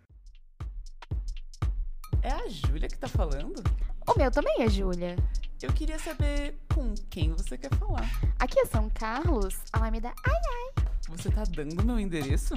É 2.21 2.29
a 2.29 2.45
Júlia 2.49 2.89
que 2.89 2.97
tá 2.97 3.07
falando? 3.07 3.63
O 4.05 4.19
meu 4.19 4.29
também 4.29 4.63
é 4.63 4.69
Júlia. 4.69 5.15
Eu 5.61 5.71
queria 5.71 5.97
saber 5.97 6.59
com 6.73 6.93
quem 7.09 7.31
você 7.31 7.57
quer 7.57 7.73
falar. 7.75 8.03
Aqui 8.37 8.59
é 8.59 8.65
São 8.65 8.89
Carlos, 8.89 9.55
Alameda 9.71 10.13
Ai 10.25 10.41
Ai. 10.77 10.94
Você 11.09 11.29
tá 11.29 11.43
dando 11.43 11.85
meu 11.85 11.99
endereço? 11.99 12.55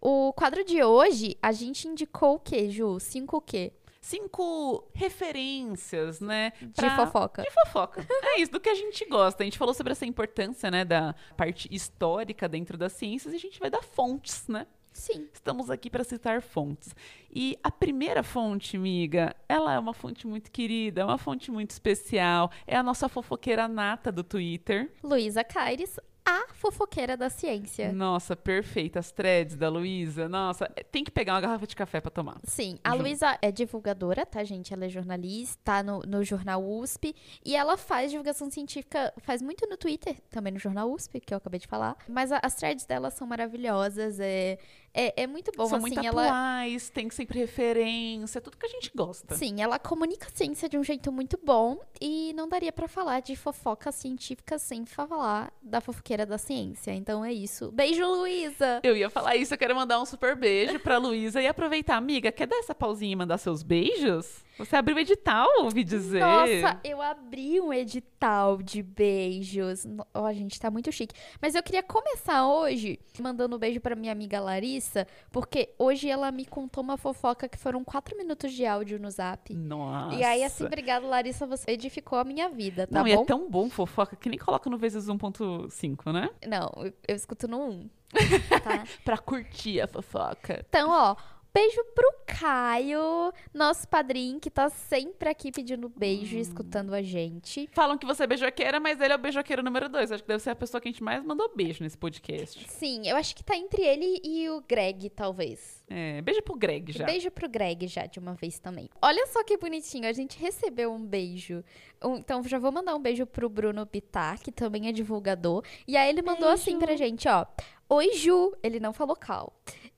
O 0.00 0.32
quadro 0.32 0.64
de 0.64 0.82
hoje, 0.82 1.36
a 1.42 1.52
gente 1.52 1.86
indicou 1.88 2.36
o 2.36 2.38
quê, 2.38 2.70
Ju? 2.70 2.98
Cinco 3.00 3.38
o 3.38 3.40
quê? 3.40 3.72
Cinco 4.00 4.88
referências, 4.94 6.20
né? 6.20 6.52
Pra... 6.74 6.88
De 6.88 6.96
fofoca. 6.96 7.42
De 7.42 7.50
fofoca. 7.50 8.06
é 8.08 8.40
isso, 8.40 8.50
do 8.50 8.60
que 8.60 8.68
a 8.68 8.74
gente 8.74 9.04
gosta. 9.06 9.42
A 9.42 9.44
gente 9.44 9.58
falou 9.58 9.74
sobre 9.74 9.92
essa 9.92 10.06
importância, 10.06 10.70
né, 10.70 10.84
da 10.84 11.14
parte 11.36 11.68
histórica 11.70 12.48
dentro 12.48 12.78
das 12.78 12.92
ciências 12.92 13.34
e 13.34 13.36
a 13.36 13.40
gente 13.40 13.60
vai 13.60 13.68
dar 13.68 13.82
fontes, 13.82 14.48
né? 14.48 14.66
Sim. 15.00 15.26
Estamos 15.32 15.70
aqui 15.70 15.88
para 15.88 16.04
citar 16.04 16.42
fontes. 16.42 16.94
E 17.32 17.58
a 17.62 17.70
primeira 17.70 18.22
fonte, 18.22 18.76
amiga, 18.76 19.34
ela 19.48 19.72
é 19.72 19.78
uma 19.78 19.94
fonte 19.94 20.26
muito 20.26 20.50
querida, 20.50 21.00
é 21.00 21.04
uma 21.04 21.16
fonte 21.18 21.50
muito 21.50 21.70
especial. 21.70 22.50
É 22.66 22.76
a 22.76 22.82
nossa 22.82 23.08
fofoqueira 23.08 23.66
nata 23.66 24.12
do 24.12 24.22
Twitter. 24.22 24.90
Luísa 25.02 25.42
Caires, 25.42 25.98
a 26.22 26.48
fofoqueira 26.52 27.16
da 27.16 27.30
ciência. 27.30 27.90
Nossa, 27.92 28.36
perfeita. 28.36 28.98
As 28.98 29.10
threads 29.10 29.56
da 29.56 29.68
Luísa. 29.70 30.28
Nossa, 30.28 30.70
é, 30.76 30.82
tem 30.84 31.02
que 31.02 31.10
pegar 31.10 31.32
uma 31.34 31.40
garrafa 31.40 31.66
de 31.66 31.74
café 31.74 31.98
pra 32.00 32.10
tomar. 32.10 32.36
Sim, 32.44 32.78
a. 32.84 32.92
Luísa 32.94 33.38
é 33.40 33.50
divulgadora, 33.50 34.26
tá, 34.26 34.44
gente? 34.44 34.72
Ela 34.74 34.84
é 34.84 34.88
jornalista, 34.88 35.58
tá 35.64 35.82
no, 35.82 36.00
no 36.00 36.22
jornal 36.22 36.62
USP. 36.62 37.14
E 37.44 37.56
ela 37.56 37.76
faz 37.76 38.10
divulgação 38.10 38.50
científica, 38.50 39.12
faz 39.18 39.40
muito 39.40 39.66
no 39.68 39.76
Twitter, 39.78 40.20
também 40.30 40.52
no 40.52 40.58
jornal 40.58 40.92
USP, 40.92 41.20
que 41.20 41.32
eu 41.32 41.38
acabei 41.38 41.58
de 41.58 41.66
falar. 41.66 41.96
Mas 42.06 42.30
a- 42.30 42.40
as 42.42 42.54
threads 42.54 42.84
dela 42.84 43.10
são 43.10 43.26
maravilhosas, 43.26 44.20
é, 44.20 44.58
é, 44.92 45.22
é 45.22 45.26
muito 45.26 45.52
bom, 45.56 45.66
São 45.66 45.78
assim, 45.78 45.94
muito 45.94 46.06
ela... 46.06 46.24
atuais, 46.24 46.90
tem 46.90 47.08
sempre 47.10 47.38
referência, 47.38 48.40
tudo 48.40 48.56
que 48.56 48.66
a 48.66 48.68
gente 48.68 48.90
gosta. 48.94 49.34
Sim, 49.34 49.60
ela 49.62 49.78
comunica 49.78 50.26
a 50.26 50.36
ciência 50.36 50.68
de 50.68 50.76
um 50.76 50.82
jeito 50.82 51.12
muito 51.12 51.38
bom 51.42 51.78
e 52.00 52.32
não 52.34 52.48
daria 52.48 52.72
pra 52.72 52.88
falar 52.88 53.20
de 53.20 53.36
fofoca 53.36 53.92
científica 53.92 54.58
sem 54.58 54.84
falar 54.84 55.52
da 55.62 55.80
fofoqueira 55.80 56.26
da 56.26 56.38
ciência. 56.38 56.92
Então 56.92 57.24
é 57.24 57.32
isso. 57.32 57.70
Beijo, 57.70 58.04
Luísa! 58.04 58.80
Eu 58.82 58.96
ia 58.96 59.08
falar 59.08 59.36
isso, 59.36 59.54
eu 59.54 59.58
quero 59.58 59.74
mandar 59.74 60.00
um 60.00 60.06
super 60.06 60.34
beijo 60.34 60.78
pra 60.80 60.98
Luísa 60.98 61.40
e 61.40 61.46
aproveitar, 61.46 61.96
amiga, 61.96 62.32
quer 62.32 62.46
dar 62.46 62.56
essa 62.56 62.74
pausinha 62.74 63.12
e 63.12 63.16
mandar 63.16 63.38
seus 63.38 63.62
beijos? 63.62 64.44
Você 64.60 64.76
abriu 64.76 64.96
o 64.96 64.98
edital, 65.00 65.48
ouvi 65.60 65.82
dizer. 65.82 66.20
Nossa, 66.20 66.78
eu 66.84 67.00
abri 67.00 67.60
um 67.60 67.72
edital 67.72 68.58
de 68.58 68.82
beijos. 68.82 69.86
Ó, 70.12 70.32
gente, 70.32 70.60
tá 70.60 70.70
muito 70.70 70.92
chique. 70.92 71.14
Mas 71.40 71.54
eu 71.54 71.62
queria 71.62 71.82
começar 71.82 72.46
hoje 72.46 72.98
mandando 73.20 73.56
um 73.56 73.58
beijo 73.58 73.80
pra 73.80 73.96
minha 73.96 74.12
amiga 74.12 74.38
Larissa, 74.38 75.06
porque 75.32 75.74
hoje 75.78 76.08
ela 76.08 76.30
me 76.30 76.44
contou 76.44 76.84
uma 76.84 76.96
fofoca 76.96 77.48
que 77.48 77.56
foram 77.58 77.82
quatro 77.82 78.16
minutos 78.16 78.52
de 78.52 78.66
áudio 78.66 79.00
no 79.00 79.10
zap. 79.10 79.54
Nossa. 79.54 80.14
E 80.14 80.22
aí, 80.22 80.44
assim, 80.44 80.64
obrigada, 80.64 81.06
Larissa, 81.06 81.46
você 81.46 81.70
edificou 81.70 82.18
a 82.18 82.24
minha 82.24 82.48
vida, 82.50 82.86
tá 82.86 82.98
Não, 83.00 83.08
e 83.08 83.16
bom? 83.16 83.22
é 83.22 83.24
tão 83.24 83.50
bom 83.50 83.70
fofoca 83.70 84.14
que 84.14 84.28
nem 84.28 84.38
coloca 84.38 84.68
no 84.68 84.76
vezes 84.76 85.06
1.5, 85.06 86.12
né? 86.12 86.28
Não, 86.46 86.70
eu, 86.84 86.92
eu 87.08 87.16
escuto 87.16 87.48
no 87.48 87.58
1. 87.70 87.90
Tá? 88.62 88.84
Pra 89.04 89.16
curtir 89.16 89.80
a 89.80 89.86
fofoca. 89.86 90.64
Então, 90.68 90.90
ó, 90.90 91.16
beijo 91.52 91.82
pro 91.94 92.10
Caio, 92.26 93.32
nosso 93.52 93.86
padrinho, 93.88 94.40
que 94.40 94.50
tá 94.50 94.68
sempre 94.70 95.28
aqui 95.28 95.52
pedindo 95.52 95.88
beijo 95.88 96.36
e 96.36 96.40
escutando 96.40 96.94
a 96.94 97.02
gente. 97.02 97.68
Falam 97.72 97.98
que 97.98 98.06
você 98.06 98.22
é 98.24 98.26
beijoqueira, 98.26 98.80
mas 98.80 99.00
ele 99.00 99.12
é 99.12 99.16
o 99.16 99.18
beijoqueiro 99.18 99.62
número 99.62 99.88
2. 99.88 100.12
Acho 100.12 100.22
que 100.22 100.28
deve 100.28 100.42
ser 100.42 100.50
a 100.50 100.54
pessoa 100.56 100.80
que 100.80 100.88
a 100.88 100.90
gente 100.90 101.02
mais 101.02 101.22
mandou 101.24 101.50
beijo 101.54 101.82
nesse 101.82 101.98
podcast. 101.98 102.66
Sim, 102.68 103.06
eu 103.06 103.16
acho 103.16 103.34
que 103.34 103.42
tá 103.44 103.56
entre 103.56 103.82
ele 103.82 104.20
e 104.24 104.48
o 104.48 104.62
Greg, 104.66 105.10
talvez. 105.10 105.84
É, 105.88 106.22
beijo 106.22 106.40
pro 106.42 106.54
Greg 106.56 106.92
já. 106.92 107.04
Beijo 107.04 107.30
pro 107.30 107.48
Greg 107.48 107.86
já, 107.88 108.06
de 108.06 108.18
uma 108.18 108.34
vez 108.34 108.58
também. 108.58 108.88
Olha 109.02 109.26
só 109.26 109.42
que 109.44 109.56
bonitinho, 109.56 110.08
a 110.08 110.12
gente 110.12 110.38
recebeu 110.38 110.92
um 110.92 111.04
beijo. 111.04 111.64
Um- 112.02 112.16
então, 112.16 112.42
já 112.44 112.58
vou 112.58 112.70
mandar 112.72 112.94
um 112.94 113.00
beijo 113.00 113.26
pro 113.26 113.48
Bruno 113.48 113.84
Bittar, 113.84 114.40
que 114.40 114.52
também 114.52 114.88
é 114.88 114.92
divulgador. 114.92 115.64
E 115.86 115.96
aí 115.96 116.08
ele 116.08 116.22
mandou 116.22 116.48
assim 116.48 116.78
pra 116.78 116.96
gente, 116.96 117.28
ó. 117.28 117.44
Oi, 117.88 118.12
Ju. 118.14 118.54
Ele 118.62 118.78
não 118.78 118.92
falou 118.92 119.16
cal. 119.16 119.52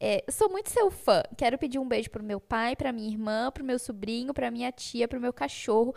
É, 0.05 0.25
sou 0.29 0.51
muito 0.51 0.69
seu 0.69 0.91
fã. 0.91 1.23
Quero 1.39 1.57
pedir 1.57 1.79
um 1.79 1.87
beijo 1.87 2.11
pro 2.11 2.25
meu 2.25 2.41
pai, 2.41 2.75
pra 2.75 2.91
minha 2.91 3.09
irmã, 3.09 3.53
pro 3.53 3.63
meu 3.63 3.79
sobrinho, 3.79 4.35
pra 4.35 4.51
minha 4.51 4.73
tia, 4.73 5.07
pro 5.07 5.21
meu 5.21 5.33
cachorro, 5.33 5.95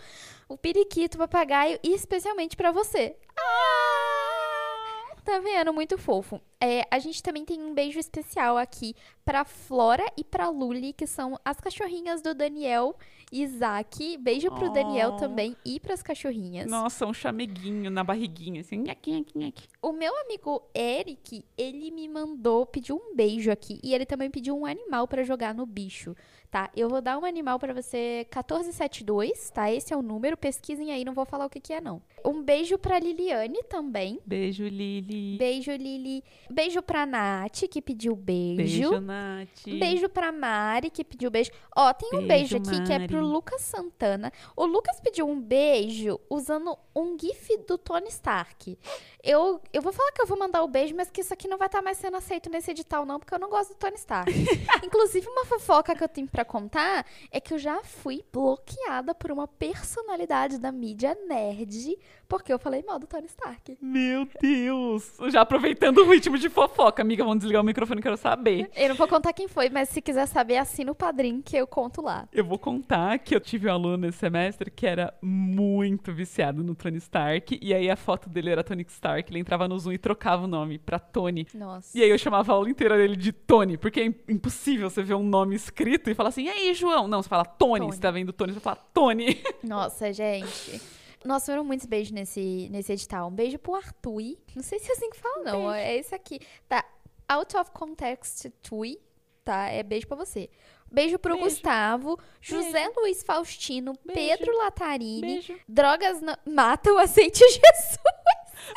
o 0.47 0.55
periquito, 0.55 1.17
o 1.17 1.21
papagaio 1.21 1.79
e 1.81 1.91
especialmente 1.91 2.55
pra 2.55 2.71
você. 2.71 3.17
Ah! 3.35 5.15
Tá 5.23 5.39
vendo? 5.39 5.73
Muito 5.73 5.97
fofo. 5.97 6.39
É, 6.61 6.83
a 6.91 6.99
gente 6.99 7.23
também 7.23 7.43
tem 7.43 7.59
um 7.63 7.73
beijo 7.73 7.97
especial 7.97 8.59
aqui 8.59 8.95
pra 9.25 9.43
Flora 9.43 10.05
e 10.15 10.23
pra 10.23 10.49
Luli, 10.49 10.93
que 10.93 11.07
são 11.07 11.39
as 11.43 11.59
cachorrinhas 11.59 12.21
do 12.21 12.35
Daniel 12.35 12.95
Isaac. 13.31 14.17
Beijo 14.17 14.49
pro 14.51 14.67
Oh. 14.67 14.73
Daniel 14.73 15.13
também 15.17 15.55
e 15.65 15.79
pras 15.79 16.01
cachorrinhas. 16.01 16.69
Nossa, 16.69 17.05
um 17.05 17.13
chameguinho 17.13 17.89
na 17.91 18.03
barriguinha, 18.03 18.61
assim, 18.61 18.77
nhaqui, 18.77 19.11
nhaqui, 19.11 19.38
nhaqui. 19.38 19.67
O 19.81 19.91
meu 19.91 20.13
amigo 20.21 20.61
Eric, 20.75 21.43
ele 21.57 21.91
me 21.91 22.07
mandou, 22.07 22.65
pediu 22.65 22.95
um 22.95 23.15
beijo 23.15 23.51
aqui 23.51 23.79
e 23.83 23.93
ele 23.93 24.05
também 24.05 24.29
pediu 24.29 24.57
um 24.57 24.65
animal 24.65 25.07
pra 25.07 25.23
jogar 25.23 25.53
no 25.53 25.65
bicho, 25.65 26.15
tá? 26.49 26.69
Eu 26.75 26.89
vou 26.89 27.01
dar 27.01 27.17
um 27.17 27.25
animal 27.25 27.59
pra 27.59 27.73
você 27.73 28.25
1472, 28.31 29.49
tá? 29.51 29.71
Esse 29.71 29.93
é 29.93 29.97
o 29.97 30.01
número, 30.01 30.35
pesquisem 30.38 30.91
aí, 30.91 31.03
não 31.05 31.13
vou 31.13 31.25
falar 31.25 31.45
o 31.45 31.49
que 31.49 31.59
que 31.59 31.73
é 31.73 31.81
não. 31.81 32.01
Um 32.25 32.41
beijo 32.41 32.77
pra 32.77 32.97
Liliane 32.99 33.61
também. 33.69 34.19
Beijo, 34.25 34.63
Lili. 34.65 35.38
Beijo, 35.38 35.71
Lili. 35.71 36.23
Beijo 36.49 36.81
pra 36.81 37.05
Nath, 37.05 37.67
que 37.69 37.81
pediu 37.81 38.15
beijo. 38.15 38.55
Beijo, 38.57 38.99
Nath. 38.99 39.63
Beijo 39.67 40.09
pra 40.09 40.31
Mari, 40.31 40.89
que 40.89 41.03
pediu 41.03 41.29
beijo. 41.29 41.51
Ó, 41.75 41.93
tem 41.93 42.09
um 42.15 42.25
Beijo, 42.25 42.59
beijo 42.59 42.75
aqui 42.77 42.83
que 42.85 42.93
é 42.93 43.07
pro 43.15 43.21
Mari. 43.23 43.34
Lucas 43.34 43.62
Santana. 43.62 44.32
O 44.56 44.65
Lucas 44.65 44.99
pediu 44.99 45.28
um 45.28 45.39
beijo 45.39 46.19
usando 46.30 46.78
um 46.95 47.17
gif 47.19 47.58
do 47.67 47.78
Tony 47.78 48.08
Stark. 48.10 48.78
Eu, 49.23 49.62
eu 49.73 49.82
vou 49.82 49.91
falar 49.91 50.12
que 50.12 50.21
eu 50.21 50.28
vou 50.28 50.38
mandar 50.38 50.63
o 50.63 50.67
beijo, 50.67 50.95
mas 50.95 51.10
que 51.10 51.21
isso 51.21 51.34
aqui 51.34 51.47
não 51.47 51.58
vai 51.58 51.67
estar 51.67 51.82
mais 51.82 51.97
sendo 51.97 52.17
aceito 52.17 52.49
nesse 52.49 52.71
edital, 52.71 53.06
não, 53.06 53.19
porque 53.19 53.34
eu 53.34 53.39
não 53.39 53.49
gosto 53.49 53.69
do 53.69 53.75
Tony 53.75 53.95
Stark. 53.95 54.32
Inclusive, 54.84 55.28
uma 55.28 55.45
fofoca 55.45 55.95
que 55.95 56.04
eu 56.04 56.10
tenho 56.10 56.28
pra 56.28 56.45
contar 56.45 57.06
é 57.32 57.39
que 57.39 57.54
eu 57.54 57.58
já 57.58 57.84
fui 57.84 58.23
bloqueada 58.32 59.13
por 59.15 59.32
uma 59.32 59.47
personalidade 59.47 60.58
da 60.58 60.71
mídia 60.71 61.17
nerd, 61.28 61.97
porque 62.27 62.51
eu 62.51 62.59
falei 62.59 62.83
mal 62.85 62.97
do 62.99 63.07
Tony 63.07 63.25
Stark. 63.27 63.77
Meu 63.81 64.27
Deus. 64.41 65.13
Já 65.31 65.41
aproveitando 65.41 65.99
o 65.99 66.09
ritmo 66.09 66.38
de 66.38 66.49
fofoca, 66.49 67.01
amiga, 67.01 67.23
vamos 67.23 67.39
desligar 67.39 67.61
o 67.61 67.65
microfone, 67.65 68.01
quero 68.01 68.17
saber. 68.17 68.69
Eu 68.75 68.89
não 68.89 68.95
vou 68.95 69.07
contar 69.07 69.33
quem 69.33 69.47
foi, 69.47 69.69
mas 69.69 69.89
se 69.89 70.01
quiser 70.01 70.25
saber, 70.27 70.57
assina 70.57 70.91
o 70.91 70.95
padrinho 70.95 71.41
que 71.43 71.55
eu 71.55 71.67
conto 71.67 72.01
lá. 72.01 72.27
Eu 72.33 72.43
vou 72.45 72.57
contar 72.57 73.17
que 73.19 73.35
eu 73.35 73.39
tive 73.39 73.67
um 73.69 73.71
aluno 73.73 73.97
nesse 73.97 74.17
semestre 74.19 74.71
que 74.71 74.85
era 74.88 75.13
muito 75.21 76.13
viciado 76.13 76.63
no 76.63 76.73
Tony 76.75 76.97
Stark. 76.97 77.59
E 77.61 77.73
aí 77.73 77.89
a 77.89 77.95
foto 77.95 78.29
dele 78.29 78.49
era 78.49 78.63
Tony 78.63 78.85
Stark. 78.89 79.31
Ele 79.31 79.39
entrava 79.39 79.67
no 79.67 79.77
Zoom 79.77 79.93
e 79.93 79.97
trocava 79.97 80.43
o 80.43 80.47
nome 80.47 80.77
pra 80.79 80.99
Tony. 80.99 81.47
Nossa. 81.53 81.97
E 81.97 82.01
aí 82.03 82.09
eu 82.09 82.17
chamava 82.17 82.51
a 82.51 82.55
aula 82.55 82.69
inteira 82.69 82.97
dele 82.97 83.15
de 83.15 83.31
Tony, 83.31 83.77
porque 83.77 83.99
é 83.99 84.05
im- 84.05 84.15
impossível 84.29 84.89
você 84.89 85.03
ver 85.03 85.13
um 85.15 85.23
nome 85.23 85.55
escrito 85.55 86.09
e 86.09 86.13
falar 86.15 86.29
assim, 86.29 86.45
e 86.45 86.49
aí, 86.49 86.73
João? 86.73 87.07
Não, 87.07 87.21
você 87.21 87.29
fala 87.29 87.45
Tony, 87.45 87.79
Tony. 87.81 87.93
você 87.93 87.99
tá 88.01 88.11
vendo 88.11 88.33
Tony, 88.33 88.53
você 88.53 88.59
fala 88.59 88.77
Tony. 88.93 89.41
Nossa, 89.63 90.11
gente. 90.13 90.81
Nossa, 91.25 91.51
foram 91.51 91.63
muitos 91.63 91.85
beijos 91.88 92.11
nesse, 92.11 92.69
nesse 92.71 92.93
edital. 92.93 93.27
Um 93.27 93.31
beijo 93.31 93.57
pro 93.57 93.75
Artui. 93.75 94.38
Não 94.55 94.61
sei 94.63 94.77
se 94.79 94.89
é 94.89 94.93
assim 94.93 95.09
que 95.09 95.17
fala, 95.17 95.43
não. 95.43 95.73
É 95.73 95.95
esse 95.97 96.13
aqui. 96.13 96.39
Tá. 96.69 96.85
Out 97.27 97.57
of 97.57 97.71
context, 97.71 98.49
Tui. 98.61 98.99
Tá? 99.43 99.67
É 99.69 99.81
beijo 99.83 100.07
pra 100.07 100.15
você. 100.15 100.49
Beijo 100.91 101.17
pro 101.17 101.33
Beijo. 101.33 101.49
Gustavo, 101.49 102.19
José 102.39 102.89
Luiz 102.95 103.23
Faustino, 103.23 103.93
Beijo. 104.05 104.38
Pedro 104.38 104.55
Latarini. 104.57 105.21
Beijo. 105.21 105.59
Drogas 105.67 106.21
na- 106.21 106.38
matam, 106.45 106.97
aceite 106.99 107.39
Jesus. 107.49 107.99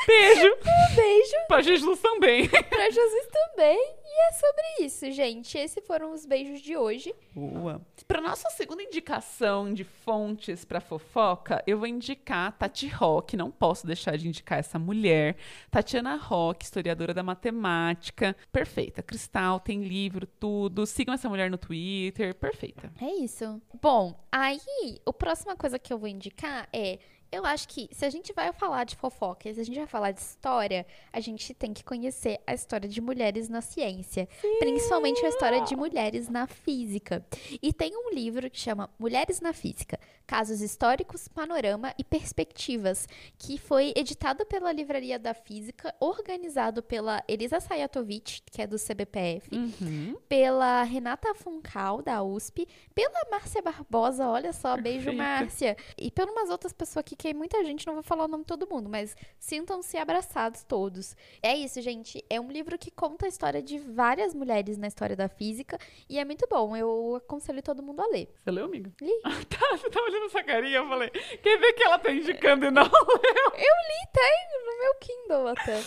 Beijo. 0.07 0.57
Beijo 0.97 1.35
pra 1.47 1.61
Jesus 1.63 2.01
também. 2.01 2.49
pra 2.49 2.91
Jesus 2.91 3.27
também. 3.31 3.95
E 4.21 4.29
é 4.29 4.33
sobre 4.33 4.85
isso, 4.87 5.13
gente. 5.13 5.57
Esses 5.57 5.87
foram 5.87 6.13
os 6.13 6.27
beijos 6.27 6.61
de 6.61 6.77
hoje. 6.77 7.15
Boa. 7.33 7.81
Para 8.09 8.21
nossa 8.21 8.51
segunda 8.51 8.83
indicação 8.83 9.73
de 9.73 9.85
fontes 9.85 10.65
para 10.65 10.81
fofoca, 10.81 11.63
eu 11.69 11.79
vou 11.79 11.87
indicar 11.87 12.51
Tati 12.59 12.89
Rock. 12.89 13.37
Não 13.37 13.49
posso 13.49 13.87
deixar 13.87 14.19
de 14.19 14.27
indicar 14.27 14.59
essa 14.59 14.77
mulher. 14.77 15.37
Tatiana 15.71 16.17
Rock, 16.17 16.65
historiadora 16.65 17.15
da 17.15 17.23
matemática. 17.23 18.35
Perfeita. 18.51 19.05
Cristal, 19.05 19.61
tem 19.61 19.85
livro, 19.85 20.27
tudo. 20.27 20.85
Sigam 20.85 21.15
essa 21.15 21.29
mulher 21.29 21.49
no 21.49 21.57
Twitter. 21.57 22.35
Perfeita. 22.35 22.93
É 23.01 23.23
isso. 23.23 23.63
Bom, 23.81 24.19
aí, 24.33 25.01
a 25.07 25.13
próxima 25.13 25.55
coisa 25.55 25.79
que 25.79 25.93
eu 25.93 25.99
vou 25.99 26.09
indicar 26.09 26.69
é. 26.73 26.99
Eu 27.31 27.45
acho 27.45 27.69
que 27.69 27.89
se 27.93 28.05
a 28.07 28.11
gente 28.11 28.33
vai 28.33 28.53
falar 28.53 28.85
de 28.85 28.97
fofoca, 28.97 29.53
se 29.53 29.61
a 29.61 29.65
gente 29.65 29.77
vai 29.77 29.87
falar 29.87 30.13
de 30.13 30.21
história, 30.21 30.87
a 31.13 31.21
gente 31.21 31.53
tem 31.53 31.75
que 31.75 31.85
conhecer 31.85 32.41
a 32.47 32.55
história 32.55 32.89
de 32.89 33.01
mulheres 33.01 33.49
na 33.49 33.61
ciência. 33.61 34.27
Principalmente 34.59 35.25
a 35.25 35.29
história 35.29 35.61
de 35.63 35.77
mulheres 35.77 36.29
na 36.29 36.47
física. 36.47 37.25
E 37.63 37.73
tem 37.73 37.93
um 37.95 38.11
livro 38.15 38.51
que 38.51 38.59
chama 38.59 38.89
Mulheres 38.99 39.41
na 39.41 39.53
Física: 39.53 39.99
Casos 40.27 40.63
Históricos, 40.63 41.29
Panorama 41.29 41.95
e 41.99 42.05
Perspectivas, 42.05 43.07
que 43.39 43.59
foi 43.59 43.93
editado 43.95 44.47
pela 44.47 44.73
Livraria 44.73 45.19
da 45.19 45.35
Física, 45.35 45.95
organizado 46.01 46.83
pela 46.83 47.23
Elisa 47.29 47.61
Sayatovic, 47.61 48.43
que 48.51 48.63
é 48.63 48.67
do 48.67 48.79
CBPF, 48.79 49.49
Uhum. 49.55 50.17
pela 50.29 50.83
Renata 50.83 51.35
Funcal, 51.35 52.01
da 52.03 52.23
USP, 52.23 52.67
pela 52.95 53.29
Márcia 53.31 53.61
Barbosa, 53.61 54.27
olha 54.29 54.53
só, 54.53 54.77
beijo. 54.77 55.13
Márcia, 55.13 55.77
e 55.97 56.11
por 56.11 56.29
umas 56.29 56.49
outras 56.51 56.73
pessoas 56.73 56.99
aqui 57.01 57.18
que 57.19 57.35
muita 57.35 57.65
gente, 57.65 57.85
não 57.85 57.95
vou 57.95 58.03
falar 58.03 58.25
o 58.27 58.29
nome 58.29 58.45
de 58.45 58.49
todo 58.49 58.69
mundo, 58.69 58.89
mas 58.89 59.17
sintam-se 59.41 59.97
abraçados 59.97 60.63
todos. 60.63 61.17
É 61.43 61.55
isso, 61.55 61.83
gente, 61.83 62.25
é 62.31 62.41
um 62.41 62.51
livro 62.51 62.79
que 62.79 62.93
conta 62.93 63.27
a 63.27 63.29
história 63.29 63.61
de 63.61 63.77
várias 63.79 64.33
mulheres 64.33 64.79
na 64.79 64.87
história 64.87 65.17
da 65.17 65.29
física 65.29 65.77
e 66.09 66.19
é 66.19 66.25
muito 66.25 66.47
bom, 66.49 66.77
eu 66.77 67.17
aconselho 67.17 67.61
todo 67.61 67.83
mundo 67.83 68.01
a 68.01 68.07
ler. 68.07 68.33
Você 68.37 68.51
leu, 68.53 68.67
amiga? 68.67 68.93
Li. 69.03 69.13
Ah, 69.29 69.45
tá, 69.49 69.77
você 69.77 69.91
tá 69.91 70.01
olhando 70.01 70.27
essa 70.27 70.43
carinha, 70.43 70.79
eu 70.79 70.89
falei, 70.89 71.11
quer 71.11 71.59
ver 71.59 71.73
que 71.73 71.83
ela 71.83 71.99
tá 71.99 72.11
indicando 72.11 72.65
e 72.67 72.71
não 72.71 72.85
leu? 72.87 72.91
Eu 72.93 73.75
li, 73.89 74.09
tem 74.13 74.49
no 74.65 74.79
meu 74.79 74.95
Kindle 75.01 75.49
até. 75.49 75.79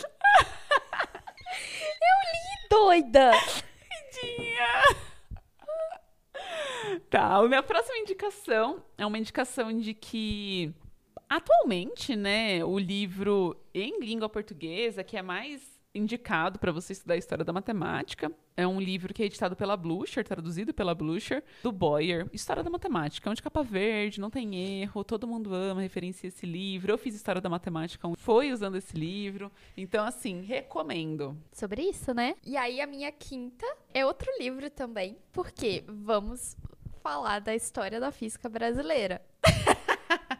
eu 2.01 2.17
li, 2.27 2.69
doida! 2.69 3.31
Tadinha. 3.31 4.67
Tá, 7.09 7.35
a 7.37 7.47
minha 7.47 7.63
próxima 7.63 7.97
indicação 7.97 8.83
é 8.97 9.05
uma 9.05 9.17
indicação 9.17 9.77
de 9.77 9.93
que 9.93 10.73
Atualmente, 11.31 12.13
né, 12.13 12.61
o 12.65 12.77
livro 12.77 13.55
em 13.73 14.01
língua 14.01 14.27
portuguesa 14.27 15.01
que 15.01 15.15
é 15.15 15.21
mais 15.21 15.61
indicado 15.95 16.59
para 16.59 16.73
você 16.73 16.91
estudar 16.91 17.13
a 17.13 17.17
história 17.17 17.45
da 17.45 17.53
matemática. 17.53 18.29
É 18.57 18.67
um 18.67 18.81
livro 18.81 19.13
que 19.13 19.23
é 19.23 19.27
editado 19.27 19.55
pela 19.55 19.77
Blucher, 19.77 20.25
traduzido 20.25 20.73
pela 20.73 20.93
Blucher, 20.93 21.41
do 21.63 21.71
Boyer, 21.71 22.27
História 22.33 22.61
da 22.61 22.69
Matemática. 22.69 23.29
É 23.29 23.31
um 23.31 23.33
de 23.33 23.41
capa 23.41 23.63
verde, 23.63 24.19
não 24.19 24.29
tem 24.29 24.81
erro, 24.81 25.05
todo 25.05 25.25
mundo 25.25 25.53
ama, 25.53 25.79
referencia 25.79 26.27
esse 26.27 26.45
livro. 26.45 26.91
Eu 26.91 26.97
fiz 26.97 27.15
História 27.15 27.39
da 27.39 27.49
Matemática, 27.49 28.09
foi 28.17 28.51
usando 28.51 28.75
esse 28.75 28.97
livro. 28.97 29.49
Então, 29.77 30.03
assim, 30.03 30.41
recomendo. 30.41 31.37
Sobre 31.53 31.83
isso, 31.83 32.13
né? 32.13 32.35
E 32.45 32.57
aí, 32.57 32.81
a 32.81 32.87
minha 32.87 33.09
quinta 33.09 33.65
é 33.93 34.05
outro 34.05 34.29
livro 34.37 34.69
também, 34.69 35.17
porque 35.31 35.85
vamos 35.87 36.57
falar 37.01 37.39
da 37.39 37.55
história 37.55 38.01
da 38.01 38.11
física 38.11 38.49
brasileira. 38.49 39.21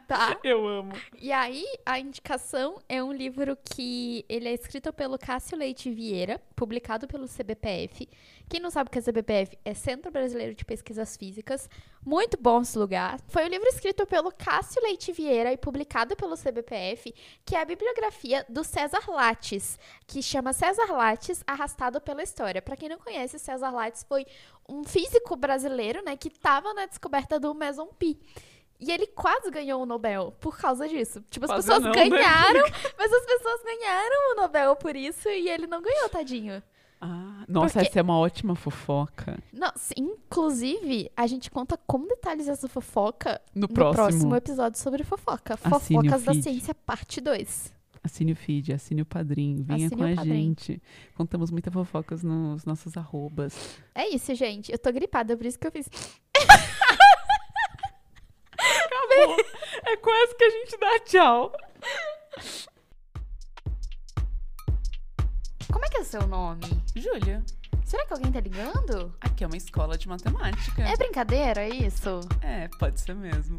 Tá? 0.06 0.38
Eu 0.42 0.66
amo. 0.66 0.92
E 1.20 1.32
aí, 1.32 1.64
a 1.84 1.98
indicação 1.98 2.80
é 2.88 3.02
um 3.02 3.12
livro 3.12 3.56
que 3.56 4.24
ele 4.28 4.48
é 4.48 4.52
escrito 4.52 4.92
pelo 4.92 5.18
Cássio 5.18 5.56
Leite 5.56 5.90
Vieira, 5.90 6.40
publicado 6.54 7.06
pelo 7.06 7.26
CBPF. 7.26 8.08
Quem 8.48 8.60
não 8.60 8.70
sabe 8.70 8.88
o 8.88 8.90
que 8.90 8.98
é 8.98 9.02
CBPF? 9.02 9.58
É 9.64 9.72
Centro 9.72 10.10
Brasileiro 10.10 10.54
de 10.54 10.64
Pesquisas 10.64 11.16
Físicas. 11.16 11.68
Muito 12.04 12.36
bom 12.36 12.60
esse 12.60 12.78
lugar. 12.78 13.18
Foi 13.28 13.44
um 13.44 13.48
livro 13.48 13.68
escrito 13.68 14.06
pelo 14.06 14.30
Cássio 14.30 14.82
Leite 14.82 15.12
Vieira 15.12 15.52
e 15.52 15.56
publicado 15.56 16.14
pelo 16.16 16.36
CBPF, 16.36 17.14
que 17.44 17.56
é 17.56 17.62
a 17.62 17.64
bibliografia 17.64 18.44
do 18.48 18.62
César 18.62 19.02
Lattes, 19.08 19.78
que 20.06 20.22
chama 20.22 20.52
César 20.52 20.92
Lattes 20.92 21.42
Arrastado 21.46 22.00
pela 22.00 22.22
História. 22.22 22.60
Para 22.60 22.76
quem 22.76 22.88
não 22.88 22.98
conhece, 22.98 23.38
César 23.38 23.70
Lattes 23.70 24.04
foi 24.06 24.26
um 24.68 24.84
físico 24.84 25.36
brasileiro, 25.36 26.02
né, 26.04 26.16
que 26.16 26.28
estava 26.28 26.74
na 26.74 26.86
descoberta 26.86 27.38
do 27.38 27.54
meson 27.54 27.86
pi. 27.86 28.18
E 28.84 28.90
ele 28.90 29.06
quase 29.06 29.50
ganhou 29.50 29.80
o 29.82 29.86
Nobel 29.86 30.34
por 30.40 30.58
causa 30.58 30.88
disso. 30.88 31.22
Tipo, 31.30 31.44
as 31.46 31.50
Quase 31.52 31.66
pessoas 31.68 31.84
não, 31.84 31.92
né? 31.92 32.08
ganharam, 32.08 32.60
mas 32.98 33.12
as 33.12 33.24
pessoas 33.26 33.62
ganharam 33.62 34.32
o 34.32 34.34
Nobel 34.42 34.74
por 34.76 34.96
isso 34.96 35.28
e 35.28 35.48
ele 35.48 35.66
não 35.68 35.80
ganhou, 35.80 36.08
tadinho. 36.08 36.60
Ah, 37.00 37.44
nossa, 37.48 37.74
Porque- 37.74 37.88
essa 37.88 37.98
é 38.00 38.02
uma 38.02 38.18
ótima 38.18 38.54
fofoca. 38.54 39.38
Nossa, 39.52 39.92
inclusive, 39.96 41.10
a 41.16 41.26
gente 41.26 41.50
conta 41.50 41.76
com 41.86 42.06
detalhes 42.06 42.46
essa 42.48 42.68
fofoca 42.68 43.40
No 43.54 43.62
no 43.62 43.68
próximo, 43.68 43.94
próximo 44.04 44.36
episódio 44.36 44.78
sobre 44.80 45.02
fofoca. 45.04 45.54
Assine 45.54 46.08
Fofocas 46.08 46.22
da. 46.24 46.34
Ciência, 46.34 46.74
parte 46.74 47.20
2. 47.20 47.72
assine 48.04 48.32
o 48.32 48.36
feed, 48.36 48.72
assine 48.72 49.02
o 49.02 49.06
padrinho, 49.06 49.62
venha 49.64 49.86
Assine 49.86 50.00
com 50.00 50.12
a 50.12 50.14
padrinho. 50.16 50.36
gente. 50.36 50.82
Contamos 51.14 51.50
muitas 51.52 51.72
fofocas 51.72 52.22
nos 52.22 52.64
nossos 52.64 52.96
arrobas. 52.96 53.78
É 53.94 54.08
isso, 54.08 54.32
gente. 54.34 54.70
Eu 54.72 54.78
tô 54.78 54.92
gripada, 54.92 55.36
por 55.36 55.46
isso 55.46 55.58
que 55.58 55.66
eu 55.66 55.72
fiz. 55.72 55.88
Acabou. 58.84 59.36
é 59.84 59.96
quase 59.96 60.34
que 60.36 60.44
a 60.44 60.50
gente 60.50 60.78
dá 60.78 60.98
tchau. 61.00 61.52
Como 65.72 65.84
é 65.84 65.88
que 65.88 65.96
é 65.96 66.00
o 66.00 66.04
seu 66.04 66.26
nome? 66.26 66.82
Júlia, 66.94 67.42
Será 67.84 68.06
que 68.06 68.12
alguém 68.14 68.32
tá 68.32 68.40
ligando? 68.40 69.14
aqui 69.20 69.44
é 69.44 69.46
uma 69.46 69.56
escola 69.56 69.98
de 69.98 70.08
matemática. 70.08 70.82
É 70.82 70.96
brincadeira, 70.96 71.60
é 71.62 71.68
isso? 71.68 72.20
É, 72.40 72.66
pode 72.78 72.98
ser 72.98 73.14
mesmo. 73.14 73.56